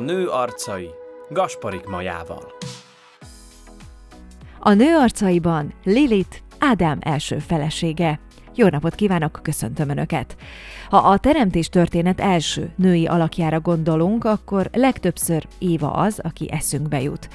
nő 0.00 0.28
arcai 0.28 0.90
Gasparik 1.28 1.86
Majával. 1.86 2.52
A 4.58 4.72
nő 4.72 4.96
arcaiban 4.96 5.74
Lilit, 5.84 6.42
Ádám 6.58 6.98
első 7.00 7.38
felesége. 7.38 8.20
Jó 8.54 8.68
napot 8.68 8.94
kívánok, 8.94 9.40
köszöntöm 9.42 9.88
Önöket! 9.88 10.36
Ha 10.88 10.96
a 10.96 11.18
teremtés 11.18 11.68
történet 11.68 12.20
első 12.20 12.72
női 12.76 13.06
alakjára 13.06 13.60
gondolunk, 13.60 14.24
akkor 14.24 14.68
legtöbbször 14.72 15.46
Éva 15.58 15.90
az, 15.90 16.20
aki 16.22 16.50
eszünkbe 16.50 17.00
jut. 17.02 17.28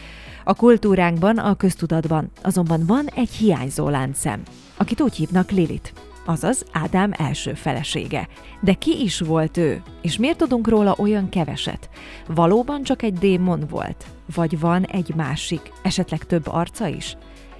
A 0.43 0.53
kultúránkban, 0.53 1.37
a 1.37 1.55
köztudatban 1.55 2.31
azonban 2.41 2.85
van 2.85 3.05
egy 3.15 3.31
hiányzó 3.31 3.89
láncszem, 3.89 4.41
akit 4.77 5.01
úgy 5.01 5.15
hívnak 5.15 5.51
Lilit 5.51 5.93
azaz 6.25 6.65
Ádám 6.71 7.11
első 7.17 7.53
felesége. 7.53 8.27
De 8.61 8.73
ki 8.73 9.01
is 9.03 9.19
volt 9.19 9.57
ő, 9.57 9.81
és 10.01 10.17
miért 10.17 10.37
tudunk 10.37 10.67
róla 10.67 10.95
olyan 10.97 11.29
keveset? 11.29 11.89
Valóban 12.27 12.83
csak 12.83 13.01
egy 13.01 13.13
démon 13.13 13.63
volt? 13.69 14.05
Vagy 14.35 14.59
van 14.59 14.83
egy 14.83 15.15
másik, 15.15 15.71
esetleg 15.83 16.23
több 16.23 16.47
arca 16.47 16.87
is? 16.87 17.17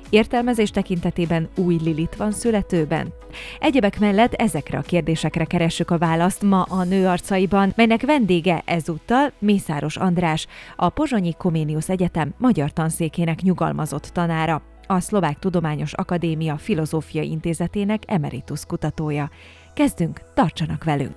Értelmezés 0.10 0.70
tekintetében 0.70 1.50
új 1.58 1.78
Lilit 1.84 2.16
van 2.16 2.32
születőben? 2.32 3.14
Egyebek 3.60 4.00
mellett 4.00 4.34
ezekre 4.34 4.78
a 4.78 4.82
kérdésekre 4.82 5.46
keressük 5.46 5.92
a 5.92 5.98
választ 5.98 6.42
ma 6.42 6.62
a 6.62 6.84
nő 6.84 7.08
arcaiban, 7.08 7.74
melynek 7.76 8.02
vendége 8.02 8.62
ezúttal 8.66 9.32
Mészáros 9.40 9.98
András, 9.98 10.48
a 10.76 10.90
Pozsonyi 10.90 11.34
Koméniusz 11.38 11.90
Egyetem 11.90 12.34
magyar 12.38 12.74
tanszékének 12.74 13.42
nyugalmazott 13.42 14.10
tanára 14.14 14.62
a 14.88 15.00
Szlovák 15.00 15.40
Tudományos 15.40 15.94
Akadémia 15.94 16.58
Filozófiai 16.58 17.30
Intézetének 17.30 18.04
emeritus 18.08 18.66
kutatója. 18.66 19.30
Kezdünk, 19.74 20.22
tartsanak 20.34 20.84
velünk! 20.84 21.16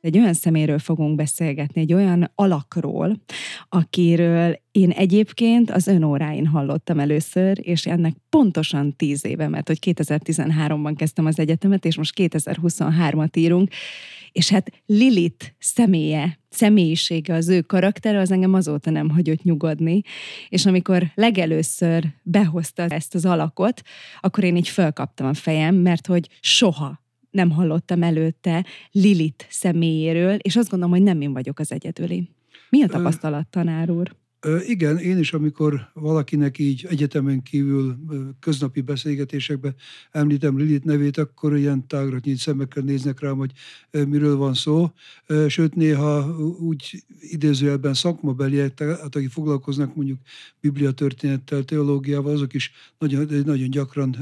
Egy 0.00 0.18
olyan 0.18 0.34
szeméről 0.34 0.78
fogunk 0.78 1.16
beszélgetni, 1.16 1.80
egy 1.80 1.92
olyan 1.92 2.32
alakról, 2.34 3.22
akiről 3.68 4.60
én 4.72 4.90
egyébként 4.90 5.70
az 5.70 5.86
önóráin 5.86 6.46
hallottam 6.46 6.98
először, 6.98 7.58
és 7.62 7.86
ennek 7.86 8.14
pontosan 8.28 8.96
tíz 8.96 9.24
éve, 9.24 9.48
mert 9.48 9.66
hogy 9.66 9.78
2013-ban 9.80 10.94
kezdtem 10.96 11.26
az 11.26 11.38
egyetemet, 11.38 11.84
és 11.84 11.96
most 11.96 12.14
2023-at 12.16 13.36
írunk, 13.36 13.70
és 14.32 14.50
hát 14.50 14.70
Lilit 14.86 15.54
személye, 15.58 16.38
személyisége, 16.48 17.34
az 17.34 17.48
ő 17.48 17.60
karaktere, 17.60 18.18
az 18.18 18.30
engem 18.30 18.54
azóta 18.54 18.90
nem 18.90 19.10
hagyott 19.10 19.42
nyugodni, 19.42 20.00
és 20.48 20.66
amikor 20.66 21.10
legelőször 21.14 22.04
behozta 22.22 22.82
ezt 22.82 23.14
az 23.14 23.24
alakot, 23.24 23.82
akkor 24.20 24.44
én 24.44 24.56
így 24.56 24.68
fölkaptam 24.68 25.26
a 25.26 25.34
fejem, 25.34 25.74
mert 25.74 26.06
hogy 26.06 26.28
soha 26.40 27.06
nem 27.30 27.50
hallottam 27.50 28.02
előtte 28.02 28.66
Lilit 28.90 29.46
személyéről, 29.50 30.34
és 30.34 30.56
azt 30.56 30.70
gondolom, 30.70 30.94
hogy 30.94 31.04
nem 31.04 31.20
én 31.20 31.32
vagyok 31.32 31.58
az 31.58 31.72
egyedüli. 31.72 32.28
Mi 32.70 32.82
a 32.82 32.86
tapasztalat, 32.86 33.46
tanár 33.46 33.90
úr? 33.90 34.16
Igen, 34.66 34.98
én 34.98 35.18
is, 35.18 35.32
amikor 35.32 35.90
valakinek 35.92 36.58
így 36.58 36.86
egyetemen 36.88 37.42
kívül 37.42 37.96
köznapi 38.40 38.80
beszélgetésekben 38.80 39.74
említem 40.10 40.58
Lilit 40.58 40.84
nevét, 40.84 41.18
akkor 41.18 41.56
ilyen 41.56 41.86
tágra 41.86 42.18
nyílt 42.22 42.38
szemekkel 42.38 42.82
néznek 42.82 43.20
rám, 43.20 43.36
hogy 43.36 43.52
miről 43.90 44.36
van 44.36 44.54
szó. 44.54 44.90
Sőt, 45.48 45.74
néha 45.74 46.36
úgy 46.60 47.04
idézőjelben 47.20 47.94
szakmabeliek, 47.94 48.78
hát 48.78 49.16
akik 49.16 49.30
foglalkoznak 49.30 49.94
mondjuk 49.94 50.18
bibliatörténettel, 50.60 51.62
teológiával, 51.64 52.32
azok 52.32 52.54
is 52.54 52.72
nagyon, 52.98 53.26
nagyon 53.44 53.70
gyakran 53.70 54.16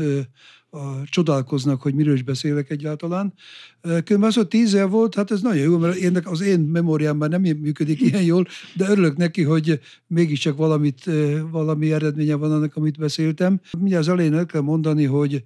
a, 0.77 1.05
csodálkoznak, 1.05 1.83
hogy 1.83 1.95
miről 1.95 2.15
is 2.15 2.23
beszélek 2.23 2.71
egyáltalán. 2.71 3.35
Különben 3.81 4.23
az, 4.23 4.35
hogy 4.35 4.49
tíz 4.49 4.75
év 4.75 4.89
volt, 4.89 5.15
hát 5.15 5.31
ez 5.31 5.41
nagyon 5.41 5.63
jó, 5.63 5.79
mert 5.79 6.03
ennek 6.03 6.31
az 6.31 6.41
én 6.41 6.61
memóriámban 6.61 7.29
nem 7.29 7.41
működik 7.41 8.01
ilyen 8.01 8.23
jól, 8.23 8.47
de 8.75 8.89
örülök 8.89 9.17
neki, 9.17 9.43
hogy 9.43 9.81
mégiscsak 10.07 10.57
valamit, 10.57 11.11
valami 11.51 11.93
eredménye 11.93 12.35
van 12.35 12.53
annak, 12.53 12.77
amit 12.77 12.99
beszéltem. 12.99 13.61
Mindjárt 13.79 14.07
az 14.07 14.13
elején 14.13 14.35
el 14.35 14.47
kell 14.47 14.61
mondani, 14.61 15.05
hogy 15.05 15.45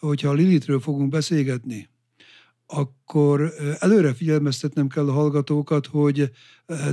hogyha 0.00 0.28
a 0.28 0.32
Lilitről 0.32 0.80
fogunk 0.80 1.08
beszélgetni, 1.08 1.88
akkor 2.66 3.52
előre 3.78 4.14
figyelmeztetnem 4.14 4.88
kell 4.88 5.08
a 5.08 5.12
hallgatókat, 5.12 5.86
hogy 5.86 6.30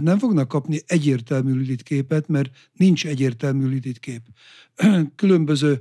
nem 0.01 0.17
fognak 0.17 0.47
kapni 0.47 0.79
egyértelmű 0.85 1.53
Lilit 1.53 1.83
képet, 1.83 2.27
mert 2.27 2.49
nincs 2.73 3.05
egyértelmű 3.05 3.67
Lilit 3.67 3.99
kép. 3.99 4.21
Különböző 5.15 5.79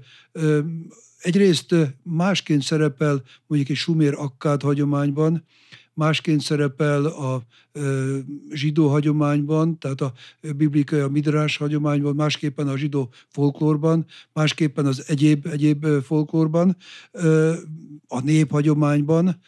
egyrészt 1.20 1.74
másként 2.02 2.62
szerepel 2.62 3.22
mondjuk 3.46 3.70
egy 3.70 3.76
sumér 3.76 4.14
akkád 4.14 4.62
hagyományban, 4.62 5.44
másként 5.94 6.40
szerepel 6.40 7.04
a 7.04 7.42
zsidó 8.50 8.88
hagyományban, 8.88 9.78
tehát 9.78 10.00
a 10.00 10.12
biblikai, 10.56 11.00
a 11.00 11.08
midrás 11.08 11.56
hagyományban, 11.56 12.14
másképpen 12.14 12.68
a 12.68 12.76
zsidó 12.76 13.12
folklórban, 13.28 14.06
másképpen 14.32 14.86
az 14.86 15.04
egyéb, 15.06 15.46
egyéb 15.46 15.86
folklórban, 16.02 16.76
a 18.06 18.20
néphagyományban. 18.20 19.40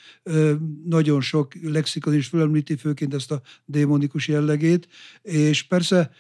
Nagyon 0.84 1.20
sok 1.20 1.52
lexikon 1.62 2.14
is 2.14 2.26
felemlíti 2.26 2.76
főként 2.76 3.14
ezt 3.14 3.30
a 3.30 3.40
démonikus 3.64 4.28
jellegét, 4.28 4.88
és 5.22 5.62
persze, 5.62 6.10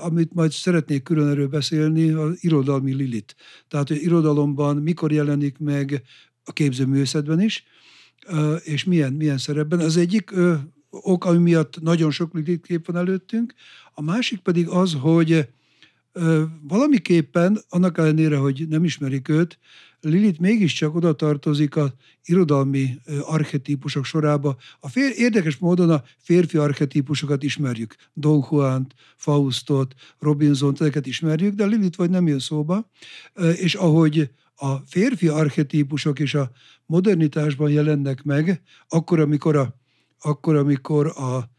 amit 0.00 0.34
majd 0.34 0.52
szeretnék 0.52 1.02
külön 1.02 1.28
erről 1.28 1.48
beszélni, 1.48 2.10
az 2.10 2.36
irodalmi 2.40 2.94
lilit. 2.94 3.36
Tehát, 3.68 3.88
hogy 3.88 4.02
irodalomban 4.02 4.76
mikor 4.76 5.12
jelenik 5.12 5.58
meg 5.58 6.02
a 6.44 6.52
képzőművészetben 6.52 7.40
is, 7.40 7.64
és 8.64 8.84
milyen, 8.84 9.12
milyen 9.12 9.38
szerepben. 9.38 9.78
Az 9.78 9.96
egyik 9.96 10.32
ok, 10.90 11.24
ami 11.24 11.38
miatt 11.38 11.80
nagyon 11.80 12.10
sok 12.10 12.38
kép 12.62 12.86
van 12.86 12.96
előttünk, 12.96 13.54
a 13.92 14.02
másik 14.02 14.38
pedig 14.38 14.68
az, 14.68 14.96
hogy 15.00 15.48
valamiképpen, 16.62 17.60
annak 17.68 17.98
ellenére, 17.98 18.36
hogy 18.36 18.66
nem 18.68 18.84
ismerik 18.84 19.28
őt, 19.28 19.58
Lilith 20.00 20.40
mégiscsak 20.40 20.94
oda 20.94 21.12
tartozik 21.12 21.76
a 21.76 21.94
irodalmi 22.24 23.00
archetípusok 23.22 24.04
sorába. 24.04 24.56
A 24.80 24.88
fér, 24.88 25.12
érdekes 25.16 25.56
módon 25.56 25.90
a 25.90 26.02
férfi 26.18 26.56
archetípusokat 26.56 27.42
ismerjük. 27.42 27.94
Don 28.14 28.46
Juan, 28.50 28.86
Faustot, 29.16 29.94
Robinson, 30.18 30.74
ezeket 30.78 31.06
ismerjük, 31.06 31.54
de 31.54 31.66
Lilith 31.66 31.96
vagy 31.96 32.10
nem 32.10 32.26
jön 32.26 32.38
szóba. 32.38 32.90
És 33.54 33.74
ahogy 33.74 34.30
a 34.60 34.76
férfi 34.86 35.28
archetípusok 35.28 36.18
is 36.18 36.34
a 36.34 36.50
modernitásban 36.86 37.70
jelennek 37.70 38.22
meg, 38.22 38.62
akkor, 38.88 39.20
amikor 39.20 39.56
a, 39.56 39.74
akkor, 40.20 40.56
amikor 40.56 41.06
a 41.06 41.50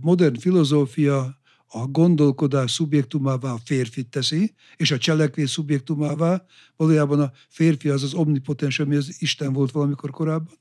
modern 0.00 0.38
filozófia 0.38 1.40
a 1.66 1.86
gondolkodás 1.86 2.70
szubjektumává 2.70 3.50
a 3.50 3.60
férfit 3.64 4.08
teszi, 4.08 4.54
és 4.76 4.90
a 4.90 4.98
cselekvés 4.98 5.50
szubjektumává, 5.50 6.44
valójában 6.76 7.20
a 7.20 7.32
férfi 7.48 7.88
az 7.88 8.02
az 8.02 8.14
omnipotens, 8.14 8.78
ami 8.78 8.96
az 8.96 9.16
Isten 9.18 9.52
volt 9.52 9.70
valamikor 9.70 10.10
korábban. 10.10 10.54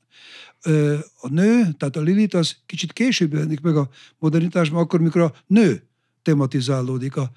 A 1.22 1.30
nő, 1.30 1.72
tehát 1.78 1.96
a 1.96 2.02
Lilith 2.02 2.36
az 2.36 2.56
kicsit 2.66 2.94
később 2.94 3.34
jelenik 3.34 3.62
meg 3.62 3.76
a 3.76 3.90
modernitásban, 4.20 4.82
akkor, 4.82 5.02
mikor 5.02 5.22
a 5.22 5.34
nő 5.48 5.91
tematizálódik 6.22 7.16
a, 7.16 7.32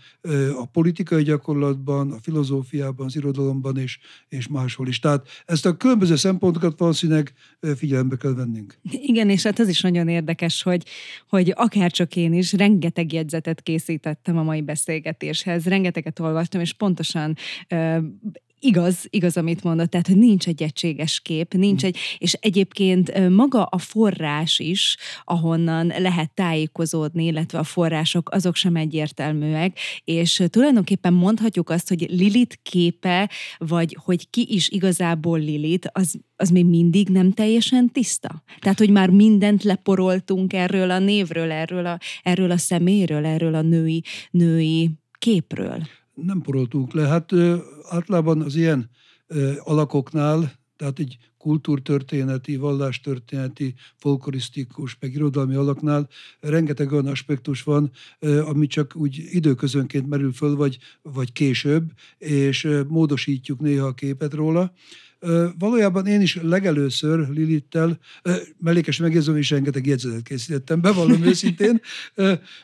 a 0.59 0.67
politikai 0.67 1.23
gyakorlatban, 1.23 2.13
a 2.13 2.19
filozófiában, 2.23 3.07
az 3.07 3.17
irodalomban 3.17 3.77
és, 3.79 3.99
és 4.29 4.49
máshol 4.49 4.89
is. 4.89 4.99
Tehát 4.99 5.27
ezt 5.47 5.67
a 5.67 5.77
különböző 5.77 6.17
szempontokat 6.17 6.79
valószínűleg 6.79 7.33
figyelembe 7.77 8.17
kell 8.17 8.35
vennünk. 8.35 8.79
Igen, 8.91 9.31
és 9.31 9.43
hát 9.43 9.61
ez 9.61 9.69
is 9.69 9.81
nagyon 9.81 10.09
érdekes, 10.09 10.63
hogy, 10.63 10.85
hogy 11.29 11.53
akárcsak 11.57 12.17
én 12.17 12.33
is 12.33 12.53
rengeteg 12.53 13.13
jegyzetet 13.13 13.63
készítettem 13.63 14.39
a 14.39 14.43
mai 14.43 14.63
beszélgetéshez, 14.63 15.65
rengeteget 15.65 16.21
olvastam, 16.21 16.61
és 16.61 16.73
pontosan 16.73 17.37
igaz, 18.65 19.07
igaz, 19.11 19.37
amit 19.37 19.63
mondott, 19.63 19.91
tehát, 19.91 20.07
hogy 20.07 20.17
nincs 20.17 20.47
egy 20.49 20.63
egységes 20.63 21.21
kép, 21.21 21.55
nincs 21.55 21.83
mm. 21.83 21.87
egy, 21.87 21.97
és 22.19 22.33
egyébként 22.33 23.29
maga 23.29 23.63
a 23.63 23.79
forrás 23.79 24.59
is, 24.59 24.97
ahonnan 25.25 25.93
lehet 25.99 26.31
tájékozódni, 26.35 27.25
illetve 27.25 27.59
a 27.59 27.65
források, 27.65 28.31
azok 28.31 28.55
sem 28.55 28.77
egyértelműek, 28.77 29.79
és 30.05 30.43
tulajdonképpen 30.51 31.13
mondhatjuk 31.13 31.71
azt, 31.71 31.89
hogy 31.89 32.07
Lilit 32.11 32.59
képe, 32.63 33.31
vagy 33.59 33.97
hogy 34.05 34.31
ki 34.31 34.47
is 34.51 34.69
igazából 34.69 35.39
Lilit, 35.39 35.91
az, 35.93 36.15
az 36.37 36.49
még 36.49 36.65
mindig 36.65 37.09
nem 37.09 37.33
teljesen 37.33 37.91
tiszta. 37.93 38.43
Tehát, 38.59 38.79
hogy 38.79 38.91
már 38.91 39.11
mindent 39.11 39.63
leporoltunk 39.63 40.53
erről 40.53 40.91
a 40.91 40.99
névről, 40.99 41.51
erről 41.51 41.87
a, 41.87 41.99
erről 42.23 42.51
a 42.51 42.59
szeméről, 42.59 43.27
erről 43.27 43.55
a 43.55 43.63
női, 43.63 44.03
női 44.31 44.91
képről 45.19 45.87
nem 46.15 46.41
poroltunk 46.41 46.93
le. 46.93 47.07
Hát 47.07 47.33
általában 47.83 48.43
az 48.43 48.57
ilyen 48.57 48.91
alakoknál, 49.59 50.53
Tehát 50.77 50.99
egy 50.99 51.19
kultúrtörténeti, 51.39 52.57
vallástörténeti, 52.57 53.75
folklorisztikus, 53.97 54.97
meg 55.01 55.15
irodalmi 55.15 55.55
alaknál 55.55 56.09
rengeteg 56.41 56.93
olyan 56.93 57.07
aspektus 57.07 57.63
van, 57.63 57.91
ami 58.21 58.67
csak 58.67 58.97
úgy 58.97 59.29
időközönként 59.31 60.09
merül 60.09 60.33
föl, 60.33 60.57
vagy, 60.57 60.79
vagy 61.03 61.33
később, 61.33 61.93
és 62.19 62.69
módosítjuk 62.89 63.61
néha 63.61 63.87
a 63.87 63.95
képet 63.95 64.35
róla. 64.35 64.73
Valójában 65.59 66.07
én 66.07 66.21
is 66.21 66.39
legelőször 66.43 67.29
Lilittel, 67.29 67.99
mellékes 68.59 68.99
megjegyzőm 68.99 69.37
is 69.37 69.51
rengeteg 69.51 69.87
jegyzetet 69.87 70.23
készítettem, 70.23 70.81
bevallom 70.81 71.23
őszintén, 71.31 71.81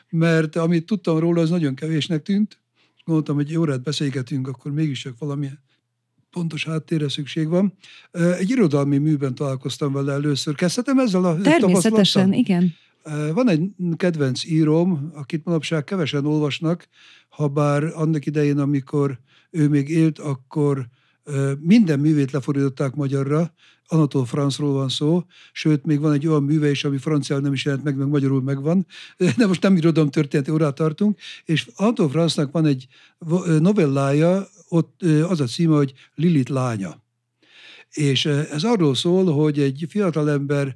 mert 0.09 0.55
amit 0.55 0.85
tudtam 0.85 1.17
róla, 1.17 1.41
az 1.41 1.49
nagyon 1.49 1.75
kevésnek 1.75 2.21
tűnt. 2.21 2.60
Gondoltam, 3.05 3.35
hogy 3.35 3.49
egy 3.49 3.57
órát 3.57 3.83
beszélgetünk, 3.83 4.47
akkor 4.47 4.71
mégiscsak 4.71 5.17
valamilyen 5.19 5.59
pontos 6.29 6.65
háttérre 6.65 7.09
szükség 7.09 7.47
van. 7.47 7.73
Egy 8.11 8.49
irodalmi 8.49 8.97
műben 8.97 9.35
találkoztam 9.35 9.93
vele 9.93 10.11
először. 10.11 10.55
Kezdhetem 10.55 10.99
ezzel 10.99 11.25
a 11.25 11.41
Természetesen, 11.41 12.33
igen. 12.33 12.73
Van 13.33 13.49
egy 13.49 13.69
kedvenc 13.95 14.45
íróm, 14.45 15.11
akit 15.13 15.45
manapság 15.45 15.83
kevesen 15.83 16.25
olvasnak, 16.25 16.87
ha 17.29 17.47
bár 17.47 17.83
annak 17.83 18.25
idején, 18.25 18.57
amikor 18.57 19.19
ő 19.49 19.69
még 19.69 19.89
élt, 19.89 20.19
akkor 20.19 20.87
minden 21.59 21.99
művét 21.99 22.31
lefordították 22.31 22.95
magyarra, 22.95 23.53
Anatol 23.85 24.25
Francról 24.25 24.73
van 24.73 24.89
szó, 24.89 25.23
sőt, 25.51 25.85
még 25.85 25.99
van 25.99 26.13
egy 26.13 26.27
olyan 26.27 26.43
műve 26.43 26.69
is, 26.69 26.83
ami 26.83 26.97
franciául 26.97 27.41
nem 27.41 27.53
is 27.53 27.65
jelent 27.65 27.83
meg, 27.83 27.97
meg 27.97 28.07
magyarul 28.07 28.41
megvan, 28.41 28.85
de 29.37 29.47
most 29.47 29.61
nem 29.61 29.75
irodalom 29.75 30.09
történeti 30.09 30.51
órát 30.51 30.75
tartunk, 30.75 31.19
és 31.45 31.69
Anatol 31.75 32.09
Francnak 32.09 32.51
van 32.51 32.65
egy 32.65 32.87
novellája, 33.59 34.47
ott 34.67 35.01
az 35.27 35.39
a 35.39 35.45
címe, 35.45 35.75
hogy 35.75 35.93
Lilith 36.15 36.51
lánya. 36.51 37.03
És 37.91 38.25
ez 38.25 38.63
arról 38.63 38.95
szól, 38.95 39.33
hogy 39.33 39.59
egy 39.59 39.85
fiatalember 39.89 40.75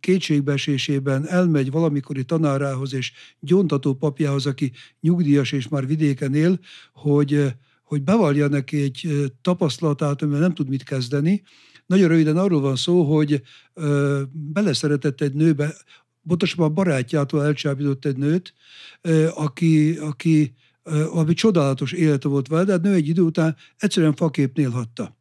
kétségbeesésében 0.00 1.28
elmegy 1.28 1.70
valamikori 1.70 2.24
tanárához 2.24 2.94
és 2.94 3.12
gyóntató 3.40 3.94
papjához, 3.94 4.46
aki 4.46 4.72
nyugdíjas 5.00 5.52
és 5.52 5.68
már 5.68 5.86
vidéken 5.86 6.34
él, 6.34 6.58
hogy 6.92 7.54
hogy 7.86 8.02
bevallja 8.02 8.48
neki 8.48 8.82
egy 8.82 9.30
tapasztalatát, 9.42 10.22
amivel 10.22 10.40
nem 10.40 10.54
tud 10.54 10.68
mit 10.68 10.82
kezdeni. 10.82 11.42
Nagyon 11.86 12.08
röviden 12.08 12.36
arról 12.36 12.60
van 12.60 12.76
szó, 12.76 13.02
hogy 13.02 13.42
ö, 13.74 14.22
beleszeretett 14.32 15.20
egy 15.20 15.34
nőbe, 15.34 15.74
pontosabban 16.26 16.66
a 16.66 16.72
barátjától 16.72 17.44
elcsábított 17.44 18.04
egy 18.04 18.16
nőt, 18.16 18.54
ö, 19.00 19.28
aki, 19.34 19.96
aki 19.96 20.54
ö, 20.82 21.06
ami 21.10 21.34
csodálatos 21.34 21.92
élete 21.92 22.28
volt 22.28 22.48
vele, 22.48 22.64
de 22.64 22.72
a 22.74 22.78
nő 22.78 22.92
egy 22.92 23.08
idő 23.08 23.22
után 23.22 23.56
egyszerűen 23.78 24.14
faképnél 24.14 24.70
hagyta 24.70 25.16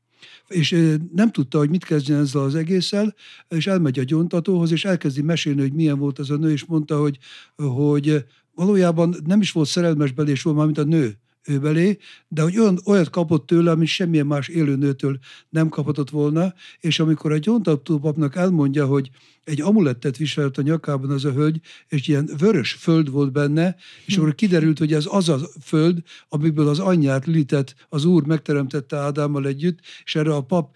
és 0.48 0.98
nem 1.14 1.32
tudta, 1.32 1.58
hogy 1.58 1.70
mit 1.70 1.84
kezdjen 1.84 2.20
ezzel 2.20 2.42
az 2.42 2.56
egésszel, 2.56 3.16
és 3.48 3.68
elmegy 3.68 4.00
a 4.00 4.04
gyóntatóhoz, 4.04 4.72
és 4.72 4.86
elkezdi 4.86 5.22
mesélni, 5.22 5.62
hogy 5.62 5.74
milyen 5.74 6.00
volt 6.00 6.20
az 6.20 6.30
a 6.30 6.38
nő, 6.38 6.52
és 6.52 6.66
mondta, 6.66 7.00
hogy, 7.00 7.18
hogy 7.56 8.26
valójában 8.56 9.16
nem 9.26 9.42
is 9.42 9.52
volt 9.52 9.68
szerelmes 9.68 10.12
belé 10.12 10.34
soha, 10.34 10.66
mint 10.66 10.78
a 10.78 10.84
nő 10.84 11.18
ő 11.46 11.60
belé, 11.60 11.98
de 12.28 12.42
hogy 12.42 12.58
olyan, 12.58 12.80
olyat 12.86 13.10
kapott 13.10 13.46
tőle, 13.46 13.72
amit 13.72 13.88
semmilyen 13.88 14.28
más 14.28 14.48
élőnőtől 14.48 15.20
nem 15.50 15.70
kaphatott 15.70 16.10
volna, 16.10 16.54
és 16.80 17.00
amikor 17.00 17.32
a 17.32 17.38
gyóntató 17.38 18.00
papnak 18.00 18.36
elmondja, 18.36 18.86
hogy 18.86 19.10
egy 19.44 19.62
amulettet 19.62 20.18
viselt 20.18 20.58
a 20.58 20.62
nyakában 20.62 21.10
az 21.10 21.26
a 21.26 21.32
hölgy, 21.32 21.60
és 21.88 22.08
ilyen 22.08 22.30
vörös 22.38 22.72
föld 22.72 23.10
volt 23.10 23.32
benne, 23.32 23.76
és 24.06 24.18
akkor 24.18 24.36
kiderült, 24.36 24.78
hogy 24.78 24.94
ez 24.94 25.06
az 25.10 25.30
a 25.30 25.40
föld, 25.62 25.98
amiből 26.30 26.68
az 26.68 26.80
anyját 26.80 27.26
Litet 27.26 27.76
az 27.90 28.06
úr 28.06 28.26
megteremtette 28.26 28.98
Ádámmal 28.98 29.48
együtt, 29.48 29.80
és 30.04 30.16
erre 30.16 30.36
a 30.36 30.42
pap 30.42 30.76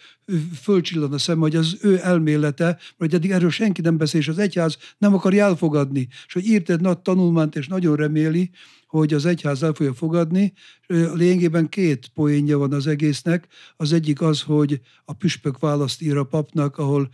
fölcsillan 0.62 1.14
a 1.14 1.18
szem, 1.18 1.40
hogy 1.40 1.56
az 1.56 1.78
ő 1.82 2.00
elmélete, 2.04 2.78
hogy 2.98 3.14
eddig 3.14 3.32
erről 3.32 3.50
senki 3.50 3.82
nem 3.82 3.98
beszél, 3.98 4.20
és 4.20 4.28
az 4.28 4.38
egyház 4.38 4.78
nem 4.98 5.14
akarja 5.14 5.46
elfogadni, 5.46 6.08
és 6.28 6.34
hogy 6.34 6.46
írt 6.46 6.70
egy 6.70 6.82
nagy 6.82 7.00
tanulmányt, 7.00 7.56
és 7.56 7.68
nagyon 7.68 7.96
reméli, 7.96 8.52
hogy 8.90 9.14
az 9.14 9.26
egyház 9.26 9.64
el 9.64 9.74
fogja 9.74 9.94
fogadni. 9.94 10.54
Lényegében 10.88 11.70
két 11.70 12.08
poénja 12.14 12.58
van 12.58 12.74
az 12.74 12.88
egésznek. 12.88 13.48
Az 13.76 13.94
egyik 13.94 14.22
az, 14.22 14.42
hogy 14.42 14.82
a 15.06 15.14
püspök 15.14 15.60
választ 15.60 16.02
ír 16.02 16.18
a 16.18 16.24
papnak, 16.24 16.78
ahol 16.78 17.10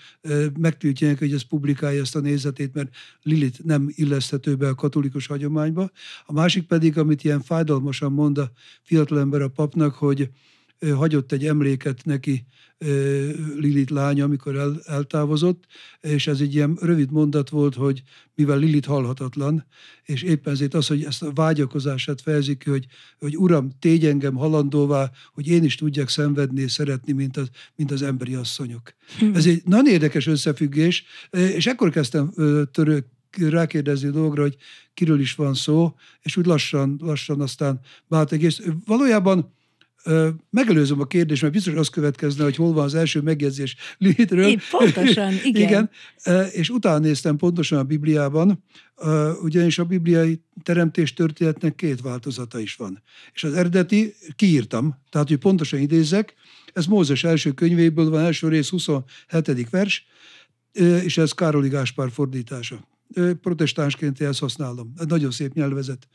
megtiltják, 0.60 1.20
hogy 1.20 1.34
ez 1.34 1.42
publikálja 1.42 2.02
ezt 2.02 2.16
a 2.16 2.20
nézetét, 2.20 2.74
mert 2.74 2.96
Lilit 3.22 3.64
nem 3.64 3.88
illeszthető 3.90 4.56
be 4.56 4.68
a 4.68 4.76
katolikus 4.76 5.28
hagyományba. 5.28 5.92
A 6.26 6.34
másik 6.34 6.68
pedig, 6.68 6.98
amit 6.98 7.24
ilyen 7.24 7.42
fájdalmasan 7.42 8.12
mond 8.12 8.38
a 8.38 8.52
fiatalember 8.82 9.42
a 9.42 9.50
papnak, 9.50 9.96
hogy 9.96 10.30
hagyott 10.96 11.32
egy 11.32 11.46
emléket 11.46 12.06
neki 12.06 12.46
Lilit 13.56 13.90
lánya, 13.90 14.24
amikor 14.24 14.56
el, 14.56 14.82
eltávozott, 14.86 15.64
és 16.02 16.28
ez 16.28 16.40
egy 16.40 16.54
ilyen 16.54 16.78
rövid 16.82 17.12
mondat 17.12 17.50
volt, 17.50 17.76
hogy 17.76 18.04
mivel 18.36 18.58
Lilit 18.58 18.86
halhatatlan, 18.86 19.66
és 20.04 20.22
éppen 20.22 20.54
ezért 20.54 20.74
az, 20.74 20.88
hogy 20.88 21.04
ezt 21.04 21.24
a 21.24 21.32
vágyakozását 21.34 22.22
fejezik 22.22 22.58
ki, 22.58 22.70
hogy, 22.70 22.86
hogy 23.20 23.38
Uram, 23.38 23.70
tégy 23.80 24.06
engem 24.06 24.36
halandóvá, 24.36 25.12
hogy 25.34 25.48
én 25.48 25.64
is 25.64 25.76
tudjak 25.76 26.10
szenvedni 26.10 26.62
és 26.62 26.72
szeretni, 26.72 27.14
mint 27.14 27.38
az, 27.38 27.50
mint 27.76 27.92
az 27.92 28.02
emberi 28.02 28.36
asszonyok. 28.36 28.94
Hm. 29.20 29.34
Ez 29.34 29.46
egy 29.46 29.62
nagyon 29.66 29.88
érdekes 29.88 30.28
összefüggés, 30.28 31.04
és 31.30 31.68
ekkor 31.68 31.90
kezdtem 31.90 32.34
török, 32.72 33.06
rákérdezni 33.38 34.08
a 34.08 34.12
dolgra, 34.12 34.42
hogy 34.42 34.56
kiről 34.94 35.20
is 35.20 35.36
van 35.36 35.54
szó, 35.54 35.96
és 36.22 36.38
úgy 36.38 36.46
lassan, 36.46 37.00
lassan 37.02 37.42
aztán 37.42 37.80
vált 38.08 38.32
egész. 38.32 38.62
Valójában 38.86 39.54
megelőzöm 40.50 41.00
a 41.00 41.06
kérdést, 41.06 41.42
mert 41.42 41.54
biztos 41.54 41.74
az 41.74 41.90
következne, 41.90 42.44
hogy 42.44 42.56
hol 42.56 42.74
van 42.74 42.84
az 42.84 42.96
első 42.96 43.22
megjegyzés 43.22 43.76
Lilithről. 43.98 44.48
Én 44.48 44.60
pontosan, 44.72 45.34
igen. 45.44 45.62
igen. 45.62 45.90
És 46.52 46.70
utána 46.70 46.98
néztem 46.98 47.38
pontosan 47.38 47.78
a 47.80 47.84
Bibliában, 47.84 48.64
ugyanis 49.42 49.80
a 49.80 49.84
bibliai 49.84 50.42
teremtés 50.64 51.14
történetnek 51.14 51.76
két 51.76 52.02
változata 52.02 52.60
is 52.60 52.76
van. 52.76 53.02
És 53.34 53.44
az 53.44 53.54
eredeti 53.54 54.14
kiírtam, 54.36 55.02
tehát 55.10 55.28
hogy 55.28 55.38
pontosan 55.38 55.80
idézek, 55.80 56.34
ez 56.74 56.86
Mózes 56.86 57.24
első 57.24 57.52
könyvéből 57.52 58.10
van, 58.10 58.24
első 58.24 58.48
rész 58.48 58.70
27. 58.70 59.70
vers, 59.70 60.06
és 61.04 61.18
ez 61.18 61.32
Károli 61.32 61.70
Gáspár 61.70 62.12
fordítása. 62.12 62.88
Protestánsként 63.42 64.22
ezt 64.22 64.40
használom. 64.40 64.94
Nagyon 65.08 65.32
szép 65.32 65.54
nyelvezet. 65.54 66.08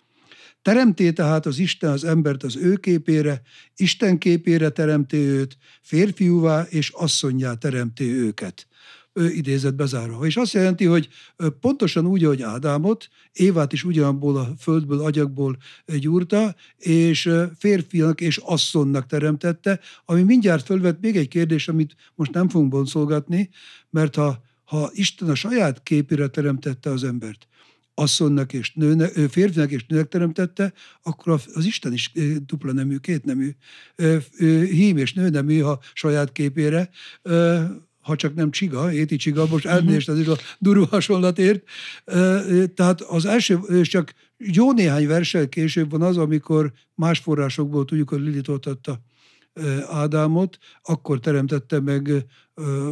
Teremté 0.63 1.13
tehát 1.13 1.47
az 1.47 1.59
Isten 1.59 1.91
az 1.91 2.05
embert 2.05 2.43
az 2.43 2.57
ő 2.57 2.77
képére, 2.77 3.43
Isten 3.77 4.19
képére 4.19 4.69
teremté 4.69 5.17
őt, 5.17 5.57
férfiúvá 5.83 6.63
és 6.63 6.91
asszonyjá 6.95 7.55
teremté 7.55 8.05
őket. 8.05 8.69
Ő 9.13 9.31
idézett 9.31 9.75
bezárva. 9.75 10.27
És 10.27 10.37
azt 10.37 10.53
jelenti, 10.53 10.85
hogy 10.85 11.09
pontosan 11.61 12.07
úgy, 12.07 12.25
ahogy 12.25 12.43
Ádámot, 12.43 13.09
Évát 13.33 13.73
is 13.73 13.85
ugyanabból 13.85 14.37
a 14.37 14.55
földből, 14.59 15.01
agyakból 15.01 15.57
gyúrta, 15.87 16.55
és 16.77 17.31
férfinak 17.59 18.21
és 18.21 18.37
asszonnak 18.37 19.07
teremtette, 19.07 19.81
ami 20.05 20.23
mindjárt 20.23 20.65
fölvet 20.65 21.01
még 21.01 21.17
egy 21.17 21.29
kérdés, 21.29 21.69
amit 21.69 21.95
most 22.15 22.33
nem 22.33 22.49
fogunk 22.49 22.71
boncolgatni, 22.71 23.51
mert 23.91 24.15
ha, 24.15 24.43
ha 24.65 24.91
Isten 24.93 25.29
a 25.29 25.35
saját 25.35 25.83
képére 25.83 26.27
teremtette 26.27 26.91
az 26.91 27.05
embert, 27.05 27.49
asszonynak 28.01 28.53
és 28.53 28.73
nőnek, 28.73 29.13
férfinak 29.13 29.71
és 29.71 29.87
nőnek 29.87 30.09
teremtette, 30.09 30.73
akkor 31.03 31.41
az 31.55 31.65
Isten 31.65 31.93
is 31.93 32.13
dupla 32.47 32.73
nemű, 32.73 32.97
két 32.97 33.25
nemű, 33.25 33.51
hím 34.71 34.97
és 34.97 35.13
nő 35.13 35.29
nemű, 35.29 35.59
ha 35.59 35.81
saját 35.95 36.33
képére, 36.33 36.91
ha 38.01 38.17
csak 38.17 38.35
nem 38.35 38.51
csiga, 38.51 38.93
éti 38.93 39.17
csiga, 39.17 39.47
most 39.47 39.65
mhm. 39.65 39.73
elnézést, 39.73 40.09
ez 40.09 40.19
is 40.19 40.27
a 40.27 40.37
durva 40.59 40.87
hasonlatért. 40.87 41.63
Tehát 42.75 43.01
az 43.01 43.25
első, 43.25 43.55
és 43.57 43.89
csak 43.89 44.13
jó 44.37 44.73
néhány 44.73 45.07
versel 45.07 45.49
később 45.49 45.91
van 45.91 46.03
az, 46.03 46.17
amikor 46.17 46.73
más 46.95 47.19
forrásokból 47.19 47.85
tudjuk, 47.85 48.09
hogy 48.09 48.21
Lilith 48.21 48.51
adta 48.51 49.01
Ádámot, 49.87 50.59
akkor 50.83 51.21
teremtette 51.21 51.81
meg 51.81 52.25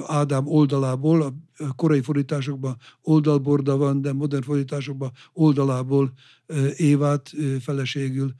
Ádám 0.07 0.47
oldalából, 0.47 1.23
a 1.23 1.75
korai 1.77 2.01
fordításokban 2.01 2.77
oldalborda 3.03 3.77
van, 3.77 4.01
de 4.01 4.13
modern 4.13 4.43
fordításokban 4.43 5.11
oldalából 5.33 6.13
Évát 6.77 7.31
feleségül, 7.61 8.35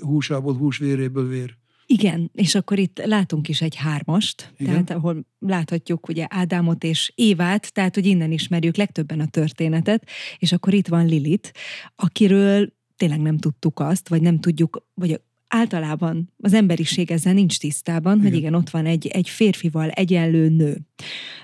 húsából, 0.00 0.54
húsvéréből 0.54 1.28
vér. 1.28 1.56
Igen, 1.86 2.30
és 2.34 2.54
akkor 2.54 2.78
itt 2.78 3.04
látunk 3.04 3.48
is 3.48 3.62
egy 3.62 3.74
hármast, 3.74 4.52
Igen. 4.56 4.72
tehát 4.72 4.90
ahol 4.90 5.26
láthatjuk 5.38 6.08
ugye 6.08 6.26
Ádámot 6.28 6.84
és 6.84 7.12
Évát, 7.14 7.72
tehát 7.72 7.94
hogy 7.94 8.06
innen 8.06 8.32
ismerjük 8.32 8.76
legtöbben 8.76 9.20
a 9.20 9.26
történetet, 9.26 10.08
és 10.38 10.52
akkor 10.52 10.74
itt 10.74 10.88
van 10.88 11.06
Lilit, 11.06 11.52
akiről 11.96 12.72
tényleg 12.96 13.20
nem 13.20 13.38
tudtuk 13.38 13.80
azt, 13.80 14.08
vagy 14.08 14.22
nem 14.22 14.40
tudjuk, 14.40 14.86
vagy 14.94 15.20
általában 15.48 16.32
az 16.38 16.52
emberiség 16.52 17.10
ezzel 17.10 17.32
nincs 17.32 17.58
tisztában, 17.58 18.16
igen. 18.18 18.28
hogy 18.28 18.38
igen, 18.38 18.54
ott 18.54 18.70
van 18.70 18.86
egy, 18.86 19.06
egy 19.06 19.28
férfival 19.28 19.88
egyenlő 19.88 20.48
nő. 20.48 20.78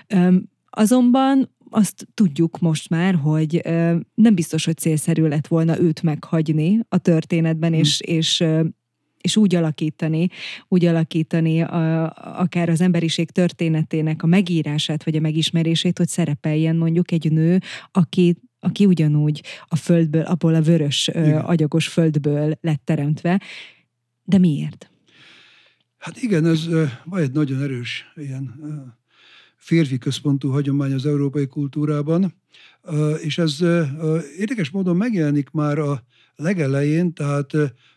Öm, 0.07 0.49
azonban 0.69 1.49
azt 1.69 2.07
tudjuk 2.13 2.59
most 2.59 2.89
már, 2.89 3.15
hogy 3.15 3.61
ö, 3.63 3.95
nem 4.13 4.35
biztos, 4.35 4.65
hogy 4.65 4.77
célszerű 4.77 5.27
lett 5.27 5.47
volna 5.47 5.79
őt 5.79 6.01
meghagyni 6.01 6.79
a 6.89 6.97
történetben, 6.97 7.71
hmm. 7.71 7.79
és, 7.79 7.99
és 7.99 8.39
ö, 8.39 8.63
és 9.21 9.37
úgy 9.37 9.55
alakítani, 9.55 10.27
úgy 10.67 10.85
alakítani 10.85 11.61
a, 11.61 12.13
akár 12.39 12.69
az 12.69 12.81
emberiség 12.81 13.31
történetének 13.31 14.23
a 14.23 14.27
megírását, 14.27 15.03
vagy 15.03 15.15
a 15.15 15.19
megismerését, 15.19 15.97
hogy 15.97 16.07
szerepeljen 16.07 16.75
mondjuk 16.75 17.11
egy 17.11 17.31
nő, 17.31 17.59
aki 17.91 18.35
aki 18.63 18.85
ugyanúgy 18.85 19.43
a 19.67 19.75
földből, 19.75 20.21
abból 20.21 20.55
a 20.55 20.61
vörös, 20.61 21.07
Igen. 21.07 21.39
agyagos 21.39 21.87
földből 21.87 22.57
lett 22.61 22.81
teremtve. 22.83 23.41
De 24.23 24.37
miért? 24.37 24.91
Hát 25.97 26.21
igen, 26.21 26.45
ez 26.45 26.67
van 27.05 27.21
egy 27.21 27.31
nagyon 27.31 27.61
erős 27.61 28.11
ilyen 28.15 28.53
férfi 29.55 29.97
központú 29.97 30.49
hagyomány 30.49 30.93
az 30.93 31.05
európai 31.05 31.47
kultúrában, 31.47 32.33
és 33.21 33.37
ez 33.37 33.61
érdekes 34.37 34.69
módon 34.69 34.95
megjelenik 34.95 35.49
már 35.49 35.77
a 35.77 36.03
legelején, 36.35 37.13
tehát 37.13 37.51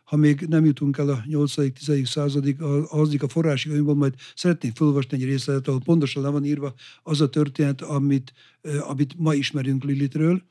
ha 0.05 0.17
még 0.17 0.41
nem 0.41 0.65
jutunk 0.65 0.99
el 0.99 1.09
a 1.09 1.23
8.-10. 1.29 2.05
századig, 2.05 2.61
azik 2.89 3.23
a 3.23 3.29
forrási 3.29 3.69
könyvben, 3.69 3.97
majd 3.97 4.15
szeretnék 4.35 4.77
felolvasni 4.77 5.17
egy 5.17 5.25
részletet, 5.25 5.69
ahol 5.69 5.81
pontosan 5.81 6.23
le 6.23 6.29
van 6.29 6.45
írva 6.45 6.75
az 7.03 7.21
a 7.21 7.29
történet, 7.29 7.83
amit, 7.83 8.33
amit 8.81 9.15
ma 9.17 9.35
ismerünk 9.35 9.85
Lilitről. 9.85 10.43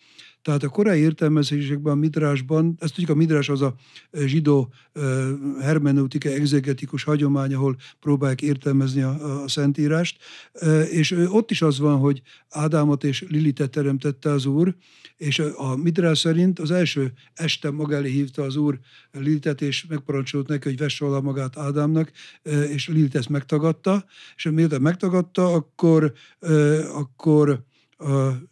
Tehát 0.46 0.64
a 0.64 0.70
korai 0.70 1.00
értelmezésekben, 1.00 1.94
a 1.94 1.96
midrásban, 1.96 2.76
ezt 2.80 2.94
tudjuk, 2.94 3.10
a 3.12 3.16
midrás 3.16 3.50
az 3.50 3.62
a 3.62 3.76
zsidó 4.12 4.74
hermeneutika, 5.60 6.30
exegetikus 6.30 7.04
hagyomány, 7.04 7.54
ahol 7.54 7.76
próbálják 8.00 8.42
értelmezni 8.42 9.02
a, 9.02 9.44
a 9.44 9.48
Szentírást, 9.48 10.18
és 10.92 11.12
ott 11.12 11.52
is 11.52 11.62
az 11.62 11.80
van, 11.80 11.98
hogy 11.98 12.22
Ádámot 12.50 13.04
és 13.04 13.26
Lilitet 13.30 13.70
teremtette 13.70 14.30
az 14.30 14.46
Úr, 14.46 14.76
és 15.18 15.40
a 15.40 15.76
midrás 15.76 16.20
szerint 16.20 16.60
az 16.60 16.72
első 16.72 17.14
este 17.34 17.72
maga 17.72 17.96
elé 17.96 18.10
hívta 18.10 18.44
az 18.44 18.56
Úr 18.56 18.80
Lilitet, 19.12 19.62
és 19.62 19.86
megparancsolt 19.86 20.48
neki, 20.48 20.68
hogy 20.68 20.78
vesse 20.78 21.06
alá 21.06 21.20
magát 21.20 21.58
Ádámnak, 21.58 22.12
és 22.74 22.88
Lilit 22.88 23.16
ezt 23.16 23.30
megtagadta, 23.30 24.06
és 24.36 24.50
miután 24.52 24.82
megtagadta, 24.82 25.54
akkor, 25.54 26.14
akkor 26.94 27.66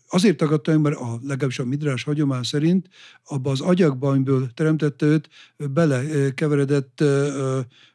Azért 0.07 0.38
tagadta 0.38 0.79
mert 0.79 0.95
a, 0.95 1.19
legalábbis 1.21 1.59
a 1.59 1.65
midrás 1.65 2.03
hagyomány 2.03 2.43
szerint 2.43 2.89
abba 3.23 3.51
az 3.51 3.62
agyakba, 3.62 4.09
amiből 4.09 4.53
teremtette 4.53 5.05
őt, 5.05 5.29
belekeveredett 5.57 7.01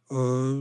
a 0.09 0.55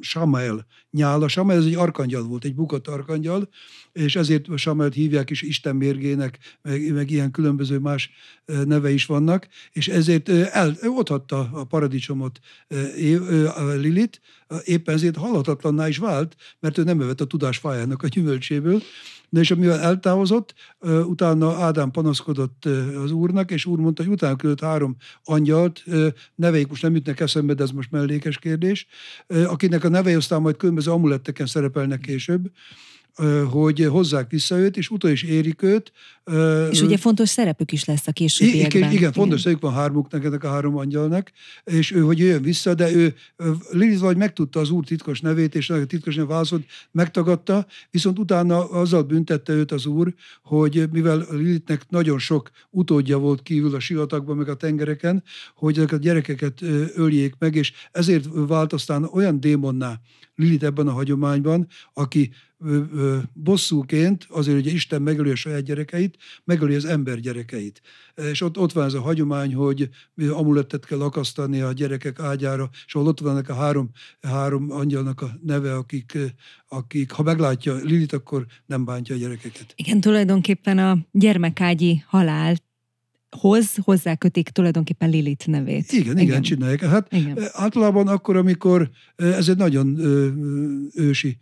Samael 0.00 0.66
nyála. 0.90 1.28
Samael 1.28 1.58
ez 1.58 1.64
egy 1.64 1.74
arkangyal 1.74 2.22
volt, 2.22 2.44
egy 2.44 2.54
bukott 2.54 2.88
arkangyal, 2.88 3.48
és 3.92 4.16
ezért 4.16 4.56
Samaelt 4.56 4.94
hívják 4.94 5.30
is 5.30 5.42
Isten 5.42 5.76
mérgének, 5.76 6.38
meg, 6.62 6.92
meg 6.92 7.10
ilyen 7.10 7.30
különböző 7.30 7.78
más 7.78 8.10
neve 8.44 8.90
is 8.90 9.06
vannak, 9.06 9.48
és 9.72 9.88
ezért 9.88 10.28
el, 10.28 10.76
hagyta 11.06 11.50
a 11.52 11.64
paradicsomot 11.64 12.38
Lilit, 13.76 14.20
éppen 14.64 14.94
ezért 14.94 15.16
halhatatlanná 15.16 15.88
is 15.88 15.98
vált, 15.98 16.36
mert 16.60 16.78
ő 16.78 16.82
nem 16.82 17.00
evett 17.00 17.20
a 17.20 17.24
tudás 17.24 17.58
fájának 17.58 18.02
a 18.02 18.08
gyümölcséből, 18.08 18.82
de 19.28 19.40
és 19.40 19.54
mivel 19.54 19.80
eltávozott, 19.80 20.54
utána 21.06 21.54
Ádám 21.54 21.90
panaszkodott 21.90 22.64
az 23.04 23.10
úrnak, 23.10 23.50
és 23.50 23.66
úr 23.66 23.78
mondta, 23.78 24.02
hogy 24.02 24.12
utána 24.12 24.36
küldött 24.36 24.60
három 24.60 24.96
angyalt, 25.24 25.84
neveik 26.34 26.68
most 26.68 26.82
nem 26.82 26.94
jutnak 26.94 27.20
eszembe, 27.20 27.54
de 27.54 27.62
ez 27.62 27.70
most 27.70 27.90
mellékes 27.90 28.38
kérdés, 28.38 28.86
akinek 29.26 29.84
a 29.84 29.88
nevei 29.88 30.14
aztán 30.14 30.40
majd 30.40 30.56
különböző 30.56 30.90
amuletteken 30.90 31.46
szerepelnek 31.46 32.00
később, 32.00 32.50
hogy 33.50 33.84
hozzák 33.84 34.30
vissza 34.30 34.58
őt, 34.58 34.76
és 34.76 34.90
utol 34.90 35.10
is 35.10 35.22
érik 35.22 35.62
őt. 35.62 35.92
És 36.70 36.80
ugye 36.80 36.96
fontos 36.96 37.28
szerepük 37.28 37.72
is 37.72 37.84
lesz 37.84 38.06
a 38.06 38.12
későbbiekben. 38.12 38.80
Igen, 38.80 38.92
igen 38.92 39.12
fontos 39.12 39.40
szerepük 39.40 39.62
van 39.62 39.72
hármuknak, 39.72 40.24
ennek 40.24 40.44
a 40.44 40.48
három 40.48 40.76
angyalnak, 40.76 41.30
és 41.64 41.92
ő, 41.92 42.00
hogy 42.00 42.18
jöjjön 42.18 42.42
vissza, 42.42 42.74
de 42.74 42.94
ő, 42.94 43.14
Lilith 43.70 44.00
vagy 44.00 44.16
megtudta 44.16 44.60
az 44.60 44.70
úr 44.70 44.84
titkos 44.84 45.20
nevét, 45.20 45.54
és 45.54 45.70
a 45.70 45.86
titkos 45.86 46.14
nev 46.14 46.26
válaszolt, 46.26 46.64
megtagadta, 46.90 47.66
viszont 47.90 48.18
utána 48.18 48.70
azzal 48.70 49.02
büntette 49.02 49.52
őt 49.52 49.72
az 49.72 49.86
úr, 49.86 50.14
hogy 50.42 50.88
mivel 50.92 51.26
Lilithnek 51.30 51.82
nagyon 51.88 52.18
sok 52.18 52.50
utódja 52.70 53.18
volt 53.18 53.42
kívül 53.42 53.74
a 53.74 53.80
sivatagban, 53.80 54.36
meg 54.36 54.48
a 54.48 54.54
tengereken, 54.54 55.22
hogy 55.54 55.76
ezeket 55.76 55.98
a 55.98 56.02
gyerekeket 56.02 56.62
öljék 56.94 57.34
meg, 57.38 57.54
és 57.54 57.72
ezért 57.90 58.28
vált 58.32 58.72
aztán 58.72 59.04
olyan 59.04 59.40
démonná 59.40 60.00
Lilith 60.34 60.64
ebben 60.64 60.88
a 60.88 60.92
hagyományban, 60.92 61.66
aki 61.92 62.30
bosszúként, 63.32 64.26
azért, 64.28 64.56
hogy 64.56 64.72
Isten 64.72 65.02
megöli 65.02 65.30
a 65.30 65.34
saját 65.34 65.62
gyerekeit, 65.62 66.16
megöli 66.44 66.74
az 66.74 66.84
ember 66.84 67.20
gyerekeit. 67.20 67.80
És 68.30 68.40
ott, 68.40 68.58
ott 68.58 68.72
van 68.72 68.84
ez 68.84 68.94
a 68.94 69.00
hagyomány, 69.00 69.54
hogy 69.54 69.88
amulettet 70.30 70.86
kell 70.86 71.00
akasztani 71.00 71.60
a 71.60 71.72
gyerekek 71.72 72.20
ágyára, 72.20 72.70
és 72.86 72.94
ott 72.94 73.20
vannak 73.20 73.48
a 73.48 73.54
három, 73.54 73.90
három 74.20 74.70
angyalnak 74.70 75.20
a 75.20 75.30
neve, 75.42 75.74
akik, 75.74 76.18
akik 76.68 77.10
ha 77.10 77.22
meglátja 77.22 77.74
Lilit, 77.74 78.12
akkor 78.12 78.46
nem 78.66 78.84
bántja 78.84 79.14
a 79.14 79.18
gyerekeket. 79.18 79.72
Igen, 79.76 80.00
tulajdonképpen 80.00 80.78
a 80.78 80.98
gyermekágyi 81.10 82.02
halál 82.06 82.56
hoz, 83.40 83.74
hozzákötik 83.82 84.48
tulajdonképpen 84.48 85.10
Lilith 85.10 85.48
nevét. 85.48 85.92
Igen, 85.92 86.04
igen, 86.04 86.18
igen 86.18 86.42
csinálják. 86.42 86.80
Hát 86.80 87.12
igen. 87.12 87.38
általában 87.52 88.08
akkor, 88.08 88.36
amikor 88.36 88.90
ez 89.16 89.48
egy 89.48 89.56
nagyon 89.56 89.98
ősi 90.94 91.36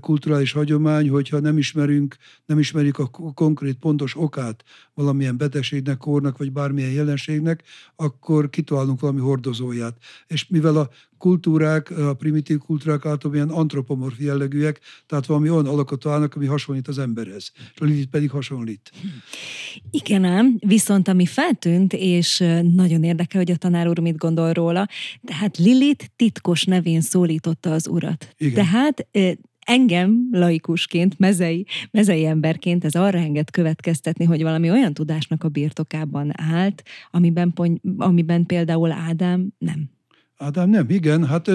kulturális 0.00 0.52
hagyomány, 0.52 1.08
hogyha 1.08 1.40
nem 1.40 1.58
ismerünk, 1.58 2.16
nem 2.46 2.58
ismerjük 2.58 2.98
a 2.98 3.10
konkrét 3.34 3.76
pontos 3.76 4.16
okát 4.16 4.64
valamilyen 4.94 5.36
betegségnek, 5.36 5.96
kornak, 5.96 6.38
vagy 6.38 6.52
bármilyen 6.52 6.90
jelenségnek, 6.90 7.62
akkor 7.96 8.50
kitalálunk 8.50 9.00
valami 9.00 9.20
hordozóját. 9.20 9.96
És 10.26 10.46
mivel 10.48 10.76
a 10.76 10.90
kultúrák, 11.18 11.90
a 11.90 12.14
primitív 12.14 12.58
kultúrák 12.58 13.06
általában 13.06 13.34
ilyen 13.34 13.58
antropomorf 13.58 14.18
jellegűek, 14.18 14.80
tehát 15.06 15.26
valami 15.26 15.50
olyan 15.50 15.66
alakot 15.66 16.00
találnak, 16.00 16.34
ami 16.34 16.46
hasonlít 16.46 16.88
az 16.88 16.98
emberhez. 16.98 17.52
És 17.74 17.80
a 17.80 17.84
Lilith 17.84 18.10
pedig 18.10 18.30
hasonlít. 18.30 18.90
Igen 19.90 20.24
ám, 20.24 20.56
viszont 20.58 21.08
ami 21.08 21.26
feltűnt, 21.26 21.92
és 21.92 22.38
nagyon 22.74 23.04
érdekel, 23.04 23.40
hogy 23.40 23.50
a 23.50 23.56
tanár 23.56 23.88
úr 23.88 23.98
mit 23.98 24.16
gondol 24.16 24.52
róla, 24.52 24.88
tehát 25.24 25.56
Lilith 25.56 26.04
titkos 26.16 26.64
nevén 26.64 27.00
szólította 27.00 27.72
az 27.72 27.88
urat. 27.88 28.34
Igen. 28.36 28.54
Tehát 28.54 29.06
engem 29.66 30.28
laikusként, 30.30 31.18
mezei, 31.18 31.66
mezei 31.90 32.24
emberként 32.24 32.84
ez 32.84 32.94
arra 32.94 33.18
enged 33.18 33.50
következtetni, 33.50 34.24
hogy 34.24 34.42
valami 34.42 34.70
olyan 34.70 34.94
tudásnak 34.94 35.44
a 35.44 35.48
birtokában 35.48 36.32
állt, 36.40 36.82
amiben, 37.10 37.54
amiben 37.96 38.46
például 38.46 38.92
Ádám 38.92 39.48
nem. 39.58 39.90
Ádám 40.36 40.70
nem, 40.70 40.90
igen, 40.90 41.26
hát 41.26 41.50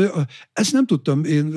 ezt 0.53 0.73
nem 0.73 0.85
tudtam 0.85 1.23
én 1.23 1.53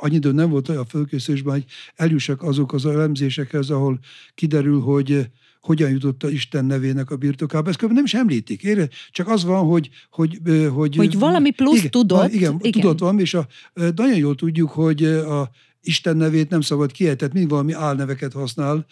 annyi 0.00 0.14
idő 0.14 0.32
nem 0.32 0.50
volt 0.50 0.68
olyan 0.68 0.84
fölkészülésben, 0.84 1.52
hogy 1.52 1.64
eljussak 1.94 2.42
azok 2.42 2.72
az 2.72 2.86
elemzésekhez, 2.86 3.70
ahol 3.70 3.98
kiderül, 4.34 4.80
hogy 4.80 5.30
hogyan 5.60 5.90
jutott 5.90 6.22
a 6.22 6.28
Isten 6.28 6.64
nevének 6.64 7.10
a 7.10 7.16
birtokába. 7.16 7.68
Ezt 7.68 7.88
nem 7.88 8.04
is 8.04 8.14
említik. 8.14 8.62
Ére? 8.62 8.88
Csak 9.10 9.28
az 9.28 9.44
van, 9.44 9.66
hogy... 9.66 9.88
Hogy, 10.10 10.38
hogy, 10.74 10.96
hogy 10.96 11.18
valami 11.18 11.50
plusz 11.50 11.78
igen, 11.78 11.90
tudott. 11.90 12.32
Igen, 12.32 12.56
igen, 12.60 12.80
tudott 12.80 12.98
van, 12.98 13.20
és 13.20 13.34
a, 13.34 13.46
nagyon 13.74 14.16
jól 14.16 14.34
tudjuk, 14.34 14.70
hogy 14.70 15.04
a 15.04 15.50
Isten 15.88 16.16
nevét 16.16 16.50
nem 16.50 16.60
szabad 16.60 16.92
kiejteni, 16.92 17.30
mindig 17.32 17.50
valami 17.50 17.72
álneveket 17.72 18.32
használ 18.32 18.86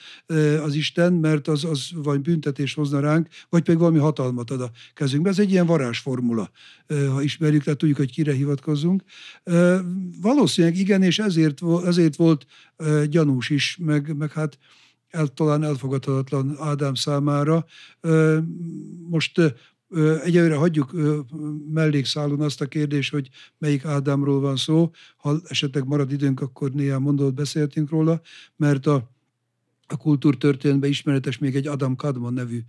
az 0.62 0.74
Isten, 0.74 1.12
mert 1.12 1.48
az, 1.48 1.64
az 1.64 1.90
vagy 1.94 2.20
büntetés 2.20 2.74
hozna 2.74 3.00
ránk, 3.00 3.28
vagy 3.48 3.62
pedig 3.62 3.80
valami 3.80 3.98
hatalmat 3.98 4.50
ad 4.50 4.60
a 4.60 4.70
kezünkbe. 4.94 5.28
Ez 5.28 5.38
egy 5.38 5.50
ilyen 5.50 5.66
varázsformula, 5.66 6.50
ha 7.12 7.22
ismerjük, 7.22 7.62
tehát 7.62 7.78
tudjuk, 7.78 7.98
hogy 7.98 8.12
kire 8.12 8.32
hivatkozzunk. 8.32 9.02
Valószínűleg 10.20 10.76
igen, 10.78 11.02
és 11.02 11.18
ezért, 11.18 11.60
ezért 11.84 12.16
volt 12.16 12.46
gyanús 13.08 13.50
is, 13.50 13.76
meg, 13.80 14.16
meg 14.16 14.32
hát 14.32 14.58
el, 15.10 15.26
talán 15.26 15.62
elfogadhatatlan 15.62 16.56
Ádám 16.60 16.94
számára. 16.94 17.66
Most 19.08 19.54
Egyelőre 20.24 20.54
hagyjuk 20.54 20.92
mellékszálon 21.72 22.40
azt 22.40 22.60
a 22.60 22.66
kérdést, 22.66 23.12
hogy 23.12 23.28
melyik 23.58 23.84
Ádámról 23.84 24.40
van 24.40 24.56
szó. 24.56 24.90
Ha 25.16 25.40
esetleg 25.44 25.86
marad 25.86 26.12
időnk, 26.12 26.40
akkor 26.40 26.70
néhány 26.70 27.00
mondatot 27.00 27.34
beszéltünk 27.34 27.90
róla, 27.90 28.20
mert 28.56 28.86
a 28.86 29.15
a 29.86 29.96
kultúrtörténetben 29.96 30.90
ismeretes 30.90 31.38
még 31.38 31.54
egy 31.54 31.66
Adam 31.66 31.96
Kadmon 31.96 32.32
nevű 32.32 32.60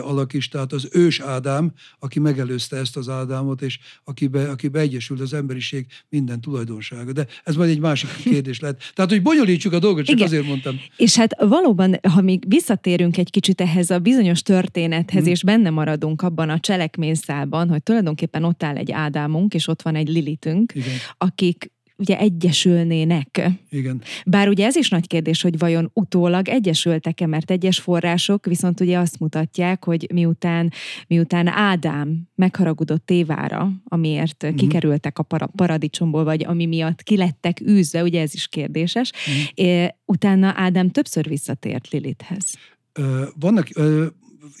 alak 0.00 0.32
is, 0.32 0.48
tehát 0.48 0.72
az 0.72 0.88
ős 0.92 1.20
Ádám, 1.20 1.72
aki 1.98 2.18
megelőzte 2.18 2.76
ezt 2.76 2.96
az 2.96 3.08
Ádámot, 3.08 3.62
és 3.62 3.78
akibe, 4.04 4.50
akibe 4.50 4.80
egyesült 4.80 5.20
az 5.20 5.32
emberiség 5.32 5.86
minden 6.08 6.40
tulajdonsága. 6.40 7.12
De 7.12 7.26
ez 7.44 7.56
majd 7.56 7.70
egy 7.70 7.80
másik 7.80 8.08
kérdés 8.32 8.60
lehet. 8.60 8.92
Tehát, 8.94 9.10
hogy 9.10 9.22
bonyolítsuk 9.22 9.72
a 9.72 9.78
dolgot, 9.78 10.04
csak 10.04 10.14
Igen. 10.14 10.26
azért 10.26 10.46
mondtam. 10.46 10.80
És 10.96 11.16
hát 11.16 11.42
valóban, 11.42 11.98
ha 12.08 12.20
még 12.20 12.44
visszatérünk 12.48 13.18
egy 13.18 13.30
kicsit 13.30 13.60
ehhez 13.60 13.90
a 13.90 13.98
bizonyos 13.98 14.42
történethez, 14.42 15.22
hmm. 15.22 15.32
és 15.32 15.42
benne 15.42 15.70
maradunk 15.70 16.22
abban 16.22 16.50
a 16.50 16.60
cselekményszában, 16.60 17.68
hogy 17.68 17.82
tulajdonképpen 17.82 18.44
ott 18.44 18.62
áll 18.62 18.76
egy 18.76 18.92
Ádámunk, 18.92 19.54
és 19.54 19.68
ott 19.68 19.82
van 19.82 19.94
egy 19.94 20.08
Lilitünk, 20.08 20.72
Igen. 20.74 20.96
akik 21.18 21.70
ugye 22.02 22.18
egyesülnének. 22.18 23.50
Igen. 23.70 24.02
Bár 24.26 24.48
ugye 24.48 24.66
ez 24.66 24.76
is 24.76 24.88
nagy 24.88 25.06
kérdés, 25.06 25.42
hogy 25.42 25.58
vajon 25.58 25.90
utólag 25.94 26.48
egyesültek-e, 26.48 27.26
mert 27.26 27.50
egyes 27.50 27.78
források 27.80 28.46
viszont 28.46 28.80
ugye 28.80 28.98
azt 28.98 29.18
mutatják, 29.18 29.84
hogy 29.84 30.08
miután, 30.12 30.72
miután 31.06 31.46
Ádám 31.46 32.28
megharagudott 32.34 33.10
Évára, 33.10 33.70
amiért 33.84 34.42
Mhm. 34.42 34.54
kikerültek 34.56 35.18
a 35.18 35.22
para, 35.22 35.46
paradicsomból, 35.46 36.24
vagy 36.24 36.44
ami 36.44 36.66
miatt 36.66 37.02
kilettek 37.02 37.60
űzve, 37.60 38.02
ugye 38.02 38.20
ez 38.20 38.34
is 38.34 38.48
kérdéses, 38.48 39.10
Mhm. 39.26 39.66
é, 39.66 39.94
utána 40.04 40.52
Ádám 40.56 40.90
többször 40.90 41.28
visszatért 41.28 41.88
Lilithhez. 41.88 42.54
Ö, 42.92 43.24
Vannak 43.40 43.68
ö, 43.74 44.06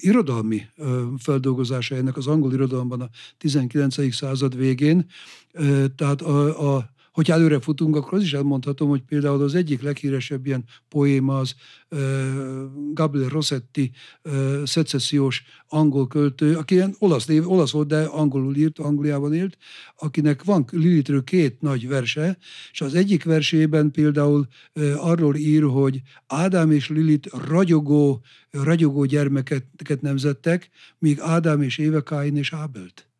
irodalmi 0.00 0.62
ö, 0.76 1.02
feldolgozása 1.18 1.94
ennek 1.96 2.16
az 2.16 2.26
angol 2.26 2.52
irodalomban 2.52 3.00
a 3.00 3.08
19. 3.38 4.12
század 4.12 4.56
végén. 4.56 5.06
Ö, 5.52 5.84
Tehát 5.96 6.20
a, 6.22 6.74
a 6.76 6.90
hogyha 7.12 7.32
előre 7.32 7.60
futunk, 7.60 7.96
akkor 7.96 8.18
az 8.18 8.24
is 8.24 8.32
elmondhatom, 8.32 8.88
hogy 8.88 9.02
például 9.02 9.42
az 9.42 9.54
egyik 9.54 9.82
leghíresebb 9.82 10.46
ilyen 10.46 10.64
poéma 10.88 11.38
az 11.38 11.54
ö, 11.88 12.64
Gabriel 12.92 13.28
Rossetti 13.28 13.90
ö, 14.22 14.62
szecessziós 14.66 15.42
angol 15.68 16.06
költő, 16.06 16.56
aki 16.56 16.74
ilyen 16.74 16.94
olasz, 16.98 17.26
név, 17.26 17.50
olasz 17.50 17.70
volt, 17.70 17.88
de 17.88 18.02
angolul 18.02 18.56
írt, 18.56 18.78
Angliában 18.78 19.34
élt, 19.34 19.56
akinek 19.96 20.44
van 20.44 20.64
Lilithről 20.70 21.24
két 21.24 21.60
nagy 21.60 21.88
verse, 21.88 22.38
és 22.72 22.80
az 22.80 22.94
egyik 22.94 23.24
versében 23.24 23.90
például 23.90 24.46
ö, 24.72 24.94
arról 24.96 25.36
ír, 25.36 25.62
hogy 25.62 26.00
Ádám 26.26 26.70
és 26.70 26.88
Lilith 26.88 27.28
ragyogó, 27.48 28.22
ragyogó 28.50 29.04
gyermeket 29.04 30.00
nemzettek, 30.00 30.68
míg 30.98 31.20
Ádám 31.20 31.62
és 31.62 31.78
Éve 31.78 32.00
Káin 32.00 32.36
és 32.36 32.52
Ábelt. 32.52 33.11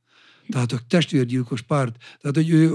Tehát 0.48 0.72
a 0.72 0.80
testvérgyilkos 0.88 1.62
párt. 1.62 1.96
Tehát, 2.20 2.36
hogy 2.36 2.50
ő, 2.50 2.72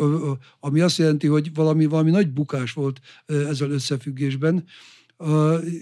ami 0.59 0.79
azt 0.79 0.97
jelenti, 0.97 1.27
hogy 1.27 1.53
valami, 1.53 1.86
valami 1.86 2.09
nagy 2.09 2.29
bukás 2.29 2.74
volt 2.74 3.00
ezzel 3.25 3.71
összefüggésben. 3.71 4.63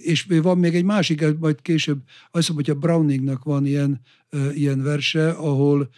És 0.01 0.27
van 0.41 0.57
még 0.57 0.75
egy 0.75 0.83
másik, 0.83 1.37
majd 1.39 1.61
később, 1.61 1.97
azt 2.05 2.31
hiszem, 2.31 2.55
hogy 2.55 2.69
a 2.69 2.75
Browningnak 2.75 3.43
van 3.43 3.65
ilyen, 3.65 4.01
ilyen 4.53 4.83
verse, 4.83 5.29
ahol, 5.29 5.89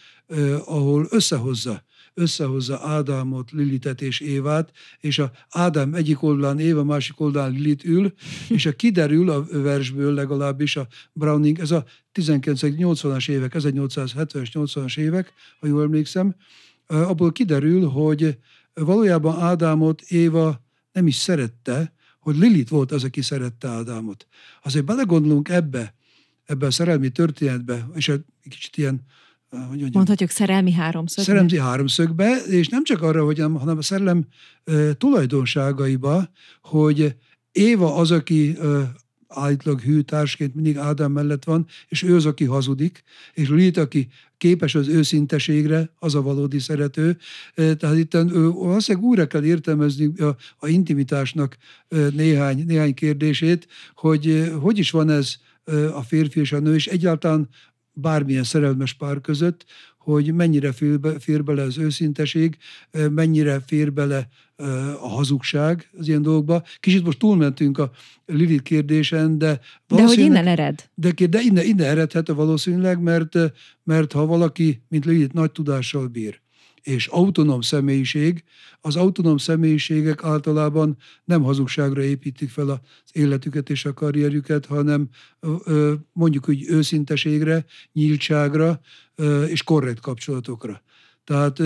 ahol 0.66 1.08
összehozza 1.10 1.86
összehozza 2.18 2.80
Ádámot, 2.84 3.52
Lilitet 3.52 4.02
és 4.02 4.20
Évát, 4.20 4.72
és 5.00 5.20
a 5.20 5.32
Ádám 5.50 5.94
egyik 5.94 6.24
oldalán, 6.24 6.60
Éva 6.60 6.84
másik 6.84 7.20
oldalán 7.20 7.52
Lilit 7.52 7.84
ül, 7.86 8.14
és 8.50 8.66
a 8.66 8.72
kiderül 8.72 9.30
a 9.30 9.46
versből 9.52 10.14
legalábbis 10.14 10.76
a 10.76 10.88
Browning, 11.14 11.60
ez 11.60 11.72
a 11.72 11.86
1980-as 12.14 13.30
évek, 13.30 13.54
1870-es, 13.56 14.50
80-as 14.54 14.98
évek, 14.98 15.34
ha 15.60 15.68
jól 15.68 15.84
emlékszem, 15.84 16.36
abból 16.88 17.32
kiderül, 17.32 17.88
hogy 17.88 18.38
valójában 18.74 19.40
Ádámot 19.40 20.02
Éva 20.02 20.66
nem 20.92 21.08
is 21.08 21.16
szerette, 21.16 21.94
hogy 22.20 22.38
Lilit 22.38 22.70
volt 22.70 22.92
az, 22.92 23.04
aki 23.04 23.22
szerette 23.22 23.68
Ádámot. 23.68 24.28
Azért 24.64 24.86
belegondolunk 24.86 25.50
ebbe, 25.50 25.96
ebbe 26.46 26.66
a 26.66 26.72
szerelmi 26.72 27.10
történetbe, 27.10 27.88
és 27.94 28.08
egy 28.08 28.24
kicsit 28.50 28.78
ilyen 28.78 29.02
hogy 29.50 29.68
mondjam, 29.68 29.90
Mondhatjuk 29.94 30.30
szerelmi 30.30 30.72
háromszög. 30.72 31.24
Szerelmi 31.24 31.58
háromszögbe, 31.58 32.38
és 32.48 32.68
nem 32.68 32.84
csak 32.84 33.02
arra, 33.02 33.24
hogy, 33.24 33.40
hanem 33.40 33.78
a 33.78 33.82
szerelem 33.82 34.26
tulajdonságaiba, 34.98 36.30
hogy 36.62 37.16
Éva 37.52 37.96
az, 37.96 38.12
aki 38.12 38.58
állítólag 39.28 39.82
hű 39.82 40.02
társként 40.02 40.56
mindig 40.56 40.78
Ádám 40.78 41.12
mellett 41.12 41.44
van, 41.44 41.66
és 41.88 42.04
ő 42.04 42.16
az, 42.16 42.26
aki 42.26 42.46
hazudik, 42.46 43.04
és 43.34 43.50
Lilith, 43.50 43.80
aki 43.80 44.08
képes 44.38 44.76
az 44.76 44.88
őszinteségre, 44.88 45.92
az 46.00 46.16
a 46.16 46.22
valódi 46.22 46.60
szerető. 46.60 47.18
Tehát 47.56 47.98
itt 47.98 48.12
valószínűleg 48.12 49.08
újra 49.08 49.28
kell 49.28 49.44
értelmezni 49.44 50.18
a, 50.18 50.36
a 50.58 50.68
intimitásnak 50.68 51.58
néhány, 52.14 52.64
néhány 52.66 52.94
kérdését, 52.94 53.68
hogy 53.96 54.52
hogy 54.62 54.78
is 54.78 54.92
van 54.92 55.10
ez 55.10 55.36
a 55.94 56.02
férfi 56.02 56.40
és 56.40 56.52
a 56.52 56.60
nő, 56.60 56.74
és 56.74 56.88
egyáltalán 56.88 57.50
bármilyen 58.02 58.44
szerelmes 58.44 58.94
pár 58.94 59.22
között, 59.22 59.66
hogy 59.98 60.34
mennyire 60.34 60.72
fér, 60.72 61.00
be, 61.00 61.20
fér 61.20 61.44
bele 61.44 61.62
az 61.62 61.78
őszinteség, 61.78 62.58
mennyire 63.10 63.60
fér 63.66 63.94
bele 63.94 64.28
a 65.02 65.08
hazugság 65.08 65.90
az 65.98 66.08
ilyen 66.08 66.22
dolgokba. 66.22 66.64
Kicsit 66.80 67.04
most 67.04 67.20
túlmentünk 67.20 67.78
a 67.78 67.92
Lilith 68.26 68.64
kérdésen, 68.64 69.38
de 69.38 69.60
De 69.88 70.04
hogy 70.04 70.18
innen 70.18 70.48
ered? 70.48 70.90
De, 70.94 71.12
de 71.30 71.40
innen, 71.40 71.66
innen 71.66 71.88
eredhet 71.88 72.28
valószínűleg, 72.28 73.02
mert, 73.02 73.36
mert 73.84 74.12
ha 74.12 74.26
valaki, 74.26 74.82
mint 74.88 75.06
Lilith, 75.06 75.34
nagy 75.34 75.52
tudással 75.52 76.08
bír, 76.08 76.42
és 76.88 77.08
autonóm 77.08 77.62
személyiség, 77.62 78.44
az 78.82 78.96
autonóm 78.96 79.38
személyiségek 79.38 80.24
általában 80.24 80.98
nem 81.24 81.42
hazugságra 81.42 82.04
építik 82.04 82.50
fel 82.50 82.70
az 82.70 82.80
életüket 83.12 83.70
és 83.70 83.86
a 83.86 83.94
karrierjüket, 83.94 84.66
hanem 84.66 85.10
mondjuk 86.12 86.46
hogy 86.46 86.66
őszinteségre, 86.68 87.66
nyíltságra 87.94 88.80
és 89.48 89.64
korrekt 89.64 90.00
kapcsolatokra. 90.00 90.82
Tehát 91.24 91.60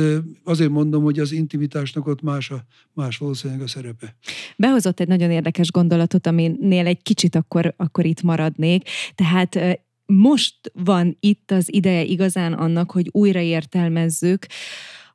azért 0.44 0.70
mondom, 0.70 1.04
hogy 1.04 1.20
az 1.20 1.32
intimitásnak 1.32 2.08
ott 2.08 2.22
más, 2.22 2.52
a, 2.52 2.66
más 2.94 3.18
valószínűleg 3.18 3.62
a 3.62 3.68
szerepe. 3.68 4.16
Behozott 4.58 5.00
egy 5.00 5.08
nagyon 5.08 5.32
érdekes 5.32 5.72
gondolatot, 5.72 6.28
aminél 6.28 6.86
egy 6.86 7.02
kicsit 7.02 7.36
akkor, 7.36 7.74
akkor 7.78 8.06
itt 8.06 8.22
maradnék. 8.22 8.90
Tehát 9.16 9.80
most 10.06 10.56
van 10.74 11.18
itt 11.20 11.52
az 11.52 11.74
ideje 11.74 12.04
igazán 12.04 12.54
annak, 12.54 12.92
hogy 12.92 13.10
újraértelmezzük 13.12 14.46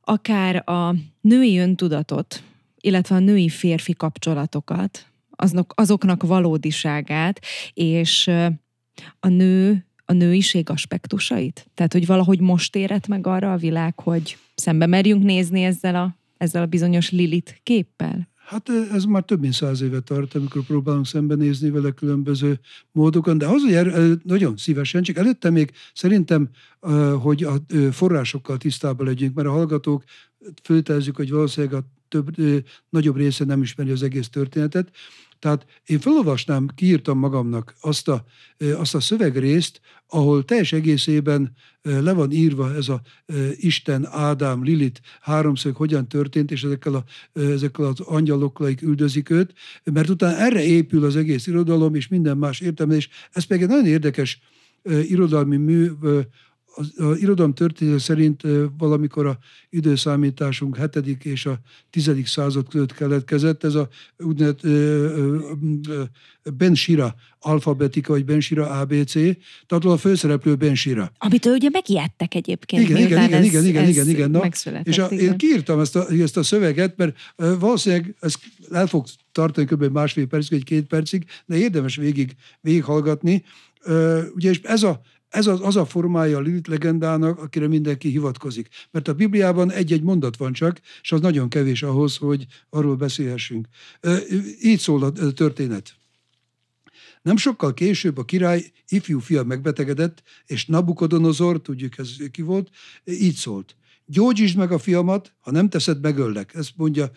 akár 0.08 0.68
a 0.68 0.94
női 1.20 1.58
öntudatot, 1.58 2.42
illetve 2.80 3.14
a 3.14 3.18
női-férfi 3.18 3.92
kapcsolatokat, 3.92 5.06
azok, 5.30 5.72
azoknak 5.76 6.22
valódiságát, 6.22 7.40
és 7.74 8.30
a 9.20 9.28
nő 9.28 9.86
a 10.08 10.12
nőiség 10.12 10.70
aspektusait? 10.70 11.70
Tehát, 11.74 11.92
hogy 11.92 12.06
valahogy 12.06 12.40
most 12.40 12.76
érett 12.76 13.06
meg 13.06 13.26
arra 13.26 13.52
a 13.52 13.56
világ, 13.56 14.00
hogy 14.00 14.38
szembe 14.54 14.86
merjünk 14.86 15.22
nézni 15.22 15.62
ezzel 15.62 15.94
a, 15.94 16.16
ezzel 16.36 16.62
a 16.62 16.66
bizonyos 16.66 17.10
Lilit 17.10 17.60
képpel? 17.62 18.28
Hát 18.46 18.68
ez 18.92 19.04
már 19.04 19.22
több 19.22 19.40
mint 19.40 19.52
száz 19.52 19.80
éve 19.80 20.00
tart, 20.00 20.34
amikor 20.34 20.62
próbálunk 20.62 21.06
szembenézni 21.06 21.70
vele 21.70 21.90
különböző 21.90 22.60
módokon, 22.92 23.38
de 23.38 23.46
azért 23.46 24.24
nagyon 24.24 24.56
szívesen, 24.56 25.02
csak 25.02 25.16
előtte 25.16 25.50
még 25.50 25.72
szerintem, 25.94 26.48
hogy 27.20 27.44
a 27.44 27.54
forrásokkal 27.90 28.56
tisztában 28.56 29.06
legyünk, 29.06 29.34
mert 29.34 29.48
a 29.48 29.52
hallgatók 29.52 30.04
föltezzük, 30.62 31.16
hogy 31.16 31.30
valószínűleg 31.30 31.74
a 31.74 31.86
több, 32.08 32.36
nagyobb 32.88 33.16
része 33.16 33.44
nem 33.44 33.62
ismeri 33.62 33.90
az 33.90 34.02
egész 34.02 34.28
történetet. 34.28 34.90
Tehát 35.38 35.66
én 35.86 36.00
felolvasnám, 36.00 36.68
kiírtam 36.74 37.18
magamnak 37.18 37.74
azt 37.80 38.08
a, 38.08 38.24
azt 38.76 38.94
a 38.94 39.00
szövegrészt, 39.00 39.80
ahol 40.08 40.44
teljes 40.44 40.72
egészében 40.72 41.52
le 41.82 42.12
van 42.12 42.32
írva 42.32 42.74
ez 42.74 42.88
a 42.88 43.00
Isten, 43.56 44.06
Ádám, 44.06 44.64
Lilit 44.64 45.00
háromszög 45.20 45.76
hogyan 45.76 46.08
történt, 46.08 46.50
és 46.50 46.62
ezekkel, 46.64 46.94
a, 46.94 47.04
ezekkel 47.40 47.84
az 47.84 48.00
angyalokkal, 48.00 48.74
üldözik 48.82 49.30
őt, 49.30 49.54
mert 49.84 50.08
utána 50.08 50.36
erre 50.36 50.64
épül 50.64 51.04
az 51.04 51.16
egész 51.16 51.46
irodalom, 51.46 51.94
és 51.94 52.08
minden 52.08 52.36
más 52.36 52.60
értelmezés. 52.60 53.08
Ez 53.32 53.44
pedig 53.44 53.62
egy 53.62 53.68
nagyon 53.68 53.86
érdekes 53.86 54.40
irodalmi 55.02 55.56
mű, 55.56 55.90
az, 56.76 56.92
az 56.96 57.20
irodalom 57.20 57.54
történet 57.54 57.98
szerint 57.98 58.42
valamikor 58.78 59.26
a 59.26 59.38
időszámításunk 59.70 60.78
7. 60.94 61.24
és 61.24 61.46
a 61.46 61.58
10. 61.90 62.10
század 62.24 62.68
között 62.68 62.94
keletkezett. 62.94 63.64
Ez 63.64 63.74
a 63.74 63.88
úgynevezett 64.18 64.60
Ben 66.56 66.74
Sira 66.74 67.14
alfabetika, 67.38 68.12
vagy 68.12 68.24
Ben 68.24 68.40
Sira 68.40 68.70
ABC, 68.70 69.12
tehát 69.66 69.84
a 69.84 69.96
főszereplő 69.96 70.54
Ben 70.54 70.74
Sira. 70.74 71.12
Amitől 71.18 71.54
ugye 71.54 71.68
megijedtek 71.72 72.34
egyébként. 72.34 72.82
Igen, 72.82 72.96
igen, 72.96 73.22
igen, 73.22 73.32
ez, 73.32 73.44
igen, 73.44 73.64
igen, 73.64 73.82
ez 73.82 73.88
igen, 73.88 74.08
igen. 74.08 74.30
Na, 74.30 74.48
és 74.82 74.98
a, 74.98 75.08
igen. 75.10 75.24
én 75.24 75.36
kiírtam 75.36 75.80
ezt 75.80 75.96
a, 75.96 76.08
ezt 76.10 76.36
a 76.36 76.42
szöveget, 76.42 76.96
mert 76.96 77.16
valószínűleg 77.36 78.16
ez 78.20 78.34
el 78.70 78.86
fog 78.86 79.06
tartani 79.32 79.66
kb. 79.66 79.84
másfél 79.84 80.26
percig, 80.26 80.50
vagy 80.50 80.64
két 80.64 80.86
percig, 80.86 81.24
de 81.46 81.56
érdemes 81.56 81.96
végig, 81.96 82.34
végighallgatni. 82.60 83.44
Ugye 84.34 84.50
és 84.50 84.60
ez 84.62 84.82
a, 84.82 85.00
ez 85.36 85.46
az, 85.46 85.60
az 85.62 85.76
a 85.76 85.84
formája 85.84 86.36
a 86.36 86.40
Lilith 86.40 86.68
legendának, 86.68 87.38
akire 87.38 87.68
mindenki 87.68 88.08
hivatkozik. 88.08 88.68
Mert 88.90 89.08
a 89.08 89.14
Bibliában 89.14 89.72
egy-egy 89.72 90.02
mondat 90.02 90.36
van 90.36 90.52
csak, 90.52 90.80
és 91.02 91.12
az 91.12 91.20
nagyon 91.20 91.48
kevés 91.48 91.82
ahhoz, 91.82 92.16
hogy 92.16 92.46
arról 92.70 92.96
beszélhessünk. 92.96 93.66
Így 94.62 94.78
szól 94.78 95.02
a 95.02 95.12
történet. 95.32 95.94
Nem 97.22 97.36
sokkal 97.36 97.74
később 97.74 98.18
a 98.18 98.24
király 98.24 98.70
ifjú 98.88 99.18
fia 99.18 99.42
megbetegedett, 99.42 100.22
és 100.46 100.66
Nabukodonozor, 100.66 101.60
tudjuk 101.60 101.98
ez 101.98 102.10
ki 102.30 102.42
volt, 102.42 102.70
így 103.04 103.34
szólt. 103.34 103.76
Gyógyítsd 104.06 104.56
meg 104.56 104.72
a 104.72 104.78
fiamat, 104.78 105.32
ha 105.40 105.50
nem 105.50 105.68
teszed, 105.68 106.00
megöllek. 106.00 106.54
Ezt 106.54 106.72
mondja 106.76 107.10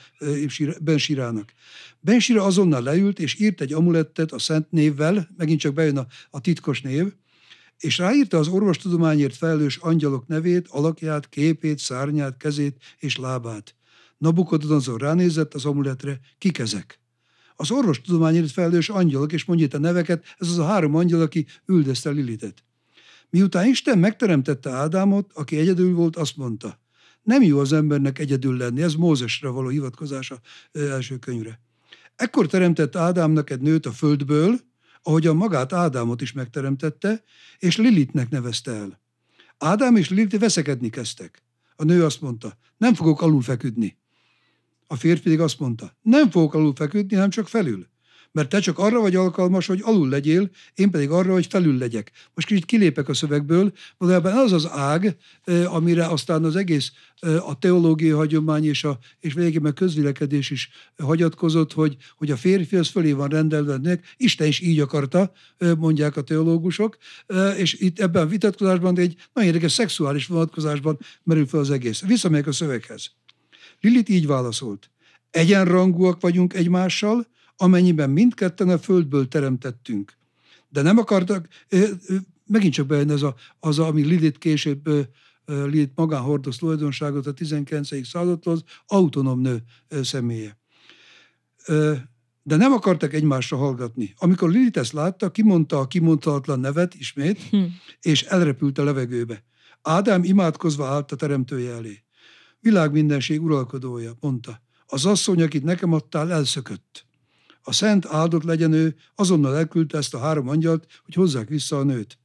Ben 0.82 0.98
Sirának. 0.98 1.54
Ben 2.00 2.20
Sira 2.20 2.44
azonnal 2.44 2.84
leült, 2.84 3.20
és 3.20 3.40
írt 3.40 3.62
egy 3.62 3.74
amulettet 3.74 4.32
a 4.32 4.40
szent 4.40 4.72
névvel, 4.72 5.30
megint 5.38 5.60
csak 5.60 5.74
bejön 5.74 5.98
a, 5.98 6.08
a 6.30 6.42
titkos 6.42 6.82
név, 6.82 7.14
és 7.80 7.98
ráírta 7.98 8.38
az 8.38 8.48
orvostudományért 8.48 9.36
felelős 9.36 9.78
angyalok 9.78 10.28
nevét, 10.28 10.68
alakját, 10.68 11.30
képét, 11.30 11.80
szárnyát, 11.80 12.38
kezét 12.38 12.78
és 12.98 13.18
lábát. 13.18 13.76
Nabukodonozor 14.18 15.02
ránézett 15.02 15.54
az 15.54 15.66
amuletre, 15.66 16.20
kik 16.38 16.58
ezek? 16.58 17.00
Az 17.56 17.72
orvos 17.72 18.02
tudományért 18.02 18.52
felelős 18.52 18.90
angyalok, 18.90 19.32
és 19.32 19.46
mondja 19.46 19.68
a 19.72 19.78
neveket, 19.78 20.24
ez 20.38 20.48
az 20.48 20.58
a 20.58 20.66
három 20.66 20.96
angyal, 20.96 21.22
aki 21.22 21.46
üldözte 21.66 22.10
Lilitet. 22.10 22.64
Miután 23.30 23.68
Isten 23.68 24.00
megteremtette 24.00 24.70
Ádámot, 24.70 25.32
aki 25.34 25.58
egyedül 25.58 25.94
volt, 25.94 26.16
azt 26.16 26.38
mondta, 26.38 26.80
nem 27.24 27.42
jó 27.42 27.60
az 27.60 27.74
embernek 27.74 28.20
egyedül 28.20 28.58
lenni, 28.58 28.82
ez 28.82 28.94
Mózesre 28.94 29.50
való 29.50 29.68
hivatkozása 29.68 30.40
első 30.72 31.18
könyvre. 31.18 31.60
Ekkor 32.16 32.48
teremtett 32.48 32.96
Ádámnak 32.96 33.50
egy 33.50 33.62
nőt 33.62 33.86
a 33.86 33.92
földből, 33.92 34.60
ahogyan 35.10 35.36
magát 35.36 35.74
Ádámot 35.74 36.22
is 36.22 36.32
megteremtette, 36.32 37.24
és 37.60 37.78
Lilitnek 37.78 38.30
nevezte 38.30 38.72
el. 38.72 39.00
Ádám 39.58 39.96
és 39.96 40.10
Lilit 40.10 40.40
veszekedni 40.40 40.90
kezdtek. 40.90 41.44
A 41.76 41.84
nő 41.84 42.06
azt 42.06 42.22
mondta, 42.22 42.58
nem 42.78 42.94
fogok 42.94 43.22
alul 43.22 43.42
feküdni. 43.42 43.98
A 44.88 44.96
férfi 44.96 45.24
pedig 45.24 45.40
azt 45.40 45.60
mondta, 45.60 45.98
nem 46.02 46.30
fogok 46.30 46.54
alul 46.54 46.76
feküdni, 46.76 47.16
hanem 47.16 47.30
csak 47.30 47.48
felül 47.48 47.88
mert 48.32 48.50
te 48.50 48.60
csak 48.60 48.80
arra 48.80 49.00
vagy 49.00 49.16
alkalmas, 49.16 49.68
hogy 49.68 49.80
alul 49.84 50.10
legyél, 50.10 50.50
én 50.74 50.90
pedig 50.90 51.10
arra, 51.10 51.34
hogy 51.34 51.48
felül 51.50 51.78
legyek. 51.78 52.12
Most 52.34 52.48
kicsit 52.48 52.66
kilépek 52.66 53.10
a 53.10 53.14
szövegből, 53.14 53.72
valójában 53.98 54.38
az 54.38 54.52
az 54.52 54.68
ág, 54.72 55.16
amire 55.66 56.06
aztán 56.06 56.44
az 56.44 56.56
egész 56.56 56.92
a 57.46 57.60
teológiai 57.60 58.12
hagyomány 58.12 58.66
és, 58.66 58.84
a, 58.84 59.00
és 59.20 59.34
végében 59.34 59.74
közvilekedés 59.74 60.50
is 60.50 60.70
hagyatkozott, 60.98 61.74
hogy, 61.74 61.96
hogy 62.18 62.32
a 62.32 62.38
férfi 62.38 62.76
az 62.76 62.88
fölé 62.88 63.12
van 63.12 63.30
rendelve, 63.30 64.00
Isten 64.18 64.48
is 64.48 64.60
így 64.60 64.80
akarta, 64.80 65.32
mondják 65.78 66.18
a 66.18 66.22
teológusok, 66.22 66.98
és 67.58 67.74
itt 67.74 68.00
ebben 68.00 68.24
a 68.24 68.28
vitatkozásban 68.28 69.00
egy 69.00 69.16
nagyon 69.34 69.50
érdekes 69.50 69.72
szexuális 69.72 70.28
vonatkozásban 70.28 71.00
merül 71.24 71.48
fel 71.48 71.60
az 71.60 71.70
egész. 71.70 72.02
Visszamegyek 72.02 72.48
a 72.48 72.52
szöveghez. 72.52 73.12
Lilit 73.82 74.10
így 74.10 74.28
válaszolt. 74.28 74.90
Egyenrangúak 75.32 76.22
vagyunk 76.22 76.54
egymással, 76.54 77.28
amennyiben 77.62 78.10
mindketten 78.10 78.70
a 78.70 78.78
földből 78.78 79.28
teremtettünk. 79.28 80.18
De 80.70 80.82
nem 80.82 80.98
akartak, 80.98 81.48
megint 82.46 82.74
csak 82.74 82.88
bejön 82.88 83.12
ez 83.12 83.22
a, 83.22 83.36
az, 83.60 83.80
ami 83.80 84.04
Lidit 84.04 84.38
később 84.38 84.90
Lidit 85.46 85.92
magán 85.96 86.22
hordoz 86.22 86.58
tulajdonságot 86.58 87.28
a 87.28 87.34
19. 87.34 88.08
századtól, 88.08 88.54
az 88.54 88.64
autonóm 88.86 89.40
nő 89.40 89.64
személye. 90.02 90.58
De 92.44 92.56
nem 92.56 92.72
akartak 92.72 93.14
egymásra 93.14 93.58
hallgatni. 93.58 94.14
Amikor 94.18 94.50
Lilith 94.50 94.80
ezt 94.80 94.92
látta, 94.92 95.32
kimondta 95.32 95.80
a 95.80 95.88
kimondhatatlan 95.88 96.60
nevet 96.60 96.96
ismét, 96.96 97.42
hm. 97.50 97.64
és 98.02 98.24
elrepült 98.24 98.78
a 98.78 98.84
levegőbe. 98.84 99.44
Ádám 99.82 100.24
imádkozva 100.24 100.86
állt 100.88 101.12
a 101.12 101.16
teremtője 101.16 101.72
elé. 101.72 102.04
Világ 102.60 102.92
mindenség 102.92 103.42
uralkodója, 103.42 104.14
mondta. 104.20 104.62
Az 104.86 105.06
asszony, 105.06 105.42
akit 105.42 105.64
nekem 105.64 105.94
adtál, 105.94 106.32
elszökött. 106.32 107.06
A 107.70 107.72
szent 107.72 108.06
áldott 108.06 108.44
legyen 108.44 108.72
ő, 108.72 108.96
azonnal 109.16 109.56
elküldte 109.58 109.98
ezt 109.98 110.14
a 110.14 110.20
három 110.20 110.48
angyalt, 110.48 110.86
hogy 111.06 111.14
hozzák 111.14 111.48
vissza 111.48 111.78
a 111.78 111.84
nőt. 111.84 112.18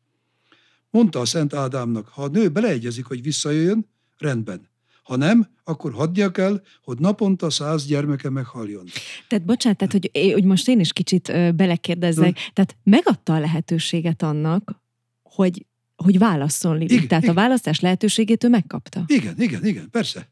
Mondta 0.90 1.20
a 1.20 1.24
szent 1.24 1.54
Ádámnak, 1.54 2.08
ha 2.08 2.22
a 2.22 2.28
nő 2.28 2.48
beleegyezik, 2.48 3.04
hogy 3.04 3.22
visszajöjjön, 3.22 3.88
rendben. 4.18 4.68
Ha 5.02 5.16
nem, 5.16 5.48
akkor 5.64 5.92
hagyja 5.92 6.30
kell, 6.30 6.62
hogy 6.82 6.98
naponta 6.98 7.50
száz 7.50 7.86
gyermeke 7.86 8.30
meghaljon. 8.30 8.84
Tehát 9.28 9.44
bocsánat, 9.44 9.78
tehát, 9.78 9.92
hogy, 9.92 10.32
hogy 10.32 10.44
most 10.44 10.68
én 10.68 10.80
is 10.80 10.92
kicsit 10.92 11.54
belekérdezek, 11.54 12.38
hm. 12.38 12.52
tehát 12.52 12.76
megadta 12.82 13.34
a 13.34 13.38
lehetőséget 13.38 14.22
annak, 14.22 14.80
hogy 15.22 15.66
hogy 15.96 16.18
válasszon 16.18 16.78
Lili. 16.78 16.94
Igen, 16.94 17.08
Tehát 17.08 17.24
igen. 17.24 17.36
a 17.36 17.40
választás 17.40 17.80
lehetőségét 17.80 18.44
ő 18.44 18.48
megkapta. 18.48 19.04
Igen, 19.06 19.34
igen, 19.40 19.66
igen, 19.66 19.90
persze. 19.90 20.28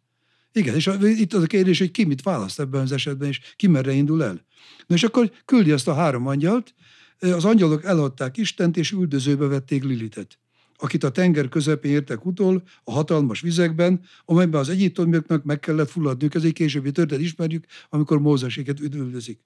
Igen, 0.53 0.75
és 0.75 0.91
itt 1.03 1.33
az 1.33 1.43
a 1.43 1.47
kérdés, 1.47 1.79
hogy 1.79 1.91
ki 1.91 2.05
mit 2.05 2.23
választ 2.23 2.61
ebben 2.61 2.81
az 2.81 2.93
esetben, 2.93 3.29
és 3.29 3.41
ki 3.57 3.67
merre 3.67 3.93
indul 3.93 4.25
el. 4.25 4.45
Na 4.87 4.95
és 4.95 5.03
akkor 5.03 5.33
küldi 5.45 5.71
azt 5.71 5.89
a 5.89 5.95
három 5.95 6.27
angyalt, 6.27 6.75
az 7.19 7.45
angyalok 7.45 7.85
eladták 7.85 8.37
Istent, 8.37 8.77
és 8.77 8.91
üldözőbe 8.91 9.47
vették 9.47 9.85
Lilitet, 9.85 10.39
akit 10.77 11.05
a 11.05 11.11
tenger 11.11 11.49
közepén 11.49 11.93
értek 11.93 12.27
utol, 12.27 12.63
a 12.85 12.93
hatalmas 12.93 13.41
vizekben, 13.41 14.01
amelyben 14.25 14.61
az 14.61 14.69
egyiptomiaknak 14.69 15.45
meg 15.45 15.61
kellett 15.61 15.91
fulladniuk. 15.91 16.35
Ez 16.35 16.45
egy 16.45 16.53
későbbi 16.53 16.93
történet, 16.93 17.25
ismerjük, 17.25 17.65
amikor 17.89 18.21
Mózeséket 18.21 18.81
üldözik. 18.81 19.41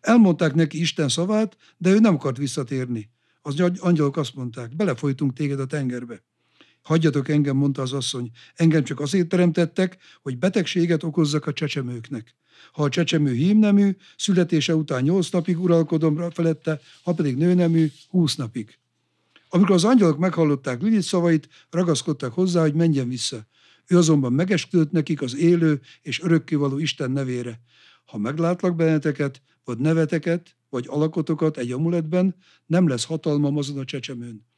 Elmondták 0.00 0.54
neki 0.54 0.80
Isten 0.80 1.08
szavát, 1.08 1.56
de 1.76 1.90
ő 1.90 1.98
nem 1.98 2.14
akart 2.14 2.36
visszatérni. 2.36 3.10
Az 3.42 3.60
angyalok 3.78 4.16
azt 4.16 4.34
mondták, 4.34 4.76
belefolytunk 4.76 5.32
téged 5.32 5.60
a 5.60 5.66
tengerbe. 5.66 6.22
Hagyjatok 6.82 7.28
engem, 7.28 7.56
mondta 7.56 7.82
az 7.82 7.92
asszony, 7.92 8.30
engem 8.54 8.84
csak 8.84 9.00
azért 9.00 9.28
teremtettek, 9.28 9.96
hogy 10.22 10.38
betegséget 10.38 11.02
okozzak 11.02 11.46
a 11.46 11.52
csecsemőknek. 11.52 12.34
Ha 12.72 12.82
a 12.82 12.88
csecsemő 12.88 13.32
hímnemű, 13.32 13.96
születése 14.16 14.74
után 14.74 15.02
nyolc 15.02 15.30
napig 15.30 15.60
uralkodom 15.60 16.30
felette, 16.30 16.80
ha 17.02 17.12
pedig 17.12 17.36
nőnemű, 17.36 17.90
húsz 18.08 18.36
napig. 18.36 18.78
Amikor 19.48 19.74
az 19.74 19.84
angyalok 19.84 20.18
meghallották 20.18 20.82
Lilith 20.82 21.06
szavait, 21.06 21.48
ragaszkodtak 21.70 22.32
hozzá, 22.32 22.60
hogy 22.60 22.74
menjen 22.74 23.08
vissza. 23.08 23.46
Ő 23.86 23.96
azonban 23.96 24.32
megesküdött 24.32 24.90
nekik 24.90 25.22
az 25.22 25.36
élő 25.36 25.80
és 26.02 26.20
örökkévaló 26.20 26.78
Isten 26.78 27.10
nevére. 27.10 27.60
Ha 28.04 28.18
meglátlak 28.18 28.76
benneteket, 28.76 29.42
vagy 29.64 29.78
neveteket, 29.78 30.56
vagy 30.68 30.86
alakotokat 30.88 31.56
egy 31.56 31.72
amuletben, 31.72 32.34
nem 32.66 32.88
lesz 32.88 33.04
hatalmam 33.04 33.56
azon 33.56 33.78
a 33.78 33.84
csecsemőn. 33.84 34.49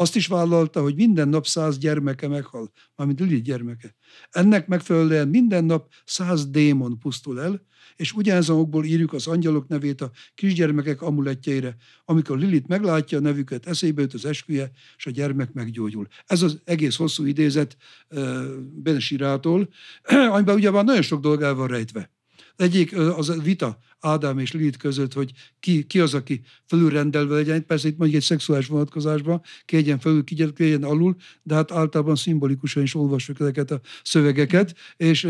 Azt 0.00 0.16
is 0.16 0.26
vállalta, 0.26 0.82
hogy 0.82 0.94
minden 0.94 1.28
nap 1.28 1.46
száz 1.46 1.78
gyermeke 1.78 2.28
meghal, 2.28 2.72
mármint 2.96 3.20
Lilith 3.20 3.44
gyermeke. 3.44 3.94
Ennek 4.30 4.66
megfelelően 4.66 5.28
minden 5.28 5.64
nap 5.64 5.92
száz 6.04 6.50
démon 6.50 6.98
pusztul 6.98 7.40
el, 7.40 7.66
és 7.96 8.12
ugyanazonokból 8.12 8.84
írjuk 8.84 9.12
az 9.12 9.26
angyalok 9.26 9.68
nevét 9.68 10.00
a 10.00 10.10
kisgyermekek 10.34 11.02
amuletjeire. 11.02 11.76
Amikor 12.04 12.38
Lilit 12.38 12.66
meglátja 12.66 13.18
a 13.18 13.20
nevüket, 13.20 13.66
eszébe 13.66 14.00
jut 14.00 14.14
az 14.14 14.24
esküje, 14.24 14.70
és 14.96 15.06
a 15.06 15.10
gyermek 15.10 15.52
meggyógyul. 15.52 16.06
Ez 16.26 16.42
az 16.42 16.60
egész 16.64 16.96
hosszú 16.96 17.24
idézet 17.24 17.76
uh, 18.10 18.44
Benesirától, 18.58 19.68
amiben 20.32 20.54
ugye 20.54 20.70
van 20.70 20.84
nagyon 20.84 21.02
sok 21.02 21.24
van 21.38 21.66
rejtve. 21.66 22.17
Egyik 22.58 22.96
az 22.96 23.28
a 23.28 23.38
vita 23.38 23.78
Ádám 24.00 24.38
és 24.38 24.52
Lilith 24.52 24.78
között, 24.78 25.12
hogy 25.12 25.32
ki, 25.60 25.84
ki 25.86 26.00
az, 26.00 26.14
aki 26.14 26.40
felülrendelve 26.64 27.34
legyen. 27.34 27.66
Persze 27.66 27.88
itt 27.88 27.96
mondjuk 27.98 28.20
egy 28.20 28.26
szexuális 28.26 28.66
vonatkozásban, 28.66 29.42
ki 29.64 29.76
egyen 29.76 29.98
felül, 29.98 30.24
ki 30.24 30.52
egyen 30.56 30.82
alul, 30.82 31.16
de 31.42 31.54
hát 31.54 31.72
általában 31.72 32.16
szimbolikusan 32.16 32.82
is 32.82 32.94
olvassuk 32.94 33.40
ezeket 33.40 33.70
a 33.70 33.80
szövegeket, 34.02 34.74
és 34.96 35.24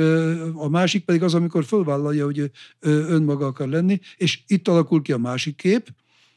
a 0.55 0.69
másik 0.69 1.05
pedig 1.05 1.23
az, 1.23 1.35
amikor 1.35 1.65
fölvállalja, 1.65 2.25
hogy 2.25 2.51
önmaga 2.81 3.47
akar 3.47 3.69
lenni, 3.69 3.99
és 4.17 4.41
itt 4.47 4.69
alakul 4.69 5.03
ki 5.03 5.13
a 5.13 5.19
másik 5.19 5.57
kép, 5.57 5.95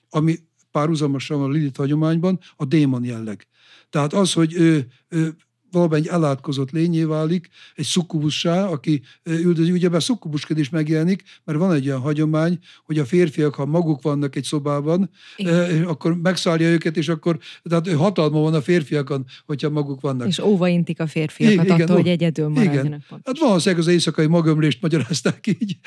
ami 0.10 0.36
párhuzamosan 0.72 1.42
a 1.42 1.50
Lilith 1.50 1.78
hagyományban 1.78 2.40
a 2.56 2.66
démon 2.66 3.04
jelleg. 3.04 3.48
Tehát 3.90 4.14
az, 4.14 4.34
hogy 4.34 4.54
ő, 4.54 4.88
ő 5.10 5.36
valamennyi 5.72 6.10
elátkozott 6.10 6.72
lényé 6.72 7.04
válik, 7.04 7.50
egy 7.76 7.86
szukubussá, 7.86 8.66
aki 8.66 9.02
üldözi. 9.24 9.72
Ugyebár 9.72 10.04
szukkubusként 10.04 10.60
is 10.60 10.70
megjelenik, 10.70 11.24
mert 11.44 11.60
van 11.60 11.74
egy 11.74 11.88
olyan 11.88 12.00
hagyomány, 12.00 12.60
hogy 12.86 12.98
a 12.98 13.06
férfiak, 13.06 13.56
ha 13.56 13.66
maguk 13.66 14.02
vannak 14.02 14.36
egy 14.36 14.44
szobában, 14.44 15.10
Igen. 15.36 15.84
akkor 15.84 16.18
megszállja 16.22 16.68
őket, 16.68 16.98
és 16.98 17.08
akkor 17.08 17.38
tehát 17.64 17.92
hatalma 17.92 18.40
van 18.40 18.54
a 18.54 18.62
férfiakon, 18.62 19.26
hogyha 19.46 19.70
maguk 19.70 20.02
vannak. 20.02 20.28
És 20.28 20.40
óvaintik 20.40 21.00
a 21.00 21.08
férfiakat 21.08 21.66
Igen, 21.66 21.82
attól, 21.82 21.96
hogy 21.96 22.08
egyedül 22.08 22.48
maradjanak. 22.48 22.86
Igen. 22.86 23.04
Hát 23.26 23.40
valószínűleg 23.40 23.86
az 23.86 23.92
éjszakai 23.92 24.28
magömlést 24.28 24.82
magyarázták 24.82 25.48
így. 25.48 25.78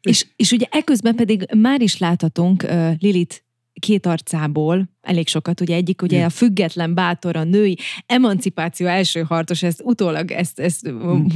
És, 0.00 0.26
és 0.36 0.52
ugye 0.52 0.66
eközben 0.70 1.14
pedig 1.14 1.46
már 1.56 1.80
is 1.80 1.98
láthatunk 1.98 2.62
uh, 2.62 2.92
Lilit 2.98 3.44
két 3.80 4.06
arcából 4.06 4.88
elég 5.00 5.28
sokat, 5.28 5.60
ugye 5.60 5.74
egyik 5.74 6.02
ugye 6.02 6.24
a 6.24 6.30
független, 6.30 6.94
bátor, 6.94 7.36
a 7.36 7.44
női 7.44 7.78
emancipáció 8.06 8.86
első 8.86 9.22
harcos, 9.22 9.62
ezt 9.62 9.80
utólag 9.84 10.30
ezt, 10.30 10.58
ezt 10.58 10.86
hmm. 10.86 11.26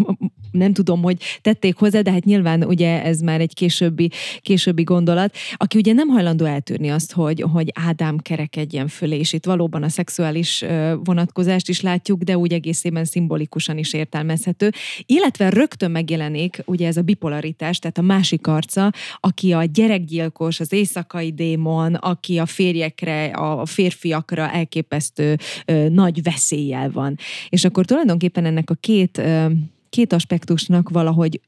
Nem 0.55 0.73
tudom, 0.73 1.03
hogy 1.03 1.23
tették 1.41 1.77
hozzá, 1.77 2.01
de 2.01 2.11
hát 2.11 2.25
nyilván 2.25 2.65
ugye 2.65 3.03
ez 3.03 3.21
már 3.21 3.41
egy 3.41 3.55
későbbi, 3.55 4.11
későbbi 4.41 4.83
gondolat, 4.83 5.37
aki 5.57 5.79
ugye 5.79 5.93
nem 5.93 6.09
hajlandó 6.09 6.45
eltűrni 6.45 6.91
azt, 6.91 7.13
hogy, 7.13 7.45
hogy 7.53 7.73
Ádám 7.75 8.19
kerekedjen 8.19 8.89
fölé, 8.89 9.19
és 9.19 9.33
itt 9.33 9.45
valóban 9.45 9.83
a 9.83 9.89
szexuális 9.89 10.65
vonatkozást 11.05 11.69
is 11.69 11.81
látjuk, 11.81 12.23
de 12.23 12.39
úgy 12.39 12.53
egészében 12.53 13.05
szimbolikusan 13.05 13.79
is 13.79 13.93
értelmezhető, 13.93 14.71
illetve 15.07 15.49
rögtön 15.49 15.91
megjelenik 15.91 16.63
ugye 16.65 16.87
ez 16.87 16.97
a 16.97 17.03
bipolaritás, 17.03 17.79
tehát 17.79 17.99
a 17.99 18.03
másik 18.03 18.47
arca, 18.47 18.93
aki 19.21 19.53
a 19.53 19.65
gyerekgyilkos, 19.65 20.61
az 20.61 20.73
éjszakai 20.73 21.33
démon, 21.33 21.95
aki 21.95 22.39
a 22.39 22.47
férjekre, 22.47 23.25
a 23.25 23.67
férfiakra 23.67 24.51
elképesztő 24.51 25.37
ö, 25.65 25.89
nagy 25.89 26.23
veszéllyel 26.23 26.91
van. 26.91 27.17
És 27.49 27.65
akkor 27.65 27.85
tulajdonképpen 27.85 28.45
ennek 28.45 28.71
a 28.71 28.75
két, 28.75 29.19
ö, 29.19 29.47
két 29.95 30.13
aspektusnak 30.13 30.89
valahogy 30.89 31.41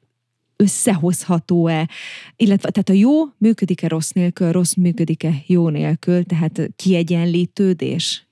összehozható-e, 0.56 1.88
illetve 2.36 2.70
tehát 2.70 2.88
a 2.88 2.92
jó 2.92 3.24
működik-e 3.38 3.88
rossz 3.88 4.10
nélkül, 4.10 4.52
rossz 4.52 4.74
működik-e 4.74 5.42
jó 5.46 5.68
nélkül, 5.68 6.24
tehát 6.24 6.70
kiegyenlítődés? 6.76 8.26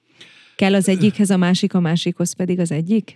Kell 0.57 0.75
az 0.75 0.89
egyikhez 0.89 1.31
a 1.31 1.37
másik, 1.37 1.75
a 1.75 1.81
másikhoz 1.81 2.33
pedig 2.33 2.59
az 2.59 2.71
egyik? 2.71 3.15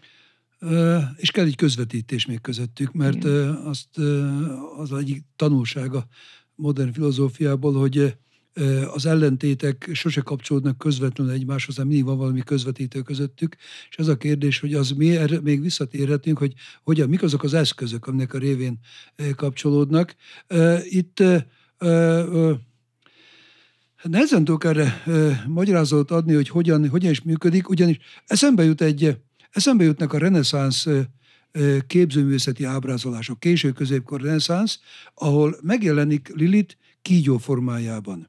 és 1.16 1.30
kell 1.30 1.44
egy 1.44 1.56
közvetítés 1.56 2.26
még 2.26 2.40
közöttük, 2.40 2.92
mert 2.92 3.24
Igen. 3.24 3.54
azt 3.54 3.98
az 4.78 4.92
egyik 4.92 5.24
tanulsága 5.36 6.06
modern 6.54 6.92
filozófiából, 6.92 7.72
hogy 7.72 8.16
az 8.92 9.06
ellentétek 9.06 9.90
sose 9.92 10.20
kapcsolódnak 10.20 10.78
közvetlenül 10.78 11.32
egymáshoz, 11.32 11.74
hanem 11.74 11.88
mindig 11.88 12.06
van 12.06 12.16
valami 12.16 12.40
közvetítő 12.40 13.02
közöttük, 13.02 13.56
és 13.90 13.96
ez 13.96 14.08
a 14.08 14.16
kérdés, 14.16 14.60
hogy 14.60 14.74
az 14.74 14.90
mi, 14.90 15.16
erre 15.16 15.40
még 15.40 15.60
visszatérhetünk, 15.60 16.38
hogy 16.38 16.52
hogyan, 16.82 17.08
mik 17.08 17.22
azok 17.22 17.42
az 17.42 17.54
eszközök, 17.54 18.06
aminek 18.06 18.34
a 18.34 18.38
révén 18.38 18.78
kapcsolódnak. 19.36 20.14
Itt 20.82 21.22
nehezen 24.02 24.44
tudok 24.44 24.64
erre 24.64 25.02
magyarázatot 25.46 26.10
adni, 26.10 26.34
hogy 26.34 26.48
hogyan, 26.48 26.88
hogyan 26.88 27.10
is 27.10 27.22
működik, 27.22 27.68
ugyanis 27.68 27.98
eszembe 28.26 28.64
jut 28.64 28.80
egy, 28.80 29.16
eszembe 29.50 29.84
jutnak 29.84 30.12
a 30.12 30.18
reneszánsz 30.18 30.86
képzőművészeti 31.86 32.64
ábrázolások, 32.64 33.40
késő 33.40 33.72
középkor 33.72 34.20
reneszánsz, 34.20 34.78
ahol 35.14 35.56
megjelenik 35.62 36.28
Lilit 36.34 36.76
kígyó 37.02 37.38
formájában. 37.38 38.28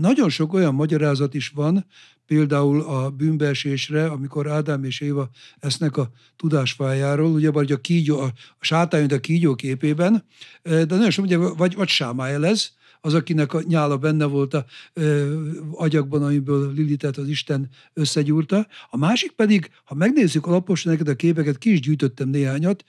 Nagyon 0.00 0.28
sok 0.28 0.52
olyan 0.52 0.74
magyarázat 0.74 1.34
is 1.34 1.48
van, 1.48 1.86
például 2.26 2.80
a 2.80 3.10
bűnbeesésre, 3.10 4.06
amikor 4.06 4.50
Ádám 4.50 4.84
és 4.84 5.00
Éva 5.00 5.30
esznek 5.58 5.96
a 5.96 6.10
tudásfájáról, 6.36 7.32
ugye 7.32 7.50
vagy 7.50 7.72
a 7.72 7.76
kígyó, 7.76 8.18
a, 8.18 8.32
sátány, 8.60 9.12
a 9.12 9.18
kígyó 9.18 9.54
képében, 9.54 10.24
de 10.62 10.84
nagyon 10.84 11.10
sok, 11.10 11.24
ugye, 11.24 11.36
vagy, 11.36 11.74
vagy 11.74 11.88
Sámáel 11.88 12.46
ez, 12.46 12.70
az, 13.04 13.14
akinek 13.14 13.54
a 13.54 13.62
nyála 13.62 13.96
benne 13.96 14.24
volt 14.24 14.54
a 14.54 14.64
ö, 14.92 15.40
agyakban, 15.72 16.22
amiből 16.22 16.72
Lilitet 16.72 17.16
az 17.16 17.28
Isten 17.28 17.68
összegyúrta. 17.92 18.66
A 18.90 18.96
másik 18.96 19.30
pedig, 19.30 19.70
ha 19.84 19.94
megnézzük 19.94 20.46
alaposan 20.46 20.92
neked 20.92 21.08
a 21.08 21.14
képeket, 21.14 21.58
ki 21.58 21.72
is 21.72 21.80
gyűjtöttem 21.80 22.28
néhányat, 22.28 22.84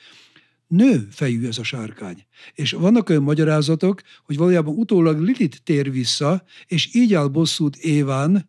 nő 0.75 1.07
fejű 1.12 1.47
ez 1.47 1.57
a 1.57 1.63
sárkány. 1.63 2.25
És 2.53 2.71
vannak 2.71 3.09
olyan 3.09 3.23
magyarázatok, 3.23 4.01
hogy 4.25 4.38
valójában 4.38 4.75
utólag 4.75 5.19
Lilit 5.19 5.62
tér 5.63 5.91
vissza, 5.91 6.43
és 6.67 6.95
így 6.95 7.13
áll 7.13 7.27
bosszút 7.27 7.75
Éván 7.75 8.47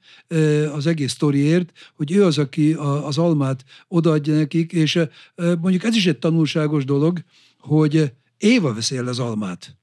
az 0.73 0.87
egész 0.87 1.13
sztoriért, 1.13 1.73
hogy 1.95 2.13
ő 2.13 2.25
az, 2.25 2.39
aki 2.39 2.73
az 3.05 3.19
almát 3.19 3.65
odaadja 3.89 4.35
nekik, 4.35 4.73
és 4.73 5.01
mondjuk 5.37 5.85
ez 5.85 5.97
is 5.97 6.07
egy 6.07 6.19
tanulságos 6.19 6.85
dolog, 6.85 7.21
hogy 7.59 8.13
Éva 8.39 8.75
veszi 8.75 8.97
el 8.97 9.07
az 9.07 9.19
almát. 9.19 9.77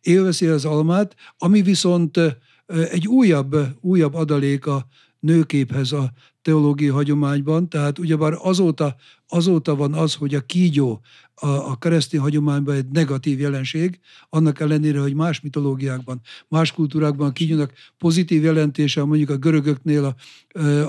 Éva 0.00 0.22
veszi 0.22 0.46
el 0.46 0.54
az 0.54 0.64
almát, 0.64 1.14
ami 1.38 1.62
viszont 1.62 2.20
egy 2.66 3.06
újabb, 3.06 3.56
újabb 3.80 4.14
adalék 4.14 4.66
a 4.66 4.86
nőképhez 5.20 5.92
a 5.92 6.12
teológiai 6.42 6.90
hagyományban, 6.90 7.68
tehát 7.68 7.98
ugyebár 7.98 8.32
azóta, 8.42 8.96
azóta 9.26 9.76
van 9.76 9.94
az, 9.94 10.14
hogy 10.14 10.34
a 10.34 10.40
kígyó 10.40 11.00
a, 11.40 11.46
a 11.46 11.76
keresztény 11.76 12.20
hagyományban 12.20 12.74
egy 12.74 12.88
negatív 12.88 13.40
jelenség, 13.40 13.98
annak 14.28 14.60
ellenére, 14.60 15.00
hogy 15.00 15.14
más 15.14 15.40
mitológiákban, 15.40 16.20
más 16.48 16.72
kultúrákban 16.72 17.28
a 17.28 17.32
kígyónak 17.32 17.72
pozitív 17.98 18.42
jelentése, 18.42 19.04
mondjuk 19.04 19.30
a 19.30 19.36
görögöknél 19.36 20.04
a, 20.04 20.14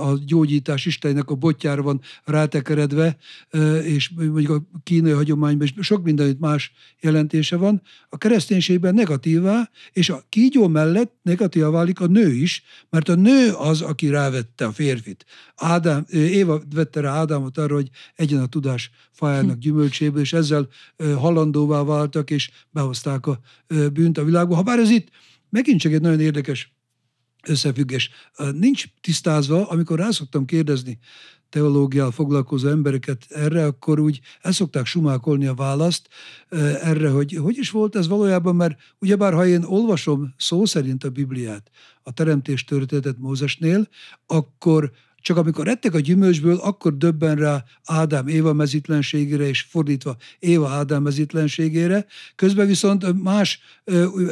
a 0.10 0.18
gyógyítás 0.26 0.86
istennek 0.86 1.30
a 1.30 1.36
botjára 1.36 1.82
van 1.82 2.02
rátekeredve, 2.24 3.18
és 3.84 4.10
mondjuk 4.10 4.50
a 4.50 4.80
kínai 4.84 5.12
hagyományban 5.12 5.68
is 5.68 5.86
sok 5.86 6.04
mindenütt 6.04 6.40
más 6.40 6.72
jelentése 7.00 7.56
van. 7.56 7.82
A 8.10 8.18
kereszténységben 8.18 8.94
negatívá, 8.94 9.70
és 9.92 10.10
a 10.10 10.24
kígyó 10.30 10.68
mellett 10.68 11.14
negatívá 11.22 11.70
válik 11.70 12.00
a 12.00 12.08
nő 12.08 12.34
is, 12.34 12.64
mert 12.90 13.10
a 13.10 13.16
nő 13.16 13.52
az, 13.52 13.82
aki 13.82 14.10
rávette 14.10 14.66
a 14.66 14.72
férfit. 14.72 15.26
Ádám, 15.56 16.06
Éva 16.10 16.62
vette 16.74 17.02
rá 17.02 17.12
Ádámot 17.12 17.58
arra, 17.58 17.74
hogy 17.74 17.90
egyen 18.16 18.42
a 18.42 18.48
tudás 18.48 18.92
fájának 19.12 19.54
hm. 19.54 19.60
gyümölcséből, 19.60 20.22
és 20.22 20.34
ezzel 20.34 20.68
halandóvá 20.98 21.84
váltak, 21.84 22.30
és 22.32 22.50
behozták 22.70 23.28
a 23.28 23.40
bűnt 23.94 24.18
a 24.18 24.24
világba. 24.24 24.56
Habár 24.56 24.80
ez 24.80 24.90
itt 24.90 25.08
megint 25.50 25.80
csak 25.80 25.92
egy 25.92 26.02
nagyon 26.02 26.20
érdekes 26.20 26.74
összefüggés. 27.48 28.10
Nincs 28.54 28.84
tisztázva, 29.02 29.68
amikor 29.68 30.00
rá 30.00 30.10
szoktam 30.10 30.46
kérdezni 30.46 31.00
teológiával 31.50 32.12
foglalkozó 32.12 32.70
embereket 32.70 33.26
erre, 33.30 33.66
akkor 33.66 34.00
úgy 34.00 34.20
el 34.42 34.52
szokták 34.52 34.86
sumákolni 34.86 35.46
a 35.46 35.54
választ 35.54 36.08
erre, 36.82 37.10
hogy 37.10 37.34
hogy 37.34 37.58
is 37.58 37.72
volt 37.72 37.96
ez 37.96 38.08
valójában, 38.08 38.56
mert 38.56 38.80
ugyebár 39.00 39.34
ha 39.34 39.46
én 39.46 39.64
olvasom 39.64 40.34
szó 40.38 40.66
szerint 40.66 41.04
a 41.04 41.10
Bibliát, 41.10 41.72
a 42.04 42.12
teremtés 42.12 42.64
történetet 42.64 43.18
Mózesnél, 43.18 43.88
akkor 44.26 44.92
csak 45.22 45.38
amikor 45.38 45.68
ettek 45.68 45.94
a 45.94 46.00
gyümölcsből, 46.00 46.56
akkor 46.56 46.98
döbben 46.98 47.36
rá 47.36 47.64
Ádám 47.86 48.28
Éva 48.28 48.54
mezitlenségére, 48.54 49.48
és 49.48 49.62
fordítva 49.70 50.18
Éva 50.40 50.70
Ádám 50.70 51.04
mezitlenségére. 51.04 52.06
Közben 52.36 52.68
viszont 52.68 53.24
más, 53.24 53.60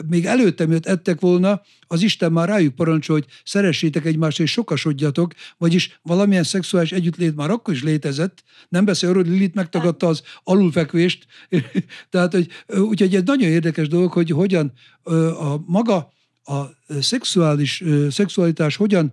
még 0.07 0.25
előtte, 0.25 0.65
miatt 0.65 0.85
ettek 0.85 1.19
volna, 1.19 1.61
az 1.87 2.01
Isten 2.01 2.31
már 2.31 2.47
rájuk 2.47 2.75
parancsol, 2.75 3.15
hogy 3.15 3.25
szeressétek 3.43 4.05
egymást, 4.05 4.39
és 4.39 4.51
sokasodjatok, 4.51 5.33
vagyis 5.57 5.99
valamilyen 6.01 6.43
szexuális 6.43 6.91
együttlét 6.91 7.35
már 7.35 7.49
akkor 7.49 7.73
is 7.73 7.83
létezett. 7.83 8.43
Nem 8.69 8.85
beszél 8.85 9.09
arról, 9.09 9.23
hogy 9.23 9.31
Lilit 9.31 9.55
megtagadta 9.55 10.07
az 10.07 10.21
alulfekvést. 10.43 11.25
Tehát, 12.11 12.31
hogy, 12.31 12.47
úgyhogy 12.67 13.15
egy 13.15 13.23
nagyon 13.23 13.49
érdekes 13.49 13.87
dolog, 13.87 14.11
hogy 14.11 14.29
hogyan 14.29 14.73
a 15.39 15.57
maga 15.65 16.15
a 16.47 16.69
szexuális, 16.99 17.83
szexualitás 18.09 18.75
hogyan 18.75 19.11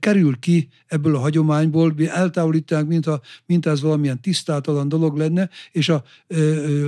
kerül 0.00 0.38
ki 0.38 0.68
ebből 0.86 1.16
a 1.16 1.18
hagyományból, 1.18 1.92
mi 1.96 2.08
eltávolítánk, 2.08 2.88
mintha, 2.88 3.20
mint 3.46 3.66
ez 3.66 3.80
valamilyen 3.80 4.20
tisztátalan 4.20 4.88
dolog 4.88 5.16
lenne, 5.16 5.48
és 5.72 5.88
a 5.88 6.04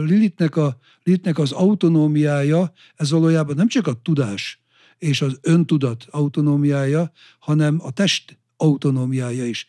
Lilitnek, 0.07 0.57
a 0.57 0.79
Lilitnek 1.03 1.38
az 1.38 1.53
autonómiája, 1.53 2.73
ez 2.97 3.11
valójában 3.11 3.57
nem 3.57 3.68
csak 3.68 3.87
a 3.87 4.01
tudás 4.03 4.61
és 4.99 5.23
az 5.23 5.38
öntudat 5.42 6.07
autonómiája, 6.11 7.12
hanem 7.38 7.79
a 7.83 7.90
test 7.90 8.38
autonómiája 8.57 9.47
is. 9.47 9.66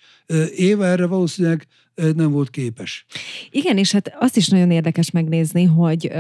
Éva 0.56 0.86
erre 0.86 1.06
valószínűleg 1.06 1.68
nem 1.96 2.32
volt 2.32 2.50
képes. 2.50 3.06
Igen, 3.50 3.78
és 3.78 3.92
hát 3.92 4.16
azt 4.20 4.38
is 4.38 4.48
nagyon 4.48 4.72
érdekes 4.72 5.12
megnézni, 5.12 5.64
hogy 5.64 6.12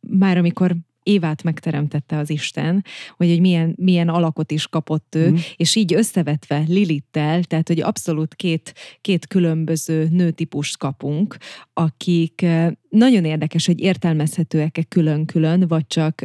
már 0.00 0.36
amikor 0.36 0.76
Évát 1.02 1.42
megteremtette 1.42 2.18
az 2.18 2.30
Isten, 2.30 2.84
hogy, 3.16 3.28
hogy 3.28 3.40
milyen, 3.40 3.74
milyen 3.78 4.08
alakot 4.08 4.50
is 4.50 4.66
kapott 4.66 5.14
ő, 5.14 5.30
mm. 5.30 5.36
és 5.56 5.74
így 5.74 5.94
összevetve 5.94 6.64
Lilittel, 6.68 7.44
tehát 7.44 7.68
hogy 7.68 7.80
abszolút 7.80 8.34
két, 8.34 8.74
két 9.00 9.26
különböző 9.26 10.08
nőtípust 10.10 10.76
kapunk, 10.78 11.36
akik 11.72 12.46
nagyon 12.88 13.24
érdekes, 13.24 13.66
hogy 13.66 13.80
értelmezhetőek-e 13.80 14.82
külön-külön, 14.82 15.68
vagy 15.68 15.86
csak 15.86 16.24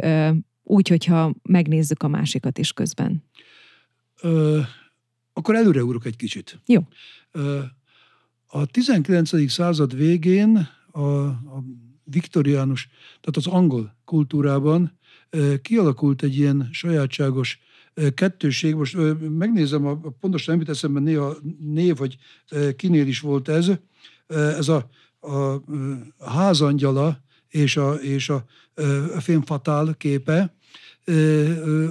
úgy, 0.64 0.88
hogyha 0.88 1.36
megnézzük 1.42 2.04
a 2.04 2.08
másikat 2.08 2.58
is 2.58 2.74
közben. 2.74 3.24
Ö, 4.22 4.60
akkor 5.34 5.56
előre 5.56 5.84
ugrok 5.84 6.06
egy 6.06 6.16
kicsit. 6.16 6.60
Jó. 6.66 6.82
Ö, 7.32 7.60
a 8.48 8.66
19. 8.66 9.52
század 9.52 9.96
végén 9.96 10.68
a, 10.92 11.00
a 11.26 11.64
viktoriánus, 12.10 12.90
tehát 13.22 13.38
az 13.38 13.48
angol 13.48 13.98
kultúrában 14.06 15.00
kialakult 15.62 16.24
egy 16.24 16.38
ilyen 16.38 16.70
sajátságos 16.72 17.60
kettőség. 18.14 18.76
Most 18.76 18.98
megnézem, 19.38 19.86
a, 19.86 19.96
pontosan 20.20 20.56
nem 20.56 20.66
jut 20.66 20.76
eszembe 20.76 21.00
néha 21.00 21.38
név, 21.60 21.98
hogy 21.98 22.18
kinél 22.76 23.08
is 23.08 23.20
volt 23.20 23.48
ez. 23.48 23.72
Ez 24.28 24.68
a, 24.68 24.90
a, 25.20 25.62
házangyala 26.20 27.24
és 27.48 27.78
a, 27.78 27.94
és 27.94 28.30
a, 28.30 28.46
a 29.16 29.20
fém 29.20 29.42
fatál 29.42 29.96
képe, 29.98 30.56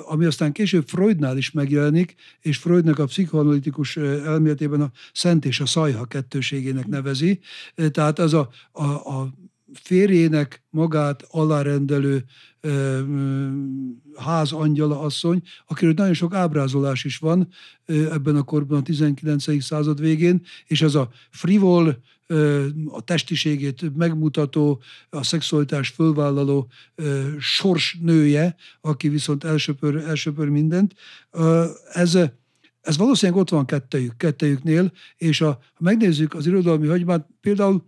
ami 0.06 0.24
aztán 0.24 0.52
később 0.52 0.88
Freudnál 0.88 1.36
is 1.36 1.50
megjelenik, 1.50 2.14
és 2.40 2.56
Freudnak 2.56 2.98
a 2.98 3.04
pszichoanalitikus 3.04 3.96
elméletében 3.96 4.80
a 4.80 4.90
szent 5.12 5.44
és 5.44 5.60
a 5.60 5.66
szajha 5.66 6.04
kettőségének 6.04 6.86
nevezi. 6.86 7.40
Tehát 7.90 8.18
az 8.18 8.34
a, 8.34 8.48
a, 8.72 8.84
a 8.84 9.34
férjének 9.72 10.64
magát 10.70 11.24
alárendelő 11.30 12.24
ház 14.16 14.52
angyala 14.52 15.00
asszony, 15.00 15.42
akiről 15.66 15.92
nagyon 15.96 16.14
sok 16.14 16.34
ábrázolás 16.34 17.04
is 17.04 17.18
van 17.18 17.48
ebben 17.86 18.36
a 18.36 18.42
korban, 18.42 18.78
a 18.78 18.82
19. 18.82 19.62
század 19.62 20.00
végén, 20.00 20.42
és 20.66 20.82
ez 20.82 20.94
a 20.94 21.10
frivol, 21.30 22.02
a 22.86 23.00
testiségét 23.04 23.96
megmutató, 23.96 24.82
a 25.10 25.22
szexualitás 25.22 25.88
fölvállaló 25.88 26.68
sors 27.38 27.98
nője, 28.02 28.56
aki 28.80 29.08
viszont 29.08 29.44
elsöpör, 29.44 29.96
elsöpör 29.96 30.48
mindent. 30.48 30.94
Ez, 31.92 32.18
ez 32.80 32.96
valószínűleg 32.96 33.40
ott 33.40 33.50
van 33.50 33.66
kettejük, 33.66 34.16
kettejüknél, 34.16 34.92
és 35.16 35.40
a, 35.40 35.46
ha 35.46 35.80
megnézzük 35.80 36.34
az 36.34 36.46
irodalmi 36.46 36.86
hagyomát, 36.86 37.28
például 37.40 37.84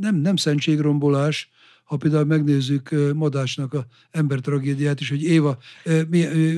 nem, 0.00 0.16
nem 0.16 0.36
szentségrombolás, 0.36 1.50
ha 1.84 1.96
például 1.96 2.24
megnézzük 2.24 2.90
Madásnak 3.14 3.74
a 3.74 3.86
ember 4.10 4.40
tragédiát 4.40 5.00
is, 5.00 5.08
hogy 5.08 5.22
Éva, 5.22 5.58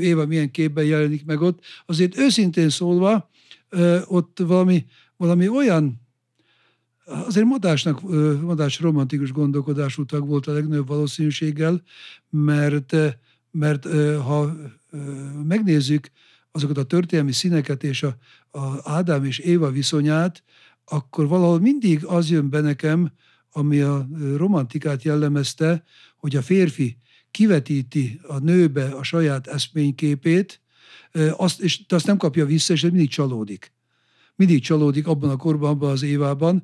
Éva 0.00 0.26
milyen 0.26 0.50
képben 0.50 0.84
jelenik 0.84 1.24
meg 1.24 1.40
ott, 1.40 1.60
azért 1.86 2.18
őszintén 2.18 2.68
szólva 2.68 3.30
ott 4.04 4.38
valami, 4.38 4.84
valami 5.16 5.48
olyan 5.48 6.02
Azért 7.06 7.46
Madásnak, 7.46 8.00
Madás 8.40 8.80
romantikus 8.80 9.32
gondolkodású 9.32 10.04
tag 10.04 10.26
volt 10.26 10.46
a 10.46 10.52
legnagyobb 10.52 10.86
valószínűséggel, 10.88 11.82
mert, 12.30 12.96
mert 13.50 13.86
ha 14.22 14.56
megnézzük 15.44 16.10
azokat 16.52 16.78
a 16.78 16.84
történelmi 16.84 17.32
színeket 17.32 17.82
és 17.82 18.02
a, 18.02 18.16
a 18.50 18.90
Ádám 18.90 19.24
és 19.24 19.38
Éva 19.38 19.70
viszonyát, 19.70 20.42
akkor 20.84 21.28
valahol 21.28 21.60
mindig 21.60 22.04
az 22.04 22.30
jön 22.30 22.50
be 22.50 22.60
nekem, 22.60 23.12
ami 23.52 23.80
a 23.80 24.08
romantikát 24.36 25.02
jellemezte, 25.02 25.84
hogy 26.16 26.36
a 26.36 26.42
férfi 26.42 26.96
kivetíti 27.30 28.20
a 28.22 28.38
nőbe 28.38 28.84
a 28.84 29.02
saját 29.02 29.46
eszményképét, 29.46 30.60
azt, 31.36 31.60
és 31.60 31.80
azt 31.88 32.06
nem 32.06 32.16
kapja 32.16 32.46
vissza, 32.46 32.72
és 32.72 32.82
mindig 32.82 33.08
csalódik. 33.08 33.72
Mindig 34.36 34.62
csalódik 34.62 35.06
abban 35.06 35.30
a 35.30 35.36
korban, 35.36 35.70
abban 35.70 35.90
az 35.90 36.02
évában. 36.02 36.62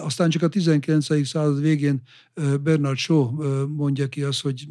Aztán 0.00 0.30
csak 0.30 0.42
a 0.42 0.48
19. 0.48 1.26
század 1.26 1.60
végén 1.60 2.02
Bernard 2.62 2.96
Shaw 2.96 3.30
mondja 3.66 4.08
ki 4.08 4.22
azt, 4.22 4.40
hogy 4.40 4.68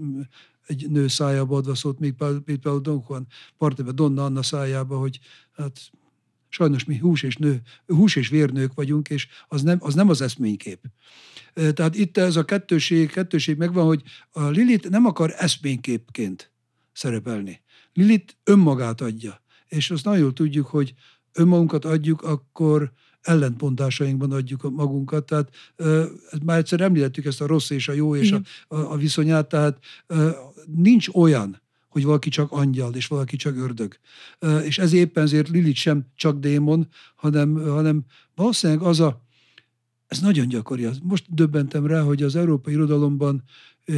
egy 0.67 0.89
nő 0.89 1.07
szájába 1.07 1.57
adva 1.57 1.75
szólt 1.75 1.99
még 1.99 2.13
például 2.45 2.79
Don 2.79 3.03
Juan 3.07 3.27
partebe 3.57 3.91
Donna 3.91 4.25
Anna 4.25 4.43
szájába, 4.43 4.97
hogy 4.97 5.19
hát 5.51 5.79
sajnos 6.55 6.83
mi 6.83 6.97
hús 6.97 7.23
és, 7.23 7.35
nő, 7.35 7.61
hús 7.87 8.15
és 8.15 8.29
vérnők 8.29 8.73
vagyunk, 8.73 9.09
és 9.09 9.27
az 9.47 9.61
nem 9.61 9.77
az, 9.81 9.93
nem 9.93 10.09
az 10.09 10.21
eszménykép. 10.21 10.79
Tehát 11.53 11.95
itt 11.95 12.17
ez 12.17 12.35
a 12.35 12.45
kettőség, 12.45 13.11
kettőség 13.11 13.57
megvan, 13.57 13.85
hogy 13.85 14.03
a 14.31 14.47
Lilit 14.47 14.89
nem 14.89 15.05
akar 15.05 15.33
eszményképként 15.37 16.51
szerepelni. 16.93 17.61
Lilit 17.93 18.37
önmagát 18.43 19.01
adja. 19.01 19.41
És 19.67 19.91
azt 19.91 20.05
nagyon 20.05 20.19
jól 20.19 20.33
tudjuk, 20.33 20.67
hogy 20.67 20.93
önmagunkat 21.33 21.85
adjuk, 21.85 22.21
akkor 22.21 22.91
ellentpontásainkban 23.21 24.31
adjuk 24.31 24.71
magunkat. 24.71 25.25
Tehát 25.25 25.49
már 26.43 26.57
egyszer 26.57 26.81
említettük 26.81 27.25
ezt 27.25 27.41
a 27.41 27.47
rossz 27.47 27.69
és 27.69 27.87
a 27.87 27.93
jó 27.93 28.15
és 28.15 28.31
a, 28.31 28.41
a, 28.67 28.91
a 28.91 28.95
viszonyát, 28.97 29.47
tehát 29.47 29.79
nincs 30.65 31.07
olyan, 31.13 31.61
hogy 31.95 32.03
valaki 32.03 32.29
csak 32.29 32.51
angyal, 32.51 32.93
és 32.93 33.08
valaki 33.08 33.36
csak 33.36 33.58
ördög. 33.58 33.97
És 34.63 34.77
ez 34.77 34.93
éppen 34.93 35.23
ezért 35.23 35.49
Lilith 35.49 35.79
sem 35.79 36.05
csak 36.15 36.39
démon, 36.39 36.88
hanem, 37.15 37.53
hanem 37.53 38.05
valószínűleg 38.36 38.81
az 38.81 38.99
a, 38.99 39.25
ez 40.08 40.19
nagyon 40.19 40.47
gyakori. 40.47 40.88
Most 41.03 41.25
döbbentem 41.34 41.88
rá, 41.88 42.01
hogy 42.01 42.23
az 42.23 42.36
európai 42.36 42.73
irodalomban 42.73 43.43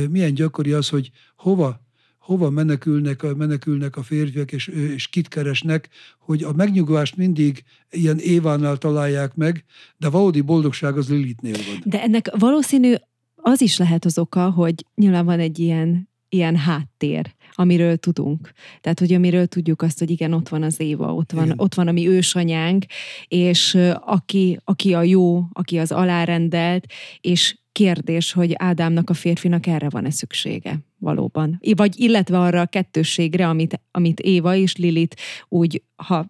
milyen 0.09 0.33
gyakori 0.33 0.71
az, 0.71 0.89
hogy 0.89 1.11
hova 1.35 1.85
hova 2.17 2.49
menekülnek, 2.49 3.35
menekülnek 3.35 3.95
a 3.95 4.03
férfiak, 4.03 4.51
és, 4.51 4.67
és 4.67 5.07
kit 5.07 5.27
keresnek, 5.27 5.89
hogy 6.19 6.43
a 6.43 6.53
megnyugvást 6.53 7.15
mindig 7.15 7.63
ilyen 7.89 8.19
Évánál 8.19 8.77
találják 8.77 9.35
meg, 9.35 9.63
de 9.97 10.09
valódi 10.09 10.41
boldogság 10.41 10.97
az 10.97 11.09
Lilitnél 11.09 11.53
van. 11.53 11.81
De 11.83 12.01
ennek 12.01 12.29
valószínű 12.37 12.93
az 13.35 13.61
is 13.61 13.77
lehet 13.77 14.05
az 14.05 14.17
oka, 14.17 14.49
hogy 14.49 14.85
nyilván 14.95 15.25
van 15.25 15.39
egy 15.39 15.59
ilyen 15.59 16.07
ilyen 16.29 16.55
háttér, 16.55 17.35
amiről 17.59 17.97
tudunk. 17.97 18.51
Tehát, 18.81 18.99
hogy 18.99 19.13
amiről 19.13 19.47
tudjuk 19.47 19.81
azt, 19.81 19.99
hogy 19.99 20.09
igen, 20.09 20.33
ott 20.33 20.49
van 20.49 20.63
az 20.63 20.79
Éva, 20.79 21.13
ott 21.13 21.31
van, 21.31 21.53
ott 21.55 21.73
van 21.73 21.87
a 21.87 21.91
mi 21.91 22.07
ősanyánk, 22.07 22.85
és 23.27 23.77
aki, 23.99 24.59
aki 24.63 24.93
a 24.93 25.03
jó, 25.03 25.43
aki 25.53 25.77
az 25.77 25.91
alárendelt, 25.91 26.85
és 27.21 27.57
kérdés, 27.71 28.31
hogy 28.31 28.53
Ádámnak 28.57 29.09
a 29.09 29.13
férfinak 29.13 29.67
erre 29.67 29.89
van-e 29.89 30.09
szüksége 30.09 30.79
valóban. 30.97 31.59
Vagy 31.75 31.99
illetve 31.99 32.39
arra 32.39 32.61
a 32.61 32.65
kettősségre, 32.65 33.47
amit, 33.47 33.81
amit 33.91 34.19
Éva 34.19 34.55
és 34.55 34.75
Lilit 34.75 35.15
úgy, 35.47 35.83
ha 35.95 36.25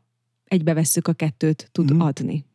egybevesszük 0.45 1.07
a 1.07 1.13
kettőt, 1.13 1.69
tud 1.71 1.93
mm. 1.93 1.99
adni. 1.99 2.45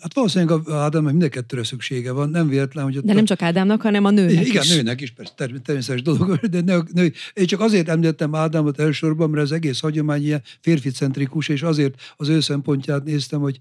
Hát 0.00 0.14
valószínűleg 0.14 0.68
Ádám 0.68 1.04
mind 1.04 1.22
a 1.22 1.28
kettőre 1.28 1.64
szüksége 1.64 2.12
van, 2.12 2.30
nem 2.30 2.48
véletlen, 2.48 2.84
hogy... 2.84 2.96
Ott 2.96 3.04
de 3.04 3.12
nem 3.12 3.24
csak 3.24 3.42
Ádámnak, 3.42 3.82
hanem 3.82 4.04
a 4.04 4.10
nőnek 4.10 4.46
Igen, 4.46 4.62
is. 4.62 4.74
nőnek 4.74 5.00
is, 5.00 5.10
persze, 5.10 5.32
természetes 5.62 6.02
dolog, 6.02 6.36
de 6.54 6.60
nő, 6.60 6.82
nő, 6.92 7.12
én 7.34 7.46
csak 7.46 7.60
azért 7.60 7.88
említettem 7.88 8.34
Ádámot 8.34 8.80
elsősorban, 8.80 9.30
mert 9.30 9.42
az 9.42 9.52
egész 9.52 9.80
hagyomány 9.80 10.22
ilyen 10.24 10.42
férficentrikus, 10.60 11.48
és 11.48 11.62
azért 11.62 12.14
az 12.16 12.28
ő 12.28 12.40
szempontját 12.40 13.04
néztem, 13.04 13.40
hogy 13.40 13.58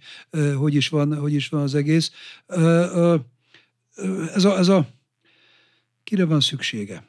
hogy 0.56 0.76
is 0.76 0.90
van, 0.90 1.16
hogy 1.16 1.34
is 1.34 1.48
van 1.48 1.62
az 1.62 1.76
egész. 1.76 2.12
Ez 4.34 4.44
a, 4.44 4.58
ez 4.58 4.68
a 4.68 4.88
kire 6.04 6.26
van 6.26 6.40
szüksége? 6.40 7.04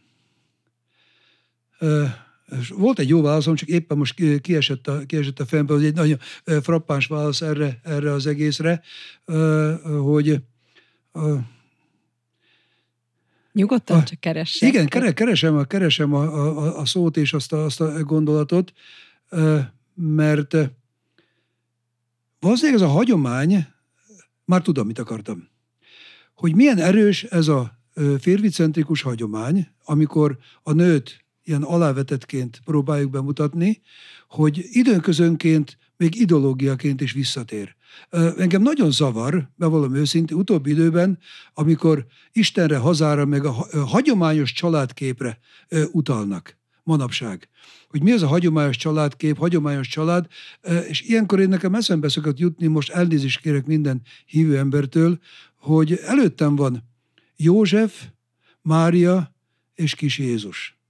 Volt 2.76 2.98
egy 2.98 3.08
jó 3.08 3.22
válaszom, 3.22 3.54
csak 3.54 3.68
éppen 3.68 3.98
most 3.98 4.40
kiesett 4.40 4.88
a, 4.88 5.06
kiesett 5.06 5.40
a 5.40 5.46
fejembe, 5.46 5.74
hogy 5.74 5.84
egy 5.84 5.94
nagyon 5.94 6.18
frappáns 6.62 7.06
válasz 7.06 7.40
erre, 7.40 7.80
erre 7.82 8.12
az 8.12 8.26
egészre, 8.26 8.82
hogy 10.02 10.42
Nyugodtan 13.52 13.98
a, 13.98 14.02
csak 14.02 14.20
keresem. 14.20 14.68
Igen, 14.68 14.86
keresem, 15.14 15.66
keresem 15.66 16.14
a, 16.14 16.22
a, 16.22 16.78
a 16.78 16.84
szót 16.84 17.16
és 17.16 17.32
azt 17.32 17.52
a, 17.52 17.64
azt 17.64 17.80
a 17.80 18.02
gondolatot, 18.04 18.72
mert 19.94 20.56
valószínűleg 22.40 22.80
ez 22.80 22.88
a 22.88 22.92
hagyomány, 22.92 23.66
már 24.44 24.62
tudom, 24.62 24.86
mit 24.86 24.98
akartam, 24.98 25.48
hogy 26.34 26.54
milyen 26.54 26.78
erős 26.78 27.24
ez 27.24 27.48
a 27.48 27.78
férficentrikus 28.20 29.02
hagyomány, 29.02 29.68
amikor 29.84 30.38
a 30.62 30.72
nőt 30.72 31.21
ilyen 31.44 31.62
alávetetként 31.62 32.60
próbáljuk 32.64 33.10
bemutatni, 33.10 33.80
hogy 34.28 34.64
időközönként 34.70 35.78
még 35.96 36.20
ideológiaként 36.20 37.00
is 37.00 37.12
visszatér. 37.12 37.74
Engem 38.36 38.62
nagyon 38.62 38.90
zavar, 38.90 39.50
bevallom 39.56 39.94
őszintén, 39.94 40.36
utóbbi 40.36 40.70
időben, 40.70 41.18
amikor 41.54 42.06
Istenre, 42.32 42.76
hazára, 42.76 43.24
meg 43.24 43.44
a 43.44 43.50
hagyományos 43.86 44.52
családképre 44.52 45.38
utalnak 45.90 46.58
manapság. 46.82 47.48
Hogy 47.88 48.02
mi 48.02 48.12
az 48.12 48.22
a 48.22 48.26
hagyományos 48.26 48.76
családkép, 48.76 49.38
hagyományos 49.38 49.88
család, 49.88 50.26
és 50.88 51.00
ilyenkor 51.00 51.40
én 51.40 51.48
nekem 51.48 51.74
eszembe 51.74 52.08
szokott 52.08 52.38
jutni, 52.38 52.66
most 52.66 52.90
elnézést 52.90 53.40
kérek 53.40 53.66
minden 53.66 54.02
hívő 54.26 54.58
embertől, 54.58 55.18
hogy 55.56 55.92
előttem 55.92 56.56
van 56.56 56.88
József, 57.36 58.06
Mária 58.62 59.34
és 59.74 59.94
kis 59.94 60.18
Jézus. 60.18 60.81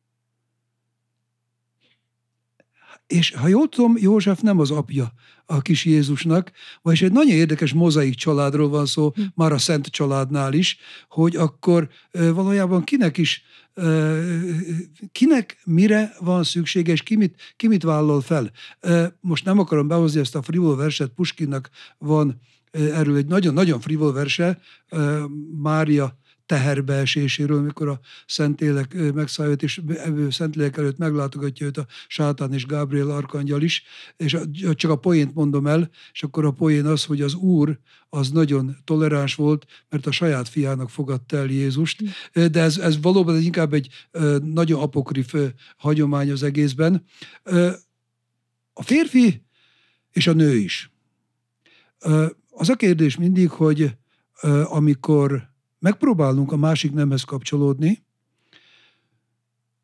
És 3.12 3.30
ha 3.30 3.48
jól 3.48 3.68
tudom, 3.68 3.96
József 3.98 4.40
nem 4.40 4.58
az 4.58 4.70
apja 4.70 5.12
a 5.46 5.60
kis 5.60 5.84
Jézusnak, 5.84 6.52
vagyis 6.82 7.02
egy 7.02 7.12
nagyon 7.12 7.36
érdekes 7.36 7.72
mozaik 7.72 8.14
családról 8.14 8.68
van 8.68 8.86
szó, 8.86 9.10
hm. 9.14 9.22
már 9.34 9.52
a 9.52 9.58
Szent 9.58 9.86
családnál 9.86 10.52
is, 10.52 10.78
hogy 11.08 11.36
akkor 11.36 11.88
valójában 12.10 12.84
kinek 12.84 13.18
is, 13.18 13.44
kinek 15.12 15.60
mire 15.64 16.14
van 16.20 16.44
szüksége, 16.44 16.92
és 16.92 17.02
ki 17.02 17.16
mit, 17.16 17.54
ki 17.56 17.68
mit 17.68 17.82
vállal 17.82 18.20
fel. 18.20 18.50
Most 19.20 19.44
nem 19.44 19.58
akarom 19.58 19.88
behozni 19.88 20.20
ezt 20.20 20.34
a 20.34 20.42
frivol 20.42 20.76
verset, 20.76 21.08
Puskinnak 21.08 21.70
van 21.98 22.40
erről 22.70 23.16
egy 23.16 23.26
nagyon-nagyon 23.26 23.80
frivol 23.80 24.12
verse, 24.12 24.60
Mária 25.62 26.20
teherbeeséséről, 26.52 27.62
mikor 27.62 27.88
a 27.88 28.00
Szentlélek 28.26 29.12
megszállott, 29.14 29.62
és 29.62 29.82
Szentlélek 30.30 30.76
előtt 30.76 30.98
meglátogatja 30.98 31.66
őt 31.66 31.76
a 31.76 31.86
sátán 32.06 32.52
és 32.52 32.66
Gábriel 32.66 33.10
arkangyal 33.10 33.62
is, 33.62 33.82
és 34.16 34.36
csak 34.74 34.90
a 34.90 34.96
poént 34.96 35.34
mondom 35.34 35.66
el, 35.66 35.90
és 36.12 36.22
akkor 36.22 36.44
a 36.44 36.50
poén 36.50 36.86
az, 36.86 37.04
hogy 37.04 37.20
az 37.20 37.34
Úr 37.34 37.78
az 38.08 38.30
nagyon 38.30 38.76
toleráns 38.84 39.34
volt, 39.34 39.66
mert 39.88 40.06
a 40.06 40.10
saját 40.10 40.48
fiának 40.48 40.90
fogadta 40.90 41.36
el 41.36 41.46
Jézust, 41.46 42.02
de 42.32 42.60
ez, 42.60 42.78
ez 42.78 43.00
valóban 43.00 43.42
inkább 43.42 43.72
egy 43.72 43.88
nagyon 44.42 44.80
apokrif 44.80 45.34
hagyomány 45.76 46.30
az 46.30 46.42
egészben. 46.42 47.04
A 48.72 48.82
férfi 48.82 49.42
és 50.10 50.26
a 50.26 50.32
nő 50.32 50.56
is. 50.56 50.90
Az 52.50 52.68
a 52.68 52.76
kérdés 52.76 53.16
mindig, 53.16 53.50
hogy 53.50 53.96
amikor 54.64 55.51
megpróbálunk 55.82 56.52
a 56.52 56.56
másik 56.56 56.92
nemhez 56.92 57.22
kapcsolódni, 57.22 58.04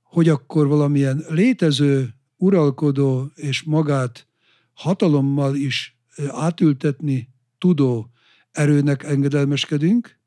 hogy 0.03 0.29
akkor 0.29 0.67
valamilyen 0.67 1.25
létező, 1.29 2.15
uralkodó 2.37 3.31
és 3.35 3.63
magát 3.63 4.27
hatalommal 4.73 5.55
is 5.55 5.99
átültetni 6.29 7.29
tudó 7.59 8.11
erőnek 8.51 9.03
engedelmeskedünk, 9.03 10.19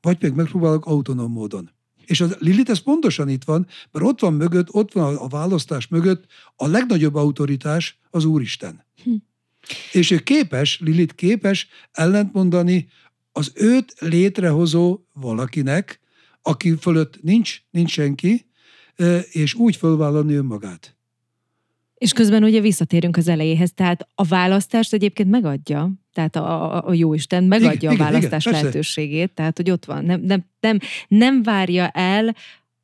vagy 0.00 0.18
pedig 0.18 0.34
megpróbálok 0.34 0.86
autonóm 0.86 1.32
módon. 1.32 1.70
És 2.04 2.20
a 2.20 2.26
Lilith 2.38 2.70
ez 2.70 2.78
pontosan 2.78 3.28
itt 3.28 3.44
van, 3.44 3.66
mert 3.90 4.06
ott 4.06 4.20
van 4.20 4.34
mögött, 4.34 4.74
ott 4.74 4.92
van 4.92 5.16
a 5.16 5.28
választás 5.28 5.88
mögött 5.88 6.24
a 6.56 6.66
legnagyobb 6.66 7.14
autoritás 7.14 7.98
az 8.10 8.24
Úristen. 8.24 8.84
Hm. 9.02 9.14
És 9.92 10.10
ő 10.10 10.18
képes, 10.18 10.80
Lilith 10.80 11.14
képes 11.14 11.68
ellentmondani 11.92 12.88
az 13.32 13.52
őt 13.54 13.94
létrehozó 13.98 14.98
valakinek, 15.12 16.00
aki 16.42 16.74
fölött 16.80 17.22
nincs, 17.22 17.62
nincs 17.70 17.90
senki, 17.90 18.46
és 19.30 19.54
úgy 19.54 19.76
fölvállalni 19.76 20.34
önmagát. 20.34 20.96
És 21.94 22.12
közben 22.12 22.44
ugye 22.44 22.60
visszatérünk 22.60 23.16
az 23.16 23.28
elejéhez, 23.28 23.72
tehát 23.72 24.08
a 24.14 24.24
választást 24.24 24.92
egyébként 24.92 25.30
megadja. 25.30 25.92
tehát 26.12 26.36
a, 26.36 26.88
a 26.88 26.92
Jóisten 26.92 27.44
megadja 27.44 27.72
Igen, 27.72 27.90
a 27.90 27.92
igen, 27.92 28.06
választás 28.06 28.40
igen, 28.40 28.52
persze. 28.52 28.60
lehetőségét, 28.60 29.32
tehát 29.32 29.56
hogy 29.56 29.70
ott 29.70 29.84
van. 29.84 30.04
Nem, 30.04 30.20
nem, 30.20 30.44
nem, 30.60 30.78
nem 31.08 31.42
várja 31.42 31.88
el 31.88 32.36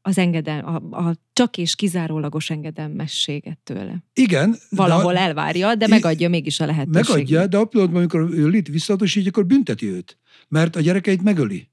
az 0.02 0.18
engedel, 0.18 0.64
a, 0.64 0.96
a 0.96 1.14
csak 1.32 1.56
és 1.56 1.74
kizárólagos 1.74 2.50
engedelmességet 2.50 3.58
tőle. 3.58 4.04
Igen. 4.12 4.56
Valahol 4.70 5.12
de, 5.12 5.18
elvárja, 5.18 5.74
de 5.74 5.86
megadja 5.86 6.28
mégis 6.28 6.60
a 6.60 6.66
lehetőséget. 6.66 7.08
Megadja, 7.08 7.46
de 7.46 7.56
a 7.56 7.64
pillanatban, 7.64 8.00
amikor 8.00 8.30
Lilit 8.30 8.68
visszatosítja, 8.68 9.30
akkor 9.30 9.46
bünteti 9.46 9.86
őt. 9.86 10.18
Mert 10.48 10.76
a 10.76 10.80
gyerekeit 10.80 11.22
megöli. 11.22 11.70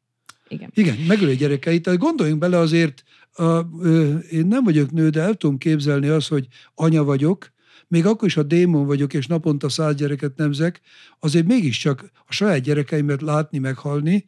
Igen. 0.47 0.69
Igen, 0.73 0.97
megöli 1.07 1.32
a 1.32 1.36
gyerekeit. 1.36 1.84
Tehát 1.84 1.99
gondoljunk 1.99 2.39
bele 2.39 2.57
azért, 2.57 3.03
a, 3.32 3.43
ö, 3.82 4.17
én 4.17 4.47
nem 4.47 4.63
vagyok 4.63 4.91
nő, 4.91 5.09
de 5.09 5.21
el 5.21 5.34
tudom 5.34 5.57
képzelni 5.57 6.07
azt, 6.07 6.28
hogy 6.28 6.47
anya 6.76 7.03
vagyok, 7.03 7.53
még 7.88 8.06
akkor 8.06 8.28
is, 8.28 8.34
ha 8.34 8.44
démon 8.44 8.86
vagyok, 8.86 9.14
és 9.14 9.28
naponta 9.28 9.70
száz 9.70 9.96
gyereket 9.96 10.36
nemzek, 10.36 10.82
azért 11.20 11.46
mégiscsak 11.46 12.12
a 12.26 12.34
saját 12.34 12.62
gyerekeimet 12.62 13.22
látni, 13.22 13.58
meghalni, 13.58 14.26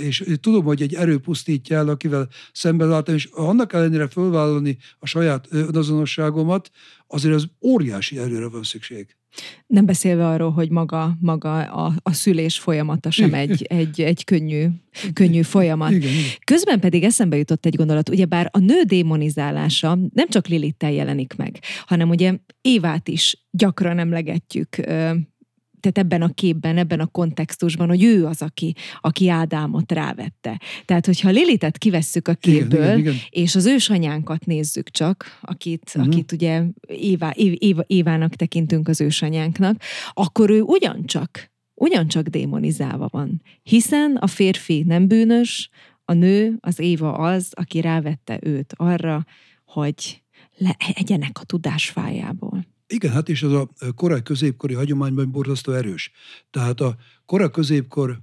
és 0.00 0.24
tudom, 0.40 0.64
hogy 0.64 0.82
egy 0.82 0.94
erő 0.94 1.18
pusztítja 1.18 1.76
el, 1.76 1.88
akivel 1.88 2.28
szemben 2.52 2.88
látom, 2.88 3.14
és 3.14 3.28
annak 3.32 3.72
ellenére 3.72 4.08
fölvállalni 4.08 4.78
a 4.98 5.06
saját 5.06 5.46
önazonosságomat, 5.50 6.70
azért 7.06 7.34
az 7.34 7.48
óriási 7.60 8.18
erőre 8.18 8.48
van 8.48 8.62
szükség. 8.62 9.16
Nem 9.66 9.86
beszélve 9.86 10.28
arról, 10.28 10.50
hogy 10.50 10.70
maga, 10.70 11.16
maga 11.20 11.60
a, 11.62 11.92
a 12.02 12.12
szülés 12.12 12.58
folyamata 12.58 13.10
sem 13.10 13.34
egy, 13.34 13.62
egy, 13.62 14.00
egy 14.00 14.24
könnyű, 14.24 14.66
könnyű 15.12 15.42
folyamat. 15.42 15.90
Igen, 15.90 16.08
igen. 16.08 16.22
Közben 16.44 16.80
pedig 16.80 17.02
eszembe 17.04 17.36
jutott 17.36 17.66
egy 17.66 17.76
gondolat, 17.76 18.08
ugyebár 18.08 18.48
a 18.52 18.58
nő 18.58 18.82
démonizálása 18.82 19.98
nem 20.14 20.28
csak 20.28 20.46
Lilittel 20.46 20.92
jelenik 20.92 21.34
meg, 21.36 21.58
hanem 21.86 22.08
ugye 22.08 22.34
Évát 22.60 23.08
is 23.08 23.46
gyakran 23.50 23.98
emlegetjük, 23.98 24.76
tehát 25.82 25.98
ebben 25.98 26.22
a 26.22 26.28
képben, 26.34 26.76
ebben 26.76 27.00
a 27.00 27.06
kontextusban, 27.06 27.88
hogy 27.88 28.04
ő 28.04 28.26
az, 28.26 28.42
aki, 28.42 28.74
aki 29.00 29.28
Ádámot 29.28 29.92
rávette. 29.92 30.60
Tehát, 30.84 31.06
hogyha 31.06 31.30
Lilitet 31.30 31.78
kivesszük 31.78 32.28
a 32.28 32.36
Igen, 32.40 32.60
képből, 32.60 32.84
igen, 32.84 32.98
igen. 32.98 33.14
és 33.30 33.54
az 33.54 33.66
ősanyánkat 33.66 34.44
nézzük 34.44 34.90
csak, 34.90 35.38
akit, 35.40 35.92
uh-huh. 35.94 36.12
akit 36.12 36.32
ugye 36.32 36.62
Éva, 36.86 37.30
Év, 37.34 37.54
Éva, 37.58 37.82
Évának 37.86 38.34
tekintünk 38.34 38.88
az 38.88 39.00
ősanyánknak, 39.00 39.82
akkor 40.12 40.50
ő 40.50 40.60
ugyancsak, 40.60 41.50
ugyancsak 41.74 42.26
démonizálva 42.26 43.08
van. 43.10 43.42
Hiszen 43.62 44.16
a 44.16 44.26
férfi 44.26 44.82
nem 44.86 45.08
bűnös, 45.08 45.70
a 46.04 46.12
nő, 46.12 46.56
az 46.60 46.78
Éva 46.78 47.12
az, 47.12 47.52
aki 47.54 47.80
rávette 47.80 48.38
őt 48.42 48.74
arra, 48.76 49.24
hogy 49.64 50.22
legyenek 50.96 51.40
a 51.40 51.44
tudásfájából. 51.44 52.66
Igen, 52.92 53.12
hát 53.12 53.28
és 53.28 53.42
az 53.42 53.52
a 53.52 53.68
korai 53.94 54.22
középkori 54.22 54.74
hagyományban 54.74 55.30
borzasztó 55.30 55.72
erős. 55.72 56.10
Tehát 56.50 56.80
a 56.80 56.96
korai 57.26 57.50
középkor 57.50 58.18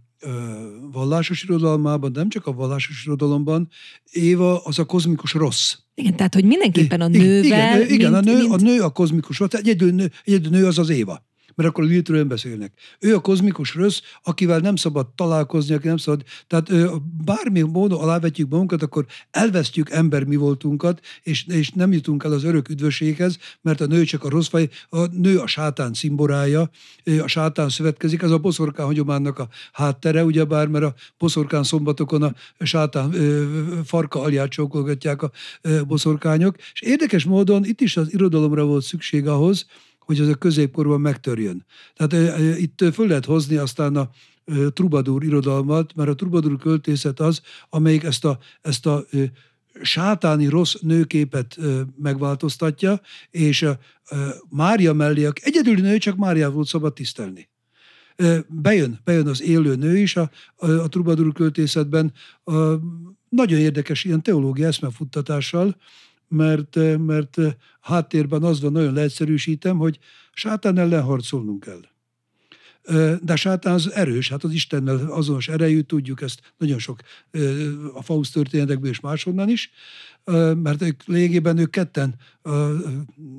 vallásos 0.91 1.43
irodalmában, 1.43 2.11
nem 2.11 2.29
csak 2.29 2.45
a 2.47 2.53
vallásos 2.53 3.05
irodalomban, 3.05 3.69
Éva 4.11 4.63
az 4.63 4.79
a 4.79 4.85
kozmikus 4.85 5.33
rossz. 5.33 5.75
Igen, 5.93 6.15
tehát, 6.15 6.33
hogy 6.33 6.45
mindenképpen 6.45 7.01
a 7.01 7.07
nővel... 7.07 7.81
Igen, 7.81 7.89
igen 7.89 8.11
mint, 8.11 8.27
a, 8.27 8.31
nő, 8.31 8.37
mint, 8.37 8.53
a 8.53 8.55
nő 8.55 8.81
a 8.81 8.89
kozmikus 8.89 9.39
rossz, 9.39 9.49
tehát 9.49 9.65
egyedül 9.65 9.91
nő, 9.91 10.11
egyedül 10.23 10.51
nő 10.51 10.65
az 10.65 10.77
az 10.77 10.89
Éva. 10.89 11.27
Mert 11.59 11.71
akkor 11.71 11.83
a 11.83 12.23
beszélnek. 12.23 12.73
Ő 12.99 13.15
a 13.15 13.19
kozmikus 13.19 13.75
rossz, 13.75 13.99
akivel 14.23 14.59
nem 14.59 14.75
szabad 14.75 15.07
találkozni, 15.07 15.75
aki 15.75 15.87
nem 15.87 15.97
szabad. 15.97 16.23
Tehát 16.47 16.71
bármi 17.25 17.61
módon 17.61 18.01
alávetjük 18.01 18.49
magunkat, 18.49 18.81
akkor 18.81 19.05
elvesztjük 19.31 19.89
ember 19.89 20.23
mi 20.23 20.35
voltunkat, 20.35 20.99
és, 21.23 21.45
és 21.47 21.69
nem 21.69 21.91
jutunk 21.91 22.23
el 22.23 22.31
az 22.31 22.43
örök 22.43 22.69
üdvösséghez, 22.69 23.37
mert 23.61 23.81
a 23.81 23.85
nő 23.85 24.03
csak 24.03 24.23
a 24.23 24.29
rossz 24.29 24.47
fej, 24.47 24.69
a 24.89 25.05
nő 25.05 25.37
a 25.37 25.47
sátán 25.47 25.93
szimborája, 25.93 26.69
a 27.21 27.27
sátán 27.27 27.69
szövetkezik, 27.69 28.21
ez 28.21 28.31
a 28.31 28.37
boszorkán 28.37 28.85
hagyománynak 28.85 29.39
a 29.39 29.47
háttere, 29.71 30.23
ugyebár, 30.23 30.67
mert 30.67 30.85
a 30.85 30.93
boszorkán 31.17 31.63
szombatokon 31.63 32.23
a 32.23 32.33
sátán 32.65 33.11
farka 33.85 34.21
alját 34.21 34.49
csókolgatják 34.49 35.21
a 35.21 35.31
boszorkányok. 35.87 36.55
És 36.73 36.81
érdekes 36.81 37.25
módon 37.25 37.65
itt 37.65 37.81
is 37.81 37.97
az 37.97 38.13
irodalomra 38.13 38.65
volt 38.65 38.83
szükség 38.83 39.27
ahhoz, 39.27 39.65
hogy 40.09 40.19
ez 40.19 40.27
a 40.27 40.35
középkorban 40.35 41.01
megtörjön. 41.01 41.65
Tehát 41.93 42.39
itt 42.59 42.83
föl 42.93 43.07
lehet 43.07 43.25
hozni 43.25 43.55
aztán 43.55 43.95
a 43.95 44.09
trubadur 44.73 45.23
irodalmat, 45.23 45.95
mert 45.95 46.09
a 46.09 46.15
trubadur 46.15 46.57
költészet 46.57 47.19
az, 47.19 47.41
amelyik 47.69 48.03
ezt 48.03 48.25
a, 48.25 48.39
ezt 48.61 48.85
a 48.85 49.05
sátáni 49.81 50.47
rossz 50.47 50.75
nőképet 50.81 51.57
megváltoztatja, 52.01 53.01
és 53.29 53.61
ö, 53.61 53.75
Mária 54.49 54.93
mellé, 54.93 55.25
aki 55.25 55.41
egyedüli 55.45 55.81
nő, 55.81 55.97
csak 55.97 56.17
Máriát 56.17 56.51
volt 56.51 56.67
szabad 56.67 56.93
tisztelni. 56.93 57.49
Bejön, 58.47 58.99
bejön 59.03 59.27
az 59.27 59.41
élő 59.41 59.75
nő 59.75 59.97
is 59.97 60.15
a, 60.15 60.29
a, 60.55 60.69
a 60.69 60.87
trubadur 60.87 61.33
költészetben, 61.33 62.13
a, 62.43 62.53
nagyon 63.29 63.59
érdekes 63.59 64.03
ilyen 64.03 64.23
teológiai 64.23 64.67
eszmefuttatással, 64.67 65.75
mert, 66.29 66.75
ö, 66.75 66.97
mert 66.97 67.37
ö, 67.37 67.47
háttérben 67.81 68.43
az 68.43 68.61
van, 68.61 68.71
nagyon 68.71 68.93
leegyszerűsítem, 68.93 69.77
hogy 69.77 69.99
sátán 70.33 70.77
ellen 70.77 71.03
harcolnunk 71.03 71.59
kell. 71.59 71.81
Ö, 72.81 73.15
De 73.21 73.35
sátán 73.35 73.73
az 73.73 73.91
erős, 73.91 74.29
hát 74.29 74.43
az 74.43 74.51
Istennel 74.51 75.11
azonos 75.11 75.47
erejű, 75.47 75.81
tudjuk 75.81 76.21
ezt 76.21 76.53
nagyon 76.57 76.79
sok 76.79 76.99
a 77.93 78.03
Faust 78.03 78.33
történetekből 78.33 78.89
és 78.89 78.99
máshonnan 78.99 79.49
is, 79.49 79.71
mert 80.55 80.81
ők 80.81 81.03
lényegében 81.05 81.57
ők 81.57 81.69
ketten 81.69 82.15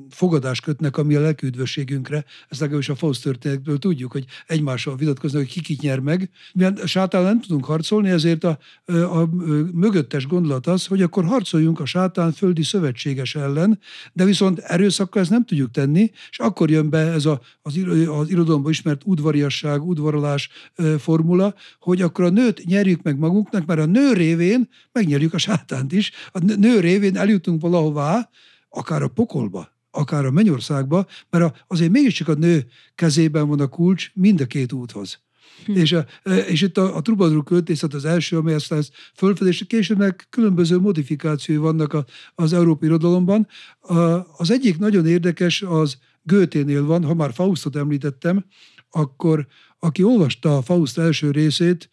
fogadást 0.09 0.63
kötnek, 0.63 0.97
ami 0.97 1.15
a 1.15 1.19
lelküdvösségünkre. 1.19 2.25
Ezt 2.49 2.59
legalábbis 2.59 2.89
a 2.89 2.95
Faust 2.95 3.23
történetekből 3.23 3.77
tudjuk, 3.77 4.11
hogy 4.11 4.25
egymással 4.47 4.95
vitatkoznak, 4.95 5.41
hogy 5.41 5.51
ki 5.51 5.61
kit 5.61 5.81
nyer 5.81 5.99
meg. 5.99 6.29
Mivel 6.53 6.73
a 6.81 6.85
sátán 6.85 7.23
nem 7.23 7.41
tudunk 7.41 7.65
harcolni, 7.65 8.09
ezért 8.09 8.43
a, 8.43 8.57
a, 8.85 9.29
mögöttes 9.73 10.27
gondolat 10.27 10.67
az, 10.67 10.85
hogy 10.85 11.01
akkor 11.01 11.25
harcoljunk 11.25 11.79
a 11.79 11.85
sátán 11.85 12.31
földi 12.31 12.63
szövetséges 12.63 13.35
ellen, 13.35 13.79
de 14.13 14.25
viszont 14.25 14.59
erőszakkal 14.59 15.21
ezt 15.21 15.31
nem 15.31 15.45
tudjuk 15.45 15.71
tenni, 15.71 16.11
és 16.29 16.39
akkor 16.39 16.69
jön 16.69 16.89
be 16.89 16.99
ez 16.99 17.25
a, 17.25 17.41
az, 17.61 17.79
az 18.07 18.29
irodalomban 18.29 18.71
ismert 18.71 19.01
udvariasság, 19.05 19.87
udvarolás 19.87 20.49
formula, 20.97 21.53
hogy 21.79 22.01
akkor 22.01 22.25
a 22.25 22.29
nőt 22.29 22.65
nyerjük 22.65 23.01
meg 23.01 23.17
magunknak, 23.17 23.65
mert 23.65 23.79
a 23.79 23.85
nő 23.85 24.13
révén 24.13 24.69
megnyerjük 24.91 25.33
a 25.33 25.37
sátánt 25.37 25.91
is. 25.91 26.11
A 26.31 26.39
nő- 26.39 26.79
nő 26.81 26.87
révén 26.89 27.17
eljutunk 27.17 27.61
valahová, 27.61 28.29
akár 28.69 29.01
a 29.01 29.07
pokolba, 29.07 29.71
akár 29.91 30.25
a 30.25 30.31
mennyországba, 30.31 31.05
mert 31.29 31.63
azért 31.67 31.91
mégiscsak 31.91 32.27
a 32.27 32.33
nő 32.33 32.65
kezében 32.95 33.47
van 33.47 33.59
a 33.59 33.67
kulcs 33.67 34.11
mind 34.13 34.41
a 34.41 34.45
két 34.45 34.71
úthoz. 34.71 35.19
Hm. 35.65 35.75
És, 35.75 35.91
a, 35.91 36.05
és 36.47 36.61
itt 36.61 36.77
a, 36.77 36.95
a 36.95 37.01
Trubadur 37.01 37.43
költészet 37.43 37.93
az 37.93 38.05
első, 38.05 38.37
amely 38.37 38.53
ezt 38.53 38.91
fölfedés, 39.15 39.65
később 39.67 39.97
meg 39.97 40.25
különböző 40.29 40.77
modifikációi 40.77 41.57
vannak 41.57 41.93
a, 41.93 42.05
az 42.35 42.53
európai 42.53 42.87
irodalomban. 42.87 43.47
A, 43.79 43.95
az 44.37 44.51
egyik 44.51 44.77
nagyon 44.77 45.07
érdekes, 45.07 45.61
az 45.61 45.97
Goethe-nél 46.23 46.85
van, 46.85 47.03
ha 47.03 47.13
már 47.13 47.33
Faustot 47.33 47.75
említettem, 47.75 48.45
akkor 48.89 49.47
aki 49.79 50.03
olvasta 50.03 50.57
a 50.57 50.61
Faust 50.61 50.97
első 50.97 51.31
részét, 51.31 51.89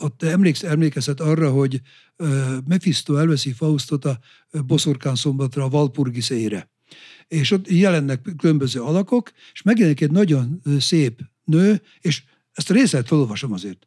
ott 0.00 0.22
emléksz, 0.22 0.62
emlékezhet 0.62 1.20
arra, 1.20 1.50
hogy 1.50 1.80
Mephisto 2.66 3.16
elveszi 3.16 3.52
Faustot 3.52 4.04
a 4.04 4.18
boszorkán 4.66 5.14
szombatra, 5.14 5.64
a 5.64 5.68
Valpurgisére. 5.68 6.70
És 7.28 7.50
ott 7.50 7.68
jelennek 7.68 8.34
különböző 8.36 8.80
alakok, 8.80 9.32
és 9.52 9.62
megjelenik 9.62 10.00
egy 10.00 10.10
nagyon 10.10 10.62
szép 10.78 11.20
nő, 11.44 11.82
és 12.00 12.22
ezt 12.52 12.70
a 12.70 12.74
részlet 12.74 13.06
felolvasom 13.06 13.52
azért. 13.52 13.86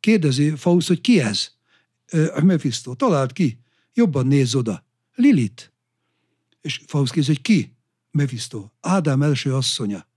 Kérdezi 0.00 0.50
Faust, 0.56 0.88
hogy 0.88 1.00
ki 1.00 1.20
ez? 1.20 1.50
A 2.34 2.42
Mephisto. 2.42 2.94
Talált 2.94 3.32
ki. 3.32 3.60
Jobban 3.94 4.26
nézz 4.26 4.54
oda. 4.54 4.84
Lilit. 5.14 5.72
És 6.60 6.80
Faust 6.86 7.12
kérdezi, 7.12 7.32
hogy 7.32 7.42
ki? 7.42 7.76
Mephisto. 8.10 8.70
Ádám 8.80 9.22
első 9.22 9.54
asszonya. 9.54 10.07